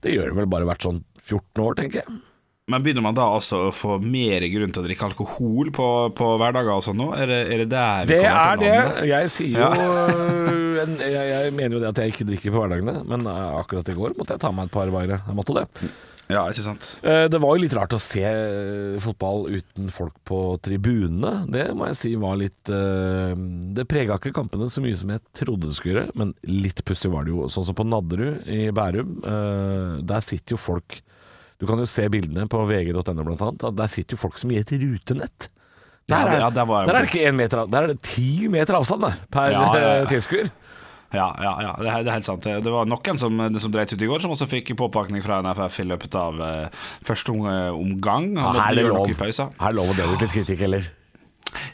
Det 0.00 0.14
gjør 0.14 0.28
det 0.30 0.36
vel 0.36 0.46
bare 0.46 0.64
hvert 0.64 0.80
sånn 0.86 1.02
14 1.20 1.64
år, 1.64 1.74
tenker 1.74 2.00
jeg. 2.04 2.06
Men 2.68 2.82
begynner 2.84 3.04
man 3.04 3.16
da 3.16 3.24
altså 3.32 3.62
å 3.68 3.72
få 3.72 3.94
mer 4.04 4.44
grunn 4.52 4.72
til 4.74 4.82
å 4.82 4.86
drikke 4.86 5.06
alkohol 5.08 5.70
på, 5.72 5.86
på 6.18 6.26
hverdager 6.40 6.74
og 6.74 6.82
sånn 6.84 6.98
nå? 7.00 7.06
Er 7.16 7.30
det, 7.30 7.38
er 7.54 7.62
det 7.64 7.68
der 7.72 8.04
vi 8.10 8.12
Det 8.12 8.18
kommer 8.26 8.60
til 8.60 8.60
til 8.60 8.68
det. 8.68 8.82
landet? 8.82 9.08
Jeg 9.08 9.32
sier 9.32 9.54
jo 9.54 9.64
ja. 9.64 10.98
jeg, 11.08 11.24
jeg 11.32 11.54
mener 11.56 11.78
jo 11.78 11.80
det 11.82 11.88
at 11.94 12.02
jeg 12.04 12.12
ikke 12.14 12.26
drikker 12.28 12.52
på 12.54 12.60
hverdagene, 12.62 12.98
men 13.08 13.24
eh, 13.26 13.48
akkurat 13.62 13.88
i 13.88 13.96
går 13.96 14.14
måtte 14.20 14.36
jeg 14.36 14.44
ta 14.44 14.52
meg 14.54 14.68
et 14.68 14.74
par 14.76 14.92
bare. 14.94 15.18
Jeg 15.26 15.38
måtte 15.38 15.56
det. 15.56 15.64
Ja, 16.28 16.42
ikke 16.52 16.60
sant? 16.66 16.90
Eh, 17.00 17.24
Det 17.32 17.40
var 17.40 17.56
jo 17.56 17.62
litt 17.64 17.72
rart 17.78 17.94
å 17.96 18.02
se 18.04 18.20
eh, 18.28 18.98
fotball 19.00 19.46
uten 19.56 19.88
folk 19.94 20.12
på 20.28 20.42
tribunene. 20.60 21.46
Det 21.48 21.64
må 21.72 21.88
jeg 21.88 21.96
si 22.02 22.12
var 22.20 22.36
litt 22.36 22.68
Det 22.68 23.86
prega 23.88 24.20
ikke 24.20 24.34
kampene 24.36 24.68
så 24.70 24.84
mye 24.84 24.98
som 25.00 25.08
jeg 25.16 25.24
trodde 25.40 25.70
det 25.70 25.78
skulle 25.80 25.94
gjøre, 26.02 26.12
men 26.20 26.36
litt 26.44 26.84
pussig 26.84 27.08
var 27.16 27.24
det 27.24 27.32
jo. 27.32 27.48
Sånn 27.48 27.64
som 27.70 27.78
på 27.80 27.88
Nadderud 27.88 28.44
i 28.44 28.66
Bærum. 28.76 29.16
Der 30.04 30.20
sitter 30.28 30.58
jo 30.58 30.60
folk 30.68 31.00
Du 31.58 31.66
kan 31.66 31.80
jo 31.82 31.86
se 31.90 32.04
bildene 32.12 32.46
på 32.50 32.60
vg.no 32.68 33.02
blant 33.24 33.42
annet. 33.42 33.64
at 33.64 33.76
Der 33.76 33.90
sitter 33.90 34.14
jo 34.16 34.22
folk 34.22 34.38
som 34.38 34.50
i 34.54 34.58
et 34.60 34.70
rutenett. 34.70 35.48
Der 36.08 36.16
Ja, 36.16 36.26
er, 36.26 36.30
det- 36.30 36.40
ja, 36.40 36.50
der 36.50 36.94
er 36.94 37.02
det 37.04 37.10
ikke 37.10 37.26
én 37.28 37.34
meter 37.36 37.58
avstand, 37.58 37.72
Der 37.72 37.82
er 37.82 37.86
det 37.92 38.02
ti 38.02 38.48
meter 38.48 38.74
avstand 38.78 39.02
der, 39.02 39.14
per 39.30 39.50
Ja, 39.50 39.74
ja, 39.74 39.80
ja. 39.80 40.02
eh, 40.02 40.06
tilskuer. 40.06 40.50
Ja, 41.12 41.32
ja, 41.40 41.52
ja 41.62 41.72
det, 41.80 41.86
er, 41.88 42.12
helt 42.12 42.24
sant. 42.24 42.42
Det 42.44 42.64
var 42.68 42.84
noen 42.84 43.18
som, 43.18 43.58
som 43.58 43.72
dreit 43.72 43.92
ut 43.92 44.02
i 44.02 44.06
går, 44.06 44.20
som 44.20 44.30
også 44.30 44.46
fikk 44.48 44.74
påpakning 44.76 45.22
fra 45.24 45.40
NFF 45.42 45.80
i 45.80 45.84
løpet 45.88 46.14
av 46.14 46.40
eh, 46.40 46.68
første 47.02 47.32
omgang. 47.32 48.34
Ja, 48.36 48.52
i 49.08 49.14
pausa. 49.16 49.48
Her 49.58 49.68
er 49.70 49.72
det 49.72 49.76
lov 49.80 49.92
å 49.92 49.96
dele 49.96 50.14
ut 50.16 50.20
litt 50.20 50.32
kritikk, 50.36 50.60
eller? 50.68 50.84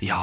Ja, 0.05 0.21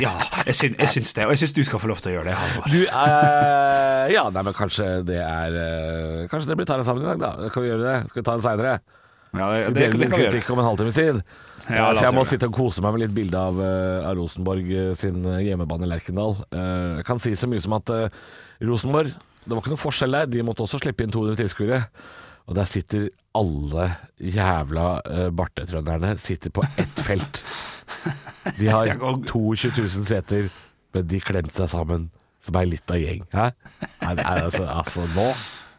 ja 0.00 0.12
jeg, 0.46 0.54
syns, 0.56 0.76
jeg 0.78 0.92
syns 0.94 1.14
det. 1.16 1.26
Og 1.26 1.34
jeg 1.34 1.42
syns 1.42 1.56
du 1.56 1.62
skal 1.66 1.82
få 1.82 1.90
lov 1.90 2.02
til 2.02 2.12
å 2.12 2.16
gjøre 2.18 2.30
det, 2.30 2.36
Halvor. 2.38 2.70
Du, 2.72 2.78
eh, 2.84 4.04
ja, 4.14 4.24
nei, 4.34 4.44
men 4.46 4.56
kanskje 4.56 4.88
det 5.08 5.18
er 5.24 5.58
eh, 5.64 6.22
Kanskje 6.32 6.52
det 6.52 6.58
blir 6.60 6.68
tar 6.68 6.82
en 6.82 6.88
sammen 6.88 7.04
i 7.04 7.10
dag, 7.10 7.20
da. 7.22 7.50
Kan 7.54 7.64
vi 7.64 7.72
gjøre 7.72 7.84
det? 7.84 7.98
Skal 8.12 8.22
vi 8.22 8.26
ta 8.30 8.38
den 8.38 8.46
seinere? 8.46 8.78
Ja, 9.36 9.50
det, 9.52 9.74
det, 9.76 9.90
det 9.92 10.08
kan 10.08 10.18
vi 10.18 10.26
gjøre. 10.26 10.42
om 10.54 10.62
en 10.62 10.68
halvtimes 10.70 10.96
tid. 10.96 11.22
Ja, 11.68 11.90
så 11.92 12.06
jeg 12.06 12.16
må 12.16 12.24
sitte 12.24 12.48
og 12.48 12.56
kose 12.56 12.80
meg 12.84 12.94
med 12.94 13.02
litt 13.04 13.14
bilde 13.16 13.40
av, 13.40 13.58
eh, 13.60 14.06
av 14.08 14.16
Rosenborg 14.16 14.70
eh, 14.72 14.92
sin 14.96 15.20
hjemmebane 15.44 15.88
Lerkendal. 15.90 16.38
Eh, 16.48 17.00
Jeg 17.00 17.08
kan 17.08 17.20
si 17.20 17.34
så 17.36 17.48
mye 17.50 17.60
som 17.64 17.76
at 17.76 17.92
Rosenborg 18.64 19.12
Det 19.44 19.54
var 19.54 19.62
ikke 19.62 19.74
noe 19.74 19.80
forskjell 19.80 20.16
der. 20.16 20.30
De 20.32 20.44
måtte 20.44 20.64
også 20.64 20.80
slippe 20.82 21.04
inn 21.04 21.12
200 21.12 21.38
tilskuere. 21.40 21.82
Og 22.48 22.56
der 22.56 22.68
sitter 22.68 23.06
alle 23.36 23.84
jævla 24.20 24.86
bartetrønderne 25.36 26.14
sitter 26.20 26.52
på 26.52 26.64
ett 26.80 27.00
felt. 27.04 27.40
De 28.58 28.70
har 28.72 28.92
22 29.32 29.72
000 29.76 29.88
seter, 30.08 30.48
men 30.94 31.06
de 31.10 31.20
klemte 31.20 31.56
seg 31.56 31.70
sammen 31.72 32.10
som 32.44 32.56
ei 32.60 32.66
lita 32.70 32.98
gjeng. 32.98 33.24
Hæ? 33.34 33.50
Nei, 34.02 34.16
altså, 34.24 34.64
altså 34.66 35.06
nå 35.14 35.32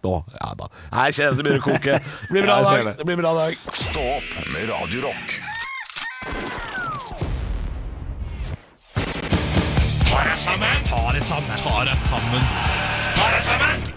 nå, 0.03 0.13
ja 0.31 0.53
da. 0.55 0.67
Jeg 0.93 1.15
kjenner 1.17 1.35
det 1.35 1.43
begynner 1.43 1.59
å 1.59 1.65
koke. 1.65 1.95
Det 1.99 2.31
blir 2.31 2.45
bra 2.45 2.59
dag. 2.63 2.85
det. 2.87 2.93
Det 3.01 3.07
blir 3.09 3.19
bra 3.19 3.33
dag. 3.35 3.57
Stå 3.75 4.03
opp 4.15 4.37
med 4.53 4.69
Radio 4.71 5.09
Rock. 5.09 5.39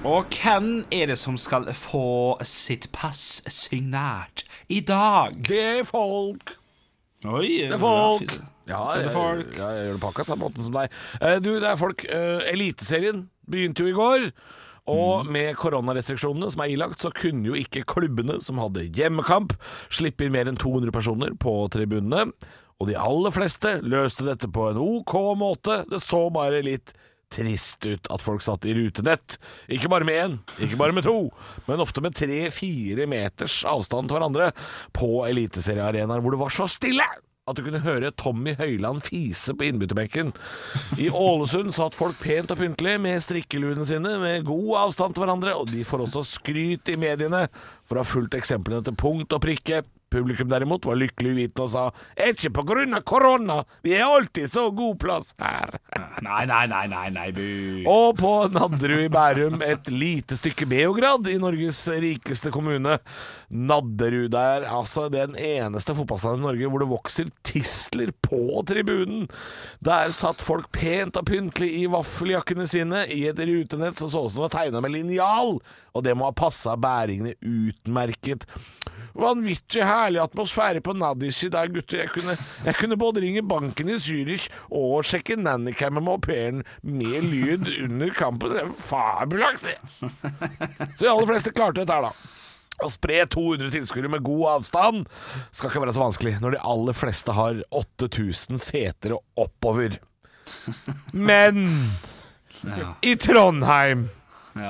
Og 0.05 0.35
hvem 0.35 0.73
er 0.91 1.07
det 1.13 1.19
som 1.21 1.39
skal 1.39 1.69
få 1.77 2.37
sitt 2.43 2.89
pass 2.95 3.43
signert 3.47 4.43
i 4.69 4.81
dag? 4.81 5.39
Det 5.49 5.63
er 5.63 5.87
folk. 5.87 6.57
Oi, 7.25 7.69
Det 7.69 7.77
er 7.77 7.79
folk. 7.79 8.33
Ja, 8.69 8.81
jeg, 8.95 9.05
Det 9.05 9.07
er 9.07 9.07
jeg, 9.07 9.13
folk. 9.15 9.53
ja, 9.59 9.69
jeg 9.75 9.85
gjør 9.87 9.93
det 9.97 10.01
på 10.03 10.09
akkurat 10.11 10.27
samme 10.31 10.45
måten 10.49 10.65
som 10.67 10.75
deg. 10.81 10.97
Eh, 11.21 11.39
Du, 11.43 11.51
det 11.61 11.69
er 11.71 11.77
folk. 11.79 12.05
Eh, 12.09 12.51
Eliteserien 12.53 13.29
begynte 13.51 13.85
jo 13.85 13.91
i 13.93 13.97
går. 13.97 14.27
Og 14.91 15.27
med 15.31 15.55
koronarestriksjonene 15.61 16.49
som 16.51 16.61
er 16.65 16.73
ilagt, 16.75 16.99
så 16.99 17.13
kunne 17.15 17.47
jo 17.47 17.55
ikke 17.55 17.85
klubbene 17.87 18.41
som 18.43 18.59
hadde 18.59 18.89
hjemmekamp, 18.91 19.53
slippe 19.95 20.27
inn 20.27 20.33
mer 20.35 20.51
enn 20.51 20.59
200 20.59 20.91
personer 20.91 21.37
på 21.39 21.53
tribunene. 21.71 22.33
Og 22.83 22.89
de 22.89 22.97
aller 22.99 23.31
fleste 23.31 23.77
løste 23.87 24.27
dette 24.27 24.51
på 24.51 24.71
en 24.73 24.81
OK 24.83 25.15
måte. 25.39 25.85
Det 25.87 26.01
så 26.03 26.25
bare 26.35 26.65
litt 26.67 26.91
trist 27.33 27.89
ut 27.89 28.09
at 28.13 28.23
folk 28.25 28.45
satt 28.45 28.69
i 28.69 28.77
rutenett. 28.77 29.39
Ikke 29.73 29.91
bare 29.93 30.07
med 30.09 30.21
én, 30.21 30.39
ikke 30.63 30.79
bare 30.81 30.97
med 30.97 31.07
to, 31.09 31.31
men 31.67 31.83
ofte 31.83 32.05
med 32.05 32.17
tre-fire 32.19 33.09
meters 33.11 33.63
avstand 33.69 34.11
til 34.11 34.19
hverandre 34.19 34.53
på 34.97 35.25
eliteseriearenaer 35.31 36.23
hvor 36.23 36.37
det 36.37 36.43
var 36.45 36.55
så 36.55 36.71
stille 36.71 37.09
at 37.51 37.59
du 37.59 37.65
kunne 37.67 37.83
høre 37.83 38.13
Tommy 38.15 38.53
Høiland 38.59 39.03
fise 39.03 39.55
på 39.59 39.67
innbytterbenken. 39.67 40.31
I 41.03 41.09
Ålesund 41.11 41.75
satt 41.75 41.97
folk 41.99 42.21
pent 42.23 42.53
og 42.55 42.61
pyntelig 42.61 42.95
med 43.03 43.25
strikkeluene 43.25 43.87
sine 43.89 44.15
med 44.23 44.47
god 44.47 44.71
avstand 44.85 45.17
til 45.17 45.25
hverandre, 45.25 45.57
og 45.59 45.73
de 45.73 45.83
får 45.87 46.07
også 46.07 46.23
skryt 46.37 46.93
i 46.93 46.99
mediene 47.01 47.49
for 47.83 47.99
å 47.99 48.05
ha 48.05 48.09
fulgt 48.09 48.39
eksemplene 48.39 48.87
til 48.87 48.99
punkt 48.99 49.35
og 49.35 49.43
prikke. 49.43 49.83
Publikum 50.13 50.51
derimot 50.53 50.87
var 50.87 51.01
lykkelig 51.01 51.35
uvitende 51.35 51.67
og 51.67 51.73
sa 51.73 51.85
ikke 52.29 52.53
på 52.61 52.67
grunn 52.69 52.99
av 52.99 53.07
korona, 53.09 53.63
vi 53.83 53.97
er 53.97 54.07
alltid 54.07 54.53
så 54.53 54.69
god 54.71 55.01
plass 55.03 55.33
her'. 55.41 55.81
Nei, 56.23 56.45
nei, 56.47 56.67
nei, 56.71 56.87
nei, 56.87 57.09
nei, 57.11 57.31
bu. 57.35 57.47
Og 57.91 58.13
på 58.21 58.31
Nadderud 58.55 59.01
i 59.03 59.11
Bærum, 59.11 59.57
et 59.67 59.89
lite 59.91 60.37
stykke 60.39 60.69
Beograd 60.71 61.27
i 61.27 61.35
Norges 61.43 61.81
rikeste 61.91 62.53
kommune. 62.55 63.01
Nadderud 63.51 64.37
er 64.39 64.69
altså 64.71 65.09
den 65.11 65.35
eneste 65.35 65.97
fotballstaden 65.99 66.45
i 66.45 66.47
Norge 66.47 66.71
hvor 66.71 66.85
det 66.85 66.91
vokser 66.93 67.33
tistler 67.43 68.15
på 68.23 68.63
tribunen. 68.71 69.27
Der 69.83 70.15
satt 70.15 70.45
folk 70.47 70.71
pent 70.77 71.19
og 71.19 71.27
pyntelig 71.27 71.73
i 71.81 71.89
vaffeljakkene 71.91 72.69
sine 72.71 73.03
i 73.11 73.25
et 73.33 73.43
rutenett 73.43 73.99
som 73.99 74.13
så 74.13 74.23
ut 74.23 74.31
som 74.31 74.45
det 74.45 74.47
var 74.47 74.57
tegna 74.61 74.85
med 74.85 74.95
linjal, 74.95 75.57
og 75.91 76.07
det 76.07 76.15
må 76.15 76.31
ha 76.31 76.37
passa 76.39 76.79
bæringene 76.79 77.35
utmerket. 77.43 78.47
Vanvittig 79.19 79.85
herlig 79.85 80.23
atmosfære 80.23 80.81
på 80.85 80.95
Nadish 80.97 81.45
i 81.47 81.51
dag, 81.53 81.73
gutter. 81.75 82.05
Jeg 82.05 82.13
kunne, 82.15 82.37
jeg 82.65 82.77
kunne 82.79 82.99
både 83.01 83.23
ringe 83.25 83.43
banken 83.45 83.91
i 83.93 83.99
Zürich 84.01 84.49
og 84.71 85.05
sjekke 85.09 85.37
nannycammet 85.41 86.05
med 86.05 86.15
au 86.15 86.21
pairen 86.23 86.63
med 86.83 87.27
lyd 87.29 87.69
under 87.85 88.15
kampen. 88.17 88.55
Det 88.55 88.63
er 88.65 88.71
fabelaktig! 88.89 89.77
Så 89.99 91.05
de 91.05 91.11
aller 91.13 91.29
fleste 91.29 91.53
klarte 91.55 91.83
dette 91.83 91.99
her, 91.99 92.09
da. 92.09 92.39
Å 92.83 92.89
spre 92.91 93.21
200 93.31 93.71
tilskuere 93.75 94.11
med 94.11 94.25
god 94.27 94.47
avstand 94.57 95.05
skal 95.55 95.69
ikke 95.69 95.85
være 95.85 95.95
så 95.95 96.03
vanskelig 96.03 96.33
når 96.43 96.57
de 96.57 96.63
aller 96.73 96.97
fleste 96.97 97.35
har 97.37 97.61
8000 97.79 98.59
seter 98.59 99.15
og 99.19 99.45
oppover. 99.45 100.01
Men 101.13 101.63
i 103.05 103.15
Trondheim, 103.21 104.09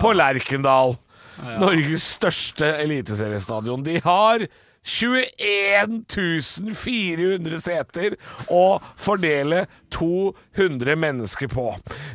på 0.02 0.12
Lerkendal, 0.14 0.96
Norges 1.40 2.04
største 2.18 2.68
eliteseriestadion, 2.82 3.84
de 3.86 3.98
har 4.04 4.46
21 4.82 6.04
400 6.74 7.60
seter 7.62 8.16
å 8.50 8.80
fordele 8.98 9.66
200 9.94 10.96
mennesker 10.98 11.50
på. 11.52 11.68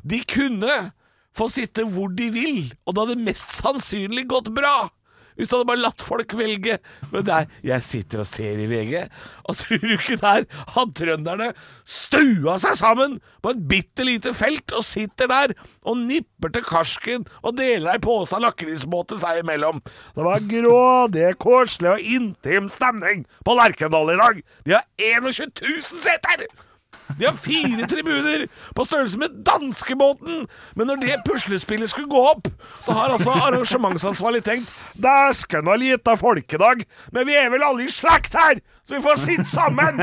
De 0.03 0.19
kunne 0.27 0.91
få 1.37 1.47
sitte 1.53 1.85
hvor 1.87 2.11
de 2.17 2.29
vil, 2.33 2.61
og 2.85 2.95
det 2.95 3.05
hadde 3.05 3.27
mest 3.29 3.55
sannsynlig 3.61 4.27
gått 4.31 4.51
bra. 4.55 4.89
Hvis 5.37 5.49
du 5.49 5.57
hadde 5.57 5.69
bare 5.69 5.83
latt 5.83 6.03
folk 6.03 6.33
velge. 6.37 6.79
Men 7.13 7.25
der, 7.27 7.47
jeg 7.65 7.85
sitter 7.85 8.23
og 8.23 8.29
ser 8.29 8.59
i 8.59 8.67
VG, 8.69 9.07
og 9.47 9.59
tror 9.61 9.81
du 9.83 9.87
ikke 9.95 10.19
der 10.19 10.47
har 10.73 10.91
trønderne 10.97 11.51
stua 11.87 12.57
seg 12.61 12.77
sammen 12.79 13.17
på 13.43 13.53
et 13.53 13.63
bitte 13.69 14.05
lite 14.07 14.33
felt 14.37 14.73
og 14.75 14.85
sitter 14.85 15.29
der 15.31 15.55
og 15.87 16.01
nipper 16.01 16.51
til 16.53 16.65
karsken 16.67 17.27
og 17.43 17.57
deler 17.59 17.95
ei 17.95 18.03
pose 18.03 18.39
lakrisbåter 18.41 19.21
seg 19.21 19.43
imellom. 19.43 19.81
Det 20.17 20.27
var 20.27 20.47
grådig, 20.51 21.27
koselig 21.41 21.93
og 21.95 22.13
intim 22.17 22.71
stemning 22.73 23.25
på 23.45 23.57
Lerkendal 23.57 24.15
i 24.15 24.21
dag. 24.21 24.45
De 24.65 24.79
har 24.79 24.87
21 24.97 25.53
000 25.63 26.07
seter! 26.07 26.47
De 27.15 27.25
har 27.25 27.37
fire 27.39 27.87
tribuner 27.87 28.47
på 28.75 28.85
størrelse 28.87 29.19
med 29.21 29.39
danskebåten. 29.47 30.47
Men 30.75 30.89
når 30.91 31.03
det 31.03 31.19
puslespillet 31.27 31.89
skulle 31.91 32.11
gå 32.11 32.23
opp, 32.33 32.49
så 32.83 32.95
har 32.97 33.13
altså 33.15 33.35
arrangementsansvarlig 33.47 34.43
tenkt 34.45 34.73
Dæsken 34.97 35.67
og 35.69 35.79
lita 35.79 36.15
folkedag, 36.19 36.83
men 37.13 37.27
vi 37.27 37.35
er 37.37 37.51
vel 37.53 37.63
alle 37.63 37.85
i 37.85 37.93
slekt 37.93 38.35
her, 38.37 38.59
så 38.87 38.95
vi 38.95 39.03
får 39.03 39.19
sitte 39.19 39.45
sammen! 39.51 40.01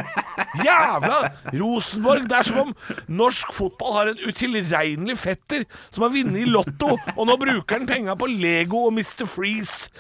Jævla 0.64 1.31
Rosenborg! 1.57 2.29
Det 2.29 2.38
er 2.38 2.49
som 2.49 2.61
om 2.67 2.75
norsk 3.09 3.53
fotball 3.57 3.97
har 3.97 4.11
en 4.12 4.23
utilregnelig 4.29 5.17
fetter 5.19 5.64
som 5.90 6.07
har 6.07 6.12
vunnet 6.14 6.45
i 6.45 6.49
Lotto, 6.51 6.95
og 7.17 7.29
nå 7.29 7.37
bruker 7.40 7.79
han 7.79 7.88
penga 7.88 8.17
på 8.19 8.29
Lego 8.31 8.87
og 8.88 8.95
Mr. 8.99 9.27
Freeze. 9.31 9.90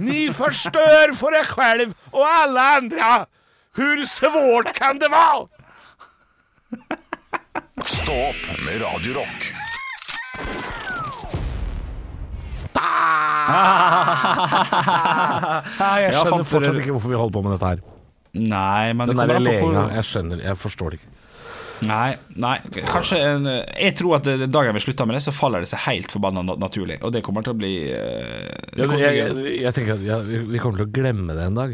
Ni 0.00 0.28
forstør 0.34 1.14
for 1.18 1.36
deg 1.36 1.52
selv 1.52 1.94
og 2.14 2.24
alle 2.26 2.66
andre! 2.80 3.12
Hvor 3.76 4.00
svårt 4.10 4.72
kan 4.74 4.98
det 4.98 5.12
være? 5.12 5.46
Stå 7.86 8.12
opp 8.30 8.44
med 8.64 8.80
Radiorock. 8.82 9.50
Jeg 15.80 16.10
Ja, 16.12 16.20
skjønner 16.22 16.44
fortsatt 16.44 16.66
dere- 16.66 16.82
ikke 16.82 16.94
hvorfor 16.96 17.10
vi 17.12 17.18
holder 17.20 17.34
på 17.36 17.42
med 17.44 17.52
dette 17.56 17.70
her. 17.72 17.80
Nei, 18.40 18.92
men 18.94 19.08
Den 19.10 19.16
det 19.18 19.26
der 19.26 19.34
kommer 19.34 19.40
an 19.40 19.62
på 19.64 19.70
hvor 19.74 19.94
jeg 19.96 20.04
skjønner, 20.06 20.36
jeg 20.46 20.56
forstår 20.60 20.90
det 20.94 21.00
ikke. 21.00 21.08
Nei, 21.88 22.10
nei, 22.36 22.56
kanskje 22.92 23.16
en, 23.24 23.46
Jeg 23.80 23.94
tror 23.96 24.18
at 24.18 24.26
den 24.28 24.50
dagen 24.52 24.74
vi 24.76 24.82
slutter 24.84 25.06
med 25.08 25.16
det, 25.16 25.22
så 25.24 25.32
faller 25.32 25.60
det 25.64 25.70
seg 25.70 25.80
helt 25.86 26.12
forbanna 26.12 26.42
na- 26.44 26.58
naturlig. 26.60 26.98
Og 27.02 27.10
det 27.14 27.22
kommer 27.24 27.42
til 27.42 27.54
å 27.54 27.58
bli 27.58 27.72
eh, 27.88 28.52
det 28.76 28.84
Jeg, 28.84 28.86
kommer 28.86 29.00
til 29.00 29.06
å 29.08 29.14
jeg, 29.16 29.32
bli- 29.34 29.46
jeg, 29.48 29.62
jeg 29.64 29.72
tenker 29.78 29.94
at 29.96 30.02
ja, 30.04 30.18
vi 30.20 30.42
vi 30.52 30.58
kommer 30.60 30.76
til 30.82 30.86
å 30.90 30.92
glemme 31.00 31.32
det 31.38 31.46
en 31.48 31.56
dag. 31.56 31.70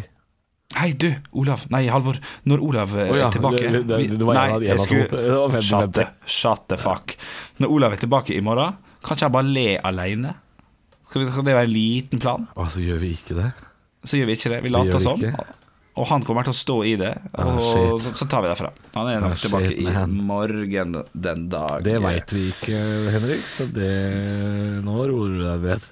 Hei, 0.75 0.93
du, 0.99 1.15
Olav. 1.33 1.63
Nei, 1.71 1.87
Halvor. 1.89 2.19
Når 2.45 2.63
Olav 2.67 2.97
er 2.99 3.11
oh, 3.13 3.17
ja, 3.17 3.29
tilbake 3.31 3.61
det- 3.63 3.87
det- 3.87 4.19
det 4.19 4.27
Nei, 4.27 4.49
jeg 4.67 4.79
skulle- 4.81 5.09
Det 5.09 5.31
var 5.31 5.49
50-50. 5.49 5.63
Shut 5.71 5.93
the, 5.95 6.07
shut 6.27 6.69
the 6.69 6.77
fuck. 6.77 7.15
Når 7.61 7.71
Olav 7.71 7.93
er 7.93 7.97
tilbake 7.97 8.35
i 8.37 8.41
morgen, 8.41 8.75
kan 9.05 9.17
ikke 9.17 9.23
jeg 9.29 9.33
bare 9.33 9.45
le 9.47 9.79
alene? 9.85 10.35
Skal, 11.09 11.23
vi- 11.23 11.31
skal 11.31 11.45
det 11.45 11.55
være 11.55 11.65
en 11.65 11.73
liten 11.73 12.19
plan? 12.21 12.49
Å, 12.57 12.67
så 12.69 12.81
gjør 12.83 12.99
vi 13.01 13.13
ikke 13.15 13.37
det. 13.39 13.53
Så 14.05 14.19
gjør 14.19 14.27
vi 14.27 14.33
ikke 14.37 14.51
det. 14.51 14.63
Vi 14.63 14.69
later 14.75 15.01
som. 15.01 15.23
Og 15.97 16.07
han 16.09 16.23
kommer 16.23 16.45
til 16.45 16.53
å 16.53 16.57
stå 16.59 16.75
i 16.85 16.97
det, 17.01 17.15
Ah, 17.33 17.47
og 17.47 18.03
ah, 18.03 18.13
så, 18.13 18.27
tar 18.29 18.43
vi 18.43 18.49
det 18.51 18.59
fra. 18.59 18.69
Han 18.95 19.07
er 19.09 19.21
nok 19.23 19.33
Ah, 19.33 19.35
tilbake 19.41 19.71
shit, 19.71 19.79
i 19.81 20.07
morgen 20.29 20.99
den 21.17 21.49
dag. 21.49 21.83
Det 21.83 22.03
veit 22.03 22.35
vi 22.37 22.51
ikke, 22.53 22.81
Henrik, 23.15 23.47
så 23.49 23.65
det 23.73 24.85
Nå 24.85 24.93
roer 25.09 25.29
du 25.33 25.41
deg 25.41 25.65
ned. 25.71 25.87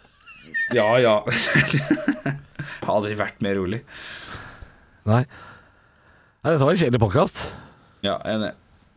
Ja, 0.76 0.98
ja. 1.00 1.14
Har 2.84 2.98
aldri 2.98 3.14
vært 3.16 3.40
mer 3.40 3.56
rolig. 3.56 3.80
Nei. 5.04 5.22
Nei, 6.44 6.52
dette 6.52 6.64
var 6.64 6.72
en 6.72 6.80
kjedelig 6.80 7.00
podkast. 7.02 7.40
Ja, 8.04 8.18
enig. 8.28 8.52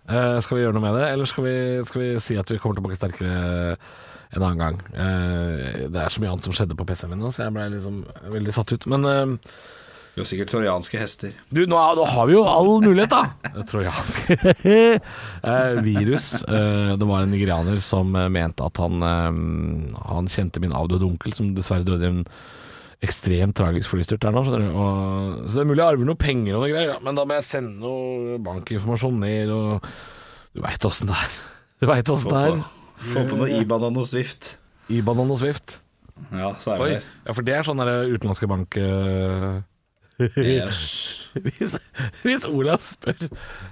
Eh, 0.07 0.37
skal 0.43 0.55
vi 0.57 0.61
gjøre 0.63 0.75
noe 0.77 0.83
med 0.85 0.95
det, 0.95 1.07
eller 1.11 1.27
skal 1.27 1.43
vi, 1.43 1.55
skal 1.87 2.03
vi 2.03 2.11
si 2.23 2.37
at 2.39 2.51
vi 2.51 2.59
kommer 2.63 2.77
tilbake 2.79 2.95
sterkere 2.95 3.73
en 4.35 4.43
annen 4.43 4.61
gang? 4.61 4.77
Eh, 4.95 5.81
det 5.91 5.99
er 5.99 6.13
så 6.13 6.23
mye 6.23 6.31
annet 6.31 6.47
som 6.47 6.55
skjedde 6.55 6.77
på 6.79 6.87
PC-en 6.87 7.11
min 7.11 7.19
nå, 7.23 7.31
så 7.35 7.43
jeg 7.45 7.55
ble 7.57 7.67
liksom 7.75 7.99
veldig 8.31 8.55
satt 8.55 8.71
ut. 8.75 8.87
Men 8.93 9.07
eh, 9.11 9.51
Du 10.15 10.21
har 10.23 10.29
sikkert 10.31 10.53
trojanske 10.53 11.01
hester. 11.01 11.33
Du, 11.51 11.65
nå, 11.67 11.75
nå 11.99 12.05
har 12.07 12.29
vi 12.31 12.37
jo 12.37 12.45
all 12.47 12.71
mulighet, 12.85 13.11
da. 13.11 13.51
Trojansk 13.71 14.31
eh, 14.63 15.81
virus. 15.83 16.29
Eh, 16.47 16.93
det 16.95 17.09
var 17.11 17.25
en 17.25 17.35
nigerianer 17.35 17.83
som 17.83 18.15
eh, 18.15 18.29
mente 18.31 18.63
at 18.63 18.79
han, 18.79 19.03
eh, 19.03 19.99
han 20.07 20.31
kjente 20.31 20.63
min 20.63 20.75
avdøde 20.75 21.07
onkel, 21.11 21.35
som 21.35 21.51
dessverre 21.55 21.87
døde 21.87 22.07
i 22.07 22.13
en 22.15 22.23
ekstremt 23.03 23.57
tragisk 23.57 23.91
flystyrt 23.93 24.23
der 24.23 24.33
nå. 24.33 24.43
skjønner 24.45 24.63
du. 24.65 24.69
Og, 24.73 25.41
så 25.45 25.60
det 25.60 25.63
er 25.63 25.69
mulig 25.69 25.83
jeg 25.83 25.93
arver 25.93 26.10
noe 26.10 26.19
penger 26.21 26.57
og 26.57 26.63
noe 26.63 26.71
greier, 26.71 26.93
ja. 26.95 27.01
men 27.05 27.19
da 27.19 27.25
må 27.27 27.38
jeg 27.38 27.47
sende 27.47 27.75
noe 27.83 28.39
bankinformasjon 28.45 29.19
ned, 29.21 29.53
og 29.53 29.89
du 30.57 30.63
veit 30.65 30.89
åssen 30.89 31.12
det 31.12 31.17
er. 31.17 31.36
Du 31.77 31.89
veit 31.91 32.13
åssen 32.13 32.33
det 32.33 32.45
er. 32.50 32.63
Få 33.12 33.27
på 33.29 33.37
noe 33.37 33.60
Iban 33.60 33.85
og 33.85 33.93
noe 34.00 34.10
Swift. 34.10 34.56
IBAN 34.89 35.19
og 35.27 35.37
Swift. 35.41 35.79
Ja, 36.31 36.54
så 36.62 36.73
er 36.73 36.81
vi 36.81 36.91
der. 36.95 37.10
Ja, 37.27 37.33
for 37.33 37.45
det 37.45 37.54
er 37.54 37.67
sånn 37.67 37.81
der 37.83 38.13
utenlandske 38.13 38.50
bank... 38.50 38.77
Uh... 38.79 39.60
Yes. 40.33 40.79
Hvis, 41.45 41.75
hvis 42.25 42.45
Olav 42.50 42.81
spør 42.81 43.27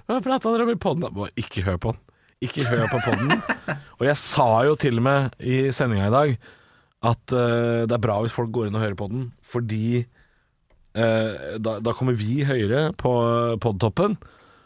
Hva 0.06 0.20
prata 0.22 0.52
dere 0.54 0.68
om 0.68 0.70
i 0.70 0.76
poden? 0.78 1.08
Ikke 1.42 1.64
hør 1.66 1.80
på 1.82 1.94
den. 1.96 2.04
Ikke 2.46 2.66
hør 2.70 2.84
på 2.92 3.00
poden. 3.02 3.42
Og 3.98 4.06
jeg 4.06 4.20
sa 4.22 4.46
jo 4.68 4.76
til 4.78 5.02
og 5.02 5.06
med 5.08 5.34
i 5.42 5.72
sendinga 5.74 6.12
i 6.12 6.14
dag 6.14 6.36
at 7.06 7.36
uh, 7.36 7.86
det 7.86 7.96
er 7.96 8.04
bra 8.04 8.20
hvis 8.24 8.36
folk 8.36 8.54
går 8.56 8.70
inn 8.70 8.78
og 8.78 8.84
hører 8.84 9.00
på 9.00 9.10
den, 9.12 9.28
fordi 9.46 10.04
uh, 10.98 11.58
da, 11.62 11.78
da 11.84 11.96
kommer 11.98 12.18
vi 12.18 12.42
høyere 12.48 12.90
på 12.98 13.14
podtoppen, 13.64 14.18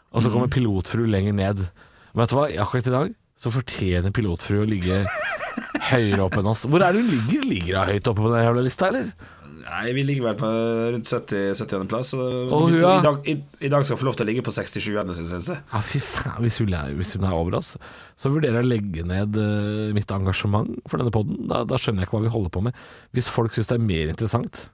og 0.09 0.23
så 0.25 0.31
kommer 0.33 0.49
pilotfru 0.51 1.03
lenger 1.05 1.35
ned. 1.37 1.65
Men 2.13 2.23
vet 2.23 2.31
du 2.31 2.37
hva, 2.39 2.47
akkurat 2.63 2.87
i 2.89 2.95
dag 2.95 3.11
så 3.39 3.51
fortjener 3.53 4.13
pilotfru 4.15 4.63
å 4.63 4.67
ligge 4.67 5.03
høyere 5.91 6.23
opp 6.25 6.39
enn 6.39 6.49
oss. 6.51 6.65
Hvor 6.67 6.83
er 6.83 6.95
det 6.95 7.03
hun 7.03 7.11
ligger? 7.13 7.45
Ligger 7.47 7.77
hun 7.77 7.93
høyt 7.93 8.09
oppe 8.11 8.25
på 8.25 8.31
den 8.33 8.43
jævla 8.43 8.63
lista, 8.65 8.89
eller? 8.89 9.11
Nei, 9.59 9.91
vi 9.95 10.03
ligger 10.07 10.29
vel 10.29 10.37
på 10.39 10.49
rundt 10.95 11.09
70. 11.09 11.53
70. 11.59 11.85
plass. 11.91 12.11
Så 12.13 12.19
Og 12.19 12.69
i, 12.69 12.73
hun, 12.73 12.77
ja. 12.81 12.95
i, 12.99 13.05
dag, 13.05 13.27
i, 13.27 13.35
I 13.67 13.71
dag 13.71 13.85
skal 13.85 13.97
hun 13.97 14.01
få 14.01 14.07
lov 14.09 14.17
til 14.19 14.25
å 14.25 14.29
ligge 14.29 14.43
på 14.45 14.53
67. 14.55 14.89
synes 15.19 15.49
jeg. 15.51 15.59
Ja, 15.73 15.81
fy 15.85 16.01
faen, 16.03 16.39
hvis 16.45 16.59
hun, 16.63 16.73
er, 16.75 16.95
hvis 16.97 17.13
hun 17.17 17.27
er 17.27 17.35
over 17.35 17.59
oss, 17.59 17.73
så 18.19 18.31
vurderer 18.33 18.61
jeg 18.61 18.67
å 18.67 18.71
legge 18.71 19.05
ned 19.09 19.39
uh, 19.39 19.91
mitt 19.95 20.11
engasjement 20.15 20.73
for 20.89 21.01
denne 21.01 21.13
podden. 21.15 21.45
Da, 21.51 21.63
da 21.67 21.79
skjønner 21.79 22.03
jeg 22.03 22.09
ikke 22.09 22.17
hva 22.17 22.25
vi 22.27 22.33
holder 22.35 22.55
på 22.55 22.65
med. 22.69 22.83
Hvis 23.17 23.31
folk 23.31 23.55
syns 23.55 23.71
det 23.71 23.79
er 23.79 23.87
mer 23.91 24.13
interessant 24.13 24.67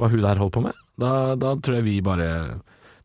hva 0.00 0.08
hun 0.08 0.22
der 0.24 0.40
holder 0.40 0.56
på 0.56 0.64
med, 0.64 0.84
da, 1.00 1.12
da 1.38 1.54
tror 1.60 1.78
jeg 1.78 1.86
vi 1.86 1.98
bare 2.04 2.28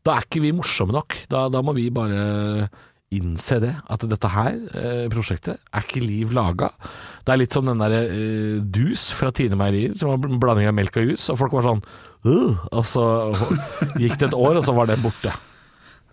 Da 0.06 0.14
er 0.16 0.24
ikke 0.24 0.40
vi 0.44 0.54
morsomme 0.56 0.94
nok. 0.96 1.16
Da, 1.30 1.46
da 1.52 1.60
må 1.64 1.74
vi 1.76 1.88
bare 1.92 2.68
innse 3.14 3.58
det. 3.62 3.72
At 3.88 4.04
dette 4.08 4.30
her 4.32 4.58
eh, 4.76 5.06
prosjektet 5.12 5.56
er 5.72 5.86
ikke 5.86 6.02
liv 6.04 6.34
laga. 6.36 6.70
Det 7.24 7.34
er 7.34 7.40
litt 7.40 7.56
som 7.56 7.68
den 7.68 7.80
derre 7.80 8.02
eh, 8.08 8.58
dus 8.60 9.08
fra 9.16 9.32
Tine 9.34 9.58
Meierier, 9.58 9.96
som 9.98 10.12
var 10.12 10.28
en 10.28 10.42
blanding 10.42 10.68
av 10.70 10.76
melk 10.76 11.00
og 11.00 11.12
jus. 11.12 11.28
Og 11.32 11.40
folk 11.40 11.56
var 11.56 11.66
sånn 11.70 11.82
«Øh», 12.28 12.54
Og 12.74 12.84
så 12.86 13.04
gikk 14.02 14.18
det 14.20 14.30
et 14.30 14.38
år, 14.38 14.60
og 14.60 14.64
så 14.66 14.76
var 14.76 14.90
det 14.90 15.00
borte. 15.02 15.32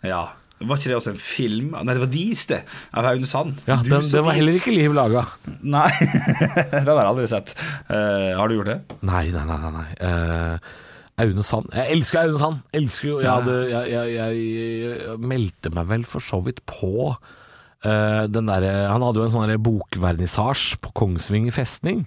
Ja. 0.05 0.25
Var 0.55 0.79
ikke 0.79 0.87
det 0.87 0.95
også 0.95 1.11
en 1.11 1.19
film? 1.19 1.73
Nei, 1.75 1.93
det 1.97 1.99
var 2.05 2.11
Dis, 2.13 2.45
det. 2.47 2.61
Av 2.95 3.09
Aune 3.09 3.27
Sand. 3.27 3.57
Ja, 3.67 3.75
den, 3.83 3.99
den 3.99 4.23
var 4.23 4.37
heller 4.37 4.55
ikke 4.55 4.71
liv 4.71 4.95
laga. 4.95 5.25
Nei, 5.67 5.89
den 6.71 6.87
har 6.87 7.01
jeg 7.01 7.09
aldri 7.09 7.27
sett. 7.27 7.51
Uh, 7.89 8.31
har 8.39 8.47
du 8.47 8.55
gjort 8.55 8.71
det? 8.71 8.77
Nei, 9.03 9.25
nei, 9.35 9.43
nei. 9.49 9.57
nei, 9.65 9.73
nei. 9.75 10.59
Aune 11.21 11.43
Sand. 11.47 11.69
Jeg 11.71 11.95
elsker 11.95 12.19
Aune 12.25 12.39
Sand. 12.41 12.61
Elsker 12.75 13.07
jo, 13.09 13.17
jeg, 13.23 13.31
hadde, 13.31 13.55
jeg, 13.71 13.91
jeg, 13.93 14.13
jeg, 14.19 15.17
meldte 15.23 15.71
meg 15.75 15.87
vel 15.87 16.03
for 16.07 16.19
så 16.23 16.41
vidt 16.43 16.59
på 16.67 16.91
eh, 17.11 18.23
den 18.27 18.49
derre 18.49 18.73
Han 18.91 19.05
hadde 19.05 19.21
jo 19.21 19.27
en 19.29 19.33
sånn 19.35 19.47
der 19.47 19.61
bokvernissasje 19.63 20.79
på 20.83 20.91
Kongsvinger 20.99 21.55
festning. 21.55 22.05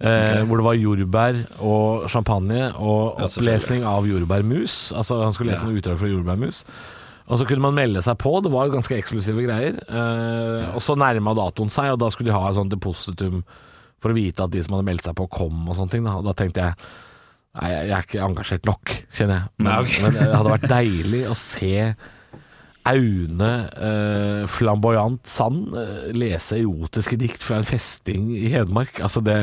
eh, 0.00 0.40
Hvor 0.48 0.60
det 0.62 0.66
var 0.70 0.78
jordbær 0.80 1.42
og 1.60 2.06
champagne 2.12 2.70
og 2.76 3.20
Ja, 3.20 3.28
opplesning 3.28 3.84
av 3.84 4.08
jordbærmus. 4.08 4.92
Altså 4.96 5.22
Han 5.24 5.36
skulle 5.36 5.52
lese 5.52 5.66
Ja. 5.66 5.70
noe 5.70 5.80
utdrag 5.82 5.98
fra 6.00 6.08
jordbærmus. 6.14 6.62
Og 7.26 7.40
så 7.40 7.46
kunne 7.48 7.60
man 7.64 7.74
melde 7.74 8.00
seg 8.06 8.16
på, 8.22 8.38
det 8.40 8.52
var 8.54 8.68
ganske 8.70 8.94
eksklusive 8.94 9.42
greier. 9.42 9.80
Eh, 9.90 10.74
og 10.76 10.80
så 10.80 10.94
nærma 10.94 11.34
datoen 11.34 11.68
seg, 11.74 11.90
og 11.92 11.98
da 11.98 12.08
skulle 12.14 12.30
de 12.30 12.36
ha 12.38 12.48
et 12.48 12.54
sånt 12.54 12.70
depositum 12.70 13.40
for 13.98 14.12
å 14.12 14.14
vite 14.14 14.44
at 14.44 14.52
de 14.52 14.62
som 14.62 14.76
hadde 14.76 14.86
meldt 14.86 15.02
seg 15.08 15.16
på, 15.18 15.26
kom 15.28 15.68
og 15.68 15.74
sånne 15.74 15.90
ting. 15.90 16.04
Da. 16.06 16.12
Og 16.20 16.24
da 16.28 16.32
tenkte 16.38 16.62
jeg 16.62 16.74
Nei, 17.56 17.70
jeg 17.72 17.94
er 17.96 18.04
ikke 18.04 18.20
engasjert 18.26 18.68
nok, 18.68 18.92
kjenner 19.16 19.38
jeg. 19.38 19.50
Men, 19.56 19.68
Nei, 19.70 19.80
okay. 19.84 20.02
men 20.04 20.16
det 20.18 20.28
hadde 20.28 20.52
vært 20.52 20.70
deilig 20.72 21.24
å 21.30 21.36
se 21.40 21.72
Aune 22.86 23.50
eh, 23.82 24.44
flamboyant 24.50 25.26
Sand 25.26 25.74
eh, 25.74 26.08
lese 26.14 26.60
erotiske 26.60 27.18
dikt 27.18 27.42
fra 27.42 27.60
en 27.60 27.66
festing 27.66 28.30
i 28.36 28.46
Hedmark. 28.52 29.00
Altså 29.02 29.24
det 29.26 29.40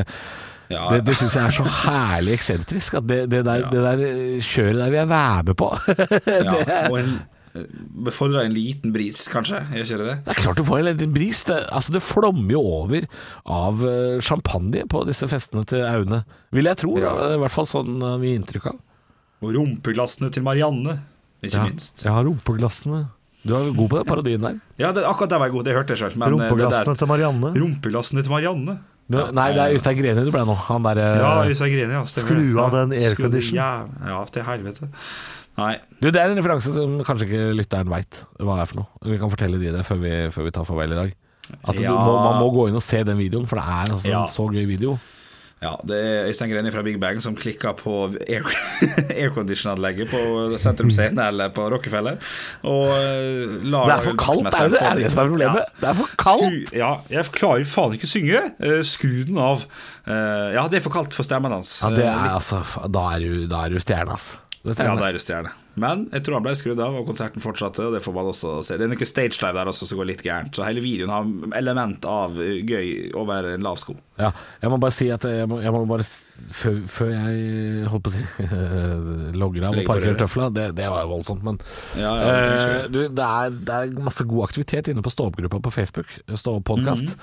Ja, 0.72 0.88
det, 0.94 1.04
det 1.10 1.18
syns 1.20 1.36
jeg 1.36 1.44
er 1.44 1.58
så 1.58 1.66
herlig 1.84 2.38
eksentrisk. 2.38 3.00
At 3.02 3.10
det, 3.10 3.20
det, 3.34 3.44
der, 3.50 3.68
det 3.74 3.84
der 3.84 4.06
eh, 4.08 4.40
kjøret 4.40 4.80
der 4.80 4.94
vil 4.94 5.02
jeg 5.02 5.12
være 5.12 5.44
med 5.50 5.60
på. 5.60 5.72
ja. 6.48 6.56
Og 6.88 7.00
en, 7.02 7.12
eh, 7.18 7.34
befordra 7.54 8.42
en 8.48 8.54
liten 8.56 8.94
bris, 8.96 9.28
kanskje? 9.30 9.60
Gjør 9.76 9.84
ikke 9.86 9.98
det? 10.08 10.16
Det 10.26 10.34
er 10.34 10.40
klart 10.42 10.58
du 10.58 10.64
får 10.66 10.80
en 10.82 10.88
liten 10.90 11.12
bris. 11.14 11.44
Det, 11.46 11.58
altså 11.70 11.94
det 11.94 12.02
flommer 12.02 12.56
jo 12.56 12.62
over 12.80 13.06
av 13.46 13.84
eh, 13.86 14.16
champagne 14.26 14.86
på 14.90 15.04
disse 15.10 15.30
festene 15.30 15.62
til 15.70 15.84
Aune. 15.86 16.24
Vil 16.56 16.70
jeg 16.72 16.80
tro. 16.82 16.96
Ja. 17.02 17.14
I 17.36 17.42
hvert 17.44 17.54
fall 17.54 17.70
sånn 17.70 18.00
uh, 18.02 18.16
vi 18.22 18.34
inntrykk 18.38 18.72
av. 18.74 18.80
Og 19.44 19.54
rumpeglassene 19.58 20.32
til 20.34 20.46
Marianne, 20.46 20.98
ikke 21.44 21.60
Ja, 21.60 21.68
minst. 21.68 22.06
ja 22.08 22.16
rumpeglassene. 22.26 23.04
Du 23.44 23.52
er 23.58 23.74
god 23.76 23.90
på 23.92 24.00
den 24.00 24.08
parodien 24.08 24.46
der. 24.48 24.58
Ja, 24.80 24.94
det, 24.96 25.04
akkurat 25.04 25.34
der 25.34 25.42
var 25.42 25.50
jeg 25.52 25.58
god, 25.58 25.66
det 25.68 25.76
hørte 25.76 25.94
jeg 25.94 26.00
sjøl. 26.00 26.14
Men 26.16 26.30
eh, 26.30 26.34
Rumpeglassene 26.38 26.96
til 27.02 27.12
Marianne. 27.12 27.54
Rumpeglassene 27.60 28.24
til 28.24 28.34
Marianne? 28.34 28.78
Du, 29.12 29.18
nei, 29.36 29.50
det 29.52 29.60
er 29.60 29.76
Øystein 29.76 29.98
Greni 30.00 30.22
du 30.24 30.32
ble 30.32 30.46
nå. 30.48 30.54
Han 30.70 30.86
derre 30.88 31.08
Ja, 31.20 31.32
Greni, 31.44 31.92
ja. 31.92 32.06
skru 32.08 32.40
av 32.64 32.72
den 32.72 32.94
skru- 32.96 33.10
aircondition. 33.10 33.58
Ja, 33.60 33.86
ja, 34.08 34.22
til 34.32 34.46
helvete. 34.48 34.88
Nei. 35.58 35.76
Du, 36.02 36.10
Det 36.10 36.20
er 36.22 36.32
en 36.34 36.38
referanse 36.40 36.74
som 36.74 36.96
kanskje 37.06 37.28
ikke 37.30 37.44
lytteren 37.60 37.90
veit 37.94 38.24
hva 38.42 38.62
er 38.64 38.66
for 38.72 38.82
noe. 38.82 38.88
Vi 39.12 39.20
kan 39.22 39.30
fortelle 39.30 39.60
de 39.62 39.72
det 39.76 39.84
før 39.86 40.00
vi, 40.02 40.14
før 40.34 40.48
vi 40.48 40.52
tar 40.56 40.66
farvel 40.66 40.92
i 40.96 41.02
dag. 41.02 41.14
At 41.64 41.76
du 41.76 41.84
Ja. 41.84 41.92
må, 41.92 42.14
Man 42.24 42.40
må 42.42 42.48
gå 42.56 42.68
inn 42.70 42.76
og 42.76 42.82
se 42.82 43.04
den 43.04 43.18
videoen, 43.20 43.46
for 43.48 43.58
det 43.60 43.66
er 43.66 43.92
altså 43.94 44.10
Ja. 44.10 44.22
en 44.24 44.28
så 44.28 44.48
gøy 44.50 44.66
video. 44.66 44.98
Ja, 45.64 45.78
det 45.88 45.96
er 45.96 46.26
Øystein 46.28 46.50
Greni 46.52 46.72
fra 46.74 46.82
Big 46.84 47.00
Bang 47.00 47.22
som 47.24 47.36
klikka 47.40 47.72
på 47.78 48.12
aircondition-anlegget 49.16 50.10
på 50.12 50.58
Sentrum 50.60 50.90
Scene 50.92 51.24
eller 51.30 51.50
på 51.56 51.70
Rockefeller. 51.72 52.18
Og 52.68 52.92
lar 53.72 53.88
Det 53.88 53.96
er 53.96 54.04
for 54.10 54.20
kaldt, 54.20 54.50
er 54.52 54.68
det 54.68 54.76
det? 54.76 54.82
Er 54.90 55.00
det 55.00 55.12
som 55.14 55.24
er 55.24 55.30
problemet? 55.32 55.72
Det 55.80 55.90
er 55.90 55.98
for 56.02 56.16
kaldt! 56.20 56.74
Ja, 56.76 56.92
jeg 57.14 57.32
klarer 57.36 57.64
faen 57.70 57.96
ikke 57.98 58.10
å 58.10 58.14
synge. 58.14 58.44
Eh, 58.60 58.82
Skru 58.88 59.24
den 59.30 59.38
av. 59.40 59.64
Eh, 60.08 60.54
Ja, 60.58 60.68
det 60.68 60.82
er 60.82 60.86
for 60.88 60.94
kaldt 60.98 61.14
for 61.16 61.24
stemmen 61.24 61.52
hans. 61.56 61.78
Ja, 61.84 61.90
det 61.96 62.04
Eh, 62.06 62.12
er 62.12 62.36
altså 62.36 62.60
Da 62.92 63.06
er 63.16 63.20
du, 63.24 63.48
da 63.48 63.64
er 63.66 63.70
du 63.70 63.80
stjerne, 63.80 64.12
altså. 64.18 64.38
Du 64.64 64.70
er 64.72 64.78
Ja, 64.88 64.94
det 64.96 65.04
er 65.10 65.16
jo 65.18 65.20
stjerne. 65.20 65.50
Men 65.76 66.06
jeg 66.14 66.24
tror 66.24 66.38
han 66.38 66.44
ble 66.46 66.54
skrudd 66.56 66.80
av, 66.80 66.94
og 66.96 67.08
konserten 67.10 67.42
fortsatte. 67.44 67.84
Og 67.84 67.96
det 67.98 68.00
får 68.06 68.14
man 68.16 68.30
også 68.30 68.52
se 68.64 68.78
Det 68.80 68.86
er 68.86 68.92
noe 68.94 69.08
stage 69.10 69.36
dive 69.42 69.52
der 69.58 69.68
også 69.72 69.88
som 69.90 69.98
går 70.00 70.08
litt 70.08 70.22
gærent. 70.24 70.56
Så 70.56 70.64
hele 70.64 70.80
videoen 70.86 71.12
har 71.12 71.58
element 71.60 72.06
av 72.08 72.38
eh, 72.40 72.62
gøy 72.64 73.12
over 73.20 73.50
en 73.56 73.66
lav 73.66 73.76
sko. 73.82 73.96
Ja, 74.22 74.30
jeg 74.62 74.70
må 74.72 74.78
bare 74.80 74.94
si 74.96 75.10
at 75.12 75.26
jeg 75.28 75.50
må, 75.52 75.58
jeg 75.60 75.74
må 75.74 75.82
bare 75.90 76.06
før, 76.08 76.78
før 76.88 77.12
jeg 77.12 77.88
holdt 77.92 78.06
på 78.06 78.12
å 78.12 78.16
si 78.16 78.24
logger 79.42 79.66
av 79.68 79.74
og 79.74 79.80
parker 79.80 79.90
parkerer 79.90 80.20
tøfla, 80.22 80.48
det, 80.54 80.68
det 80.78 80.88
var 80.94 81.04
jo 81.04 81.12
voldsomt, 81.16 81.44
men 81.44 81.58
Ja, 81.98 82.12
ja, 82.22 82.28
det 82.30 82.36
eh, 82.38 82.86
du, 82.94 83.00
det, 83.18 83.26
er, 83.26 83.58
det 83.68 83.80
er 83.82 83.96
masse 84.06 84.24
god 84.30 84.46
aktivitet 84.48 84.92
inne 84.94 85.04
på 85.04 85.12
stå-opp-gruppa 85.12 85.60
på 85.66 85.74
Facebook, 85.74 86.14
stå-opp-podkast. 86.30 87.18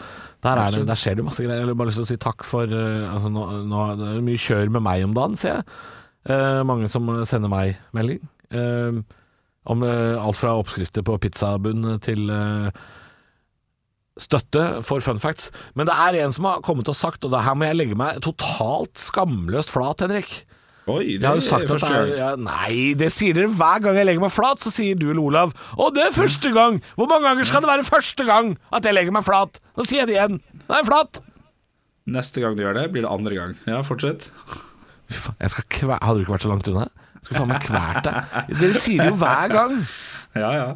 Der, 0.45 0.61
er 0.66 0.76
det- 0.76 0.84
der 0.91 0.99
skjer 0.99 1.16
det 1.20 1.24
masse 1.30 1.45
greier. 1.47 1.62
Jeg 1.62 1.70
har 1.72 1.78
bare 1.78 1.93
lyst 1.93 2.03
til 2.03 2.09
å 2.09 2.11
si 2.12 2.20
takk 2.20 2.45
for 2.45 2.68
eh, 2.68 3.09
altså, 3.14 3.32
nå, 3.32 3.47
nå, 3.70 3.86
Det 4.03 4.11
er 4.16 4.28
mye 4.28 4.45
kjør 4.49 4.74
med 4.76 4.84
meg 4.91 5.07
om 5.09 5.16
dagen, 5.16 5.38
sier 5.41 5.61
jeg. 5.61 5.64
Eh, 6.29 6.61
mange 6.68 6.89
som 6.93 7.09
sender 7.25 7.49
meg 7.53 7.79
melding. 7.97 8.21
Eh, 8.53 9.01
om 9.71 9.83
eh, 9.87 10.16
alt 10.21 10.37
fra 10.41 10.57
oppskrifter 10.61 11.05
på 11.07 11.16
pizzabunn 11.23 11.95
til 12.05 12.29
eh, 12.35 12.71
støtte 14.21 14.64
for 14.85 15.01
fun 15.05 15.21
facts. 15.23 15.49
Men 15.79 15.89
det 15.89 15.97
er 15.97 16.18
en 16.25 16.35
som 16.37 16.49
har 16.49 16.61
kommet 16.66 16.89
og 16.93 16.97
sagt, 16.99 17.25
og 17.25 17.33
det 17.33 17.45
her 17.47 17.57
må 17.57 17.68
jeg 17.71 17.79
legge 17.81 17.97
meg 17.99 18.21
totalt 18.25 19.01
skamløst 19.01 19.73
flat, 19.73 20.05
Henrik. 20.05 20.43
Oi, 20.91 21.18
det 21.21 21.23
Jeg 21.23 21.29
har 21.29 21.37
jo 21.39 21.43
er 21.45 21.47
sagt 21.47 21.68
at 21.68 21.71
første 21.71 21.89
det 21.93 21.99
er, 22.01 22.07
gang. 22.09 22.18
ja, 22.18 22.31
Nei, 22.41 22.95
det 22.99 23.11
sier 23.14 23.37
dere 23.37 23.51
hver 23.55 23.83
gang 23.85 23.99
jeg 24.01 24.09
legger 24.09 24.25
meg 24.25 24.33
flat, 24.35 24.59
så 24.64 24.73
sier 24.75 24.97
du 24.99 25.05
eller 25.11 25.21
Olav 25.23 25.53
Å, 25.77 25.91
det 25.95 26.07
er 26.09 26.14
første 26.16 26.51
gang! 26.57 26.81
Hvor 26.99 27.07
mange 27.12 27.29
ganger 27.29 27.47
skal 27.47 27.62
det 27.62 27.71
være 27.71 27.85
første 27.87 28.27
gang 28.27 28.55
at 28.75 28.89
jeg 28.89 28.97
legger 28.97 29.14
meg 29.14 29.27
flat? 29.29 29.61
Nå 29.79 29.87
sier 29.87 30.03
jeg 30.03 30.09
det 30.11 30.16
igjen. 30.16 30.41
Nå 30.64 30.73
er 30.75 30.81
jeg 30.83 30.89
flat. 30.89 31.21
Neste 32.11 32.43
gang 32.43 32.57
du 32.59 32.64
gjør 32.64 32.81
det, 32.81 32.87
blir 32.97 33.05
det 33.07 33.12
andre 33.12 33.37
gang. 33.39 33.55
Ja, 33.71 33.85
fortsett. 33.87 34.27
Jeg 35.11 35.52
skal 35.54 35.66
kvæ... 35.76 35.98
Hadde 36.00 36.20
du 36.20 36.24
ikke 36.24 36.36
vært 36.36 36.46
så 36.46 36.52
langt 36.52 36.68
unna? 36.70 36.88
Jeg 37.20 37.26
skulle 37.26 37.42
faen 37.42 37.50
meg 37.50 37.64
kvært 37.66 38.06
deg. 38.06 38.36
Dere 38.61 38.76
sier 38.78 39.02
det 39.02 39.11
jo 39.11 39.16
hver 39.20 39.52
gang. 39.52 39.74
Ja, 40.38 40.50
ja. 40.56 40.68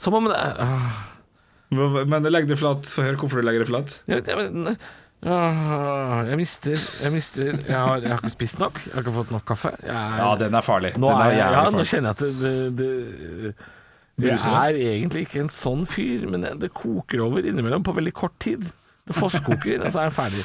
Som 0.00 0.16
om 0.18 0.28
det 0.30 0.38
ah. 0.38 1.02
Men 1.74 2.28
legg 2.30 2.48
det 2.48 2.58
flat. 2.60 2.86
Få 2.88 3.04
høre 3.04 3.18
hvorfor 3.20 3.42
du 3.42 3.46
legger 3.46 3.64
det 3.64 3.70
flat. 3.70 3.96
Jeg, 4.10 4.24
jeg, 4.28 4.76
ah, 5.26 6.22
jeg 6.28 6.38
mister 6.38 6.74
Jeg 7.02 7.12
mister 7.14 7.50
jeg 7.52 7.76
har, 7.76 8.00
jeg 8.00 8.12
har 8.12 8.22
ikke 8.22 8.34
spist 8.34 8.60
nok. 8.62 8.80
Jeg 8.86 8.94
har 8.94 9.04
ikke 9.04 9.16
fått 9.18 9.34
nok 9.34 9.46
kaffe. 9.48 9.74
Jeg 9.82 10.18
Ja, 10.22 10.32
den 10.40 10.56
er 10.56 10.66
farlig. 10.66 10.94
Nå, 10.96 11.10
den 11.10 11.20
er, 11.20 11.34
er 11.34 11.38
ja, 11.40 11.52
farlig. 11.60 11.78
nå 11.78 11.86
kjenner 11.90 12.10
jeg 12.10 12.16
at 12.16 12.40
det, 12.40 12.56
det, 12.78 13.54
det 14.22 14.32
Jeg 14.32 14.56
er 14.62 14.80
egentlig 14.94 15.26
ikke 15.28 15.44
en 15.44 15.52
sånn 15.52 15.86
fyr, 15.90 16.28
men 16.30 16.46
det, 16.46 16.56
det 16.64 16.72
koker 16.76 17.24
over 17.26 17.44
innimellom 17.44 17.86
på 17.86 17.96
veldig 17.96 18.14
kort 18.16 18.36
tid. 18.42 18.66
Det 19.04 19.16
fosskoker, 19.16 19.80
og 19.84 19.90
så 19.90 20.04
er 20.04 20.12
den 20.12 20.18
ferdig. 20.22 20.44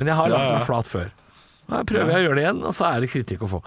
Men 0.00 0.10
jeg 0.10 0.18
har 0.18 0.32
lagt 0.32 0.54
meg 0.54 0.64
flat 0.66 0.88
før. 0.88 1.10
Nå 1.70 1.84
prøver 1.88 2.10
jeg 2.12 2.20
å 2.20 2.26
gjøre 2.28 2.38
det 2.40 2.44
igjen, 2.48 2.64
og 2.66 2.74
så 2.76 2.88
er 2.90 3.00
det 3.04 3.12
kritikk 3.12 3.46
å 3.46 3.50
få. 3.56 3.60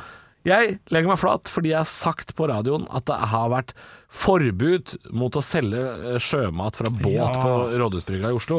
Jeg 0.43 0.73
legger 0.91 1.07
meg 1.07 1.19
flat 1.21 1.47
fordi 1.47 1.69
jeg 1.71 1.79
har 1.79 1.87
sagt 1.87 2.33
på 2.35 2.49
radioen 2.51 2.83
at 2.91 3.05
det 3.07 3.15
har 3.31 3.47
vært 3.53 3.69
forbud 4.13 4.91
mot 5.15 5.37
å 5.39 5.43
selge 5.43 5.79
eh, 6.11 6.17
sjømat 6.21 6.75
fra 6.81 6.91
båt 6.91 7.13
Ja. 7.15 7.29
på 7.31 7.53
Rådhusbrygga 7.79 8.31
i 8.33 8.35
Oslo. 8.37 8.57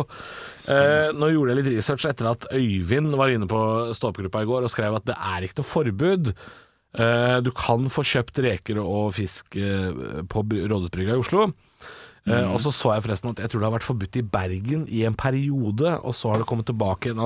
Eh, 0.73 1.11
nå 1.13 1.29
gjorde 1.35 1.53
jeg 1.53 1.61
litt 1.61 1.73
research 1.77 2.07
etter 2.09 2.31
at 2.33 2.49
Øyvind 2.57 3.13
var 3.21 3.35
inne 3.35 3.49
på 3.51 3.61
stå-opp-gruppa 3.95 4.43
i 4.43 4.49
går 4.49 4.65
og 4.67 4.73
skrev 4.73 4.97
at 4.97 5.05
det 5.13 5.19
er 5.21 5.45
ikke 5.47 5.61
noe 5.61 5.69
forbud. 5.75 6.33
Eh, 6.95 7.37
du 7.45 7.53
kan 7.53 7.85
få 7.93 8.07
kjøpt 8.15 8.41
reker 8.49 8.81
og 8.81 9.13
fisk 9.19 9.61
eh, 9.61 10.25
på 10.31 10.45
Bry- 10.49 10.65
Rådhusbrygga 10.71 11.19
i 11.19 11.21
Oslo. 11.21 11.51
Eh, 12.25 12.47
og 12.49 12.57
så 12.65 12.73
så 12.73 12.95
jeg 12.95 13.05
forresten 13.05 13.35
at 13.35 13.43
jeg 13.45 13.51
tror 13.53 13.61
det 13.61 13.69
har 13.69 13.77
vært 13.77 13.85
forbudt 13.91 14.17
i 14.17 14.25
Bergen 14.25 14.87
i 14.89 15.03
en 15.05 15.13
periode, 15.21 15.99
og 16.01 16.15
så 16.17 16.33
har 16.33 16.41
det 16.41 16.49
kommet 16.49 16.65
tilbake 16.71 17.11
igjen. 17.13 17.21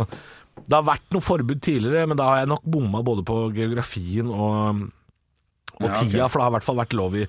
Det 0.66 0.76
har 0.78 0.86
vært 0.88 1.06
noe 1.14 1.24
forbud 1.24 1.60
tidligere, 1.64 2.08
men 2.10 2.18
da 2.18 2.30
har 2.32 2.42
jeg 2.42 2.50
nok 2.54 2.66
bomma 2.68 3.02
både 3.06 3.24
på 3.28 3.38
geografien 3.56 4.28
og, 4.32 4.82
og 5.78 5.86
Ja, 5.86 5.92
ok. 5.92 6.02
tida, 6.02 6.28
for 6.28 6.40
det 6.40 6.46
har 6.48 6.52
i 6.52 6.56
hvert 6.58 6.68
fall 6.68 6.82
vært 6.82 6.98
lov 6.98 7.16
i 7.20 7.26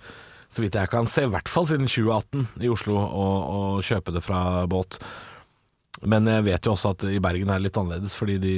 så 0.50 0.64
vidt 0.64 0.74
jeg 0.80 0.90
kan 0.90 1.06
se, 1.06 1.28
i 1.28 1.30
hvert 1.30 1.50
fall 1.52 1.68
siden 1.70 1.86
2018 1.86 2.64
i 2.66 2.70
Oslo, 2.74 2.96
å, 2.98 3.26
å 3.54 3.60
kjøpe 3.86 4.16
det 4.16 4.24
fra 4.26 4.66
båt. 4.66 4.98
Men 6.10 6.26
jeg 6.26 6.46
vet 6.48 6.66
jo 6.66 6.72
også 6.74 6.94
at 6.96 7.04
i 7.12 7.20
Bergen 7.22 7.50
er 7.52 7.60
det 7.60 7.68
litt 7.68 7.78
annerledes, 7.78 8.16
fordi 8.18 8.38
de, 8.42 8.54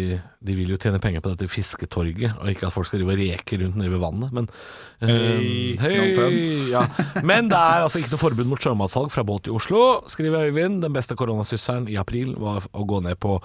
de 0.45 0.55
vil 0.55 0.71
jo 0.71 0.77
tjene 0.79 1.01
penger 1.03 1.23
på 1.25 1.33
dette 1.33 1.49
fisketorget, 1.51 2.37
og 2.37 2.51
ikke 2.51 2.67
at 2.69 2.75
folk 2.75 2.87
skal 2.87 3.01
drive 3.01 3.15
og 3.15 3.21
reke 3.23 3.59
rundt 3.59 3.79
nede 3.81 3.91
ved 3.91 4.03
vannet. 4.03 4.35
Men, 4.37 4.49
Hei, 5.01 5.15
eh, 5.81 5.83
hey, 6.15 6.41
ja. 6.71 6.85
men 7.27 7.49
det 7.51 7.59
er 7.59 7.83
altså 7.87 7.99
ikke 7.99 8.13
noe 8.13 8.23
forbud 8.23 8.51
mot 8.51 8.61
sjømatsalg 8.63 9.11
fra 9.11 9.25
båt 9.27 9.49
i 9.49 9.55
Oslo, 9.57 9.81
skriver 10.11 10.47
Øyvind. 10.51 10.79
Den 10.85 10.95
beste 10.95 11.17
koronasysselen 11.19 11.89
i 11.91 11.97
april 11.99 12.37
var 12.39 12.67
å 12.71 12.85
gå 12.87 13.01
ned 13.03 13.19
på 13.19 13.35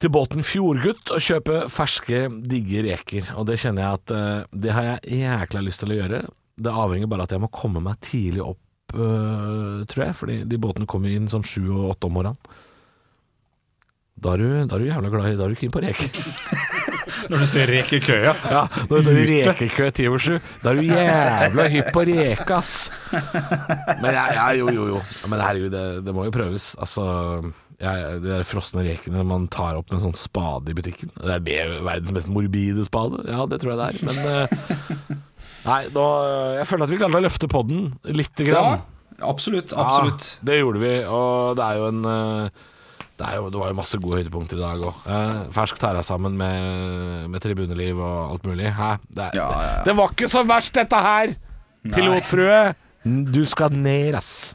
til 0.00 0.12
båten 0.12 0.44
Fjordgutt 0.46 1.12
og 1.12 1.20
kjøpe 1.24 1.66
ferske, 1.72 2.24
digge 2.48 2.84
reker. 2.86 3.34
Og 3.36 3.46
det 3.50 3.58
kjenner 3.60 3.84
jeg 3.84 4.00
at 4.00 4.14
eh, 4.16 4.56
det 4.64 4.72
har 4.72 4.88
jeg 4.88 5.20
jækla 5.20 5.64
lyst 5.66 5.84
til 5.84 5.92
å 5.92 6.00
gjøre. 6.00 6.22
Det 6.60 6.72
avhenger 6.72 7.10
bare 7.10 7.26
av 7.26 7.28
at 7.28 7.36
jeg 7.36 7.44
må 7.44 7.52
komme 7.52 7.82
meg 7.84 8.00
tidlig 8.04 8.42
opp, 8.44 8.96
eh, 8.96 9.84
tror 9.92 10.06
jeg. 10.06 10.16
Fordi 10.16 10.40
de 10.48 10.60
båtene 10.60 10.88
kommer 10.88 11.12
inn 11.12 11.28
sånn 11.32 11.44
sju 11.44 11.62
og 11.68 11.94
åtte 11.94 12.08
om 12.08 12.16
morgenen. 12.16 12.58
Da 14.20 14.34
er, 14.36 14.42
du, 14.42 14.48
da 14.68 14.76
er 14.76 14.82
du 14.82 14.88
jævla 14.90 15.08
glad 15.08 15.30
i 15.30 15.36
Da 15.38 15.46
er 15.46 15.52
du 15.52 15.56
keen 15.56 15.72
på 15.72 15.80
reker. 15.80 16.10
Når 17.30 17.40
du 17.40 17.46
står 17.48 17.62
i 17.62 17.78
rekekøya. 17.78 18.32
Ja, 18.50 18.60
når 18.88 18.90
du 18.90 19.04
står 19.04 19.18
i 19.20 19.38
rekekø 19.46 19.86
ti 19.94 20.06
over 20.08 20.22
sju, 20.22 20.36
da 20.62 20.72
er 20.72 20.78
du 20.78 20.88
jævla 20.88 21.66
hypp 21.72 21.88
på 21.94 22.04
reke, 22.08 22.56
ass. 22.56 22.90
Men 24.02 24.14
ja, 24.14 24.24
ja, 24.36 24.46
jo, 24.58 24.70
jo, 24.74 24.86
jo. 24.94 25.00
Men 25.30 25.42
herregud, 25.42 25.72
det, 25.74 25.84
det 26.06 26.14
må 26.16 26.26
jo 26.26 26.34
prøves. 26.34 26.72
Altså, 26.80 27.04
jeg, 27.80 28.20
de 28.20 28.28
der 28.28 28.42
frosne 28.44 28.82
rekene 28.84 29.22
man 29.24 29.46
tar 29.52 29.78
opp 29.78 29.88
med 29.90 29.98
en 30.00 30.10
sånn 30.10 30.18
spade 30.20 30.72
i 30.72 30.76
butikken. 30.76 31.10
Det 31.16 31.32
er 31.32 31.44
det 31.46 31.82
verdens 31.86 32.12
mest 32.12 32.28
morbide 32.28 32.84
spade? 32.84 33.22
Ja, 33.30 33.46
det 33.48 33.60
tror 33.62 33.72
jeg 33.72 33.80
det 33.80 33.88
er. 33.88 34.00
Men 34.10 34.18
eh, 34.34 35.16
Nei, 35.60 35.82
nå, 35.92 36.04
jeg 36.56 36.66
føler 36.70 36.86
at 36.86 36.92
vi 36.92 36.98
klarte 37.00 37.18
å 37.20 37.24
løfte 37.24 37.48
podden 37.52 37.80
lite 38.08 38.44
Ja, 38.46 38.50
grann. 38.52 38.82
absolutt. 39.28 39.72
Absolutt. 39.76 40.28
Ja, 40.40 40.46
det 40.50 40.58
gjorde 40.62 40.80
vi, 40.80 40.92
og 41.04 41.56
det 41.58 41.66
er 41.66 41.80
jo 41.80 41.88
en 41.90 41.98
eh, 42.08 42.66
det, 43.20 43.26
er 43.28 43.34
jo, 43.36 43.50
det 43.52 43.60
var 43.60 43.68
jo 43.68 43.76
masse 43.76 43.98
gode 44.00 44.16
høydepunkter 44.22 44.56
i 44.56 44.62
dag 44.64 44.84
òg. 44.88 45.02
Eh, 45.12 45.40
fersk 45.52 45.76
tæra 45.82 46.00
sammen 46.06 46.38
med, 46.40 47.26
med 47.32 47.44
tribuneliv 47.44 48.00
og 48.00 48.34
alt 48.36 48.46
mulig. 48.48 48.70
Hæ? 48.76 48.94
Det, 49.12 49.26
Ja, 49.36 49.48
ja, 49.52 49.74
det, 49.82 49.90
det 49.90 49.96
var 50.00 50.14
ikke 50.16 50.30
så 50.32 50.44
verst, 50.48 50.72
dette 50.80 51.00
her! 51.04 51.34
Pilotfrue, 51.84 52.62
du 53.32 53.42
skal 53.48 53.72
ned, 53.76 54.16
ass. 54.20 54.54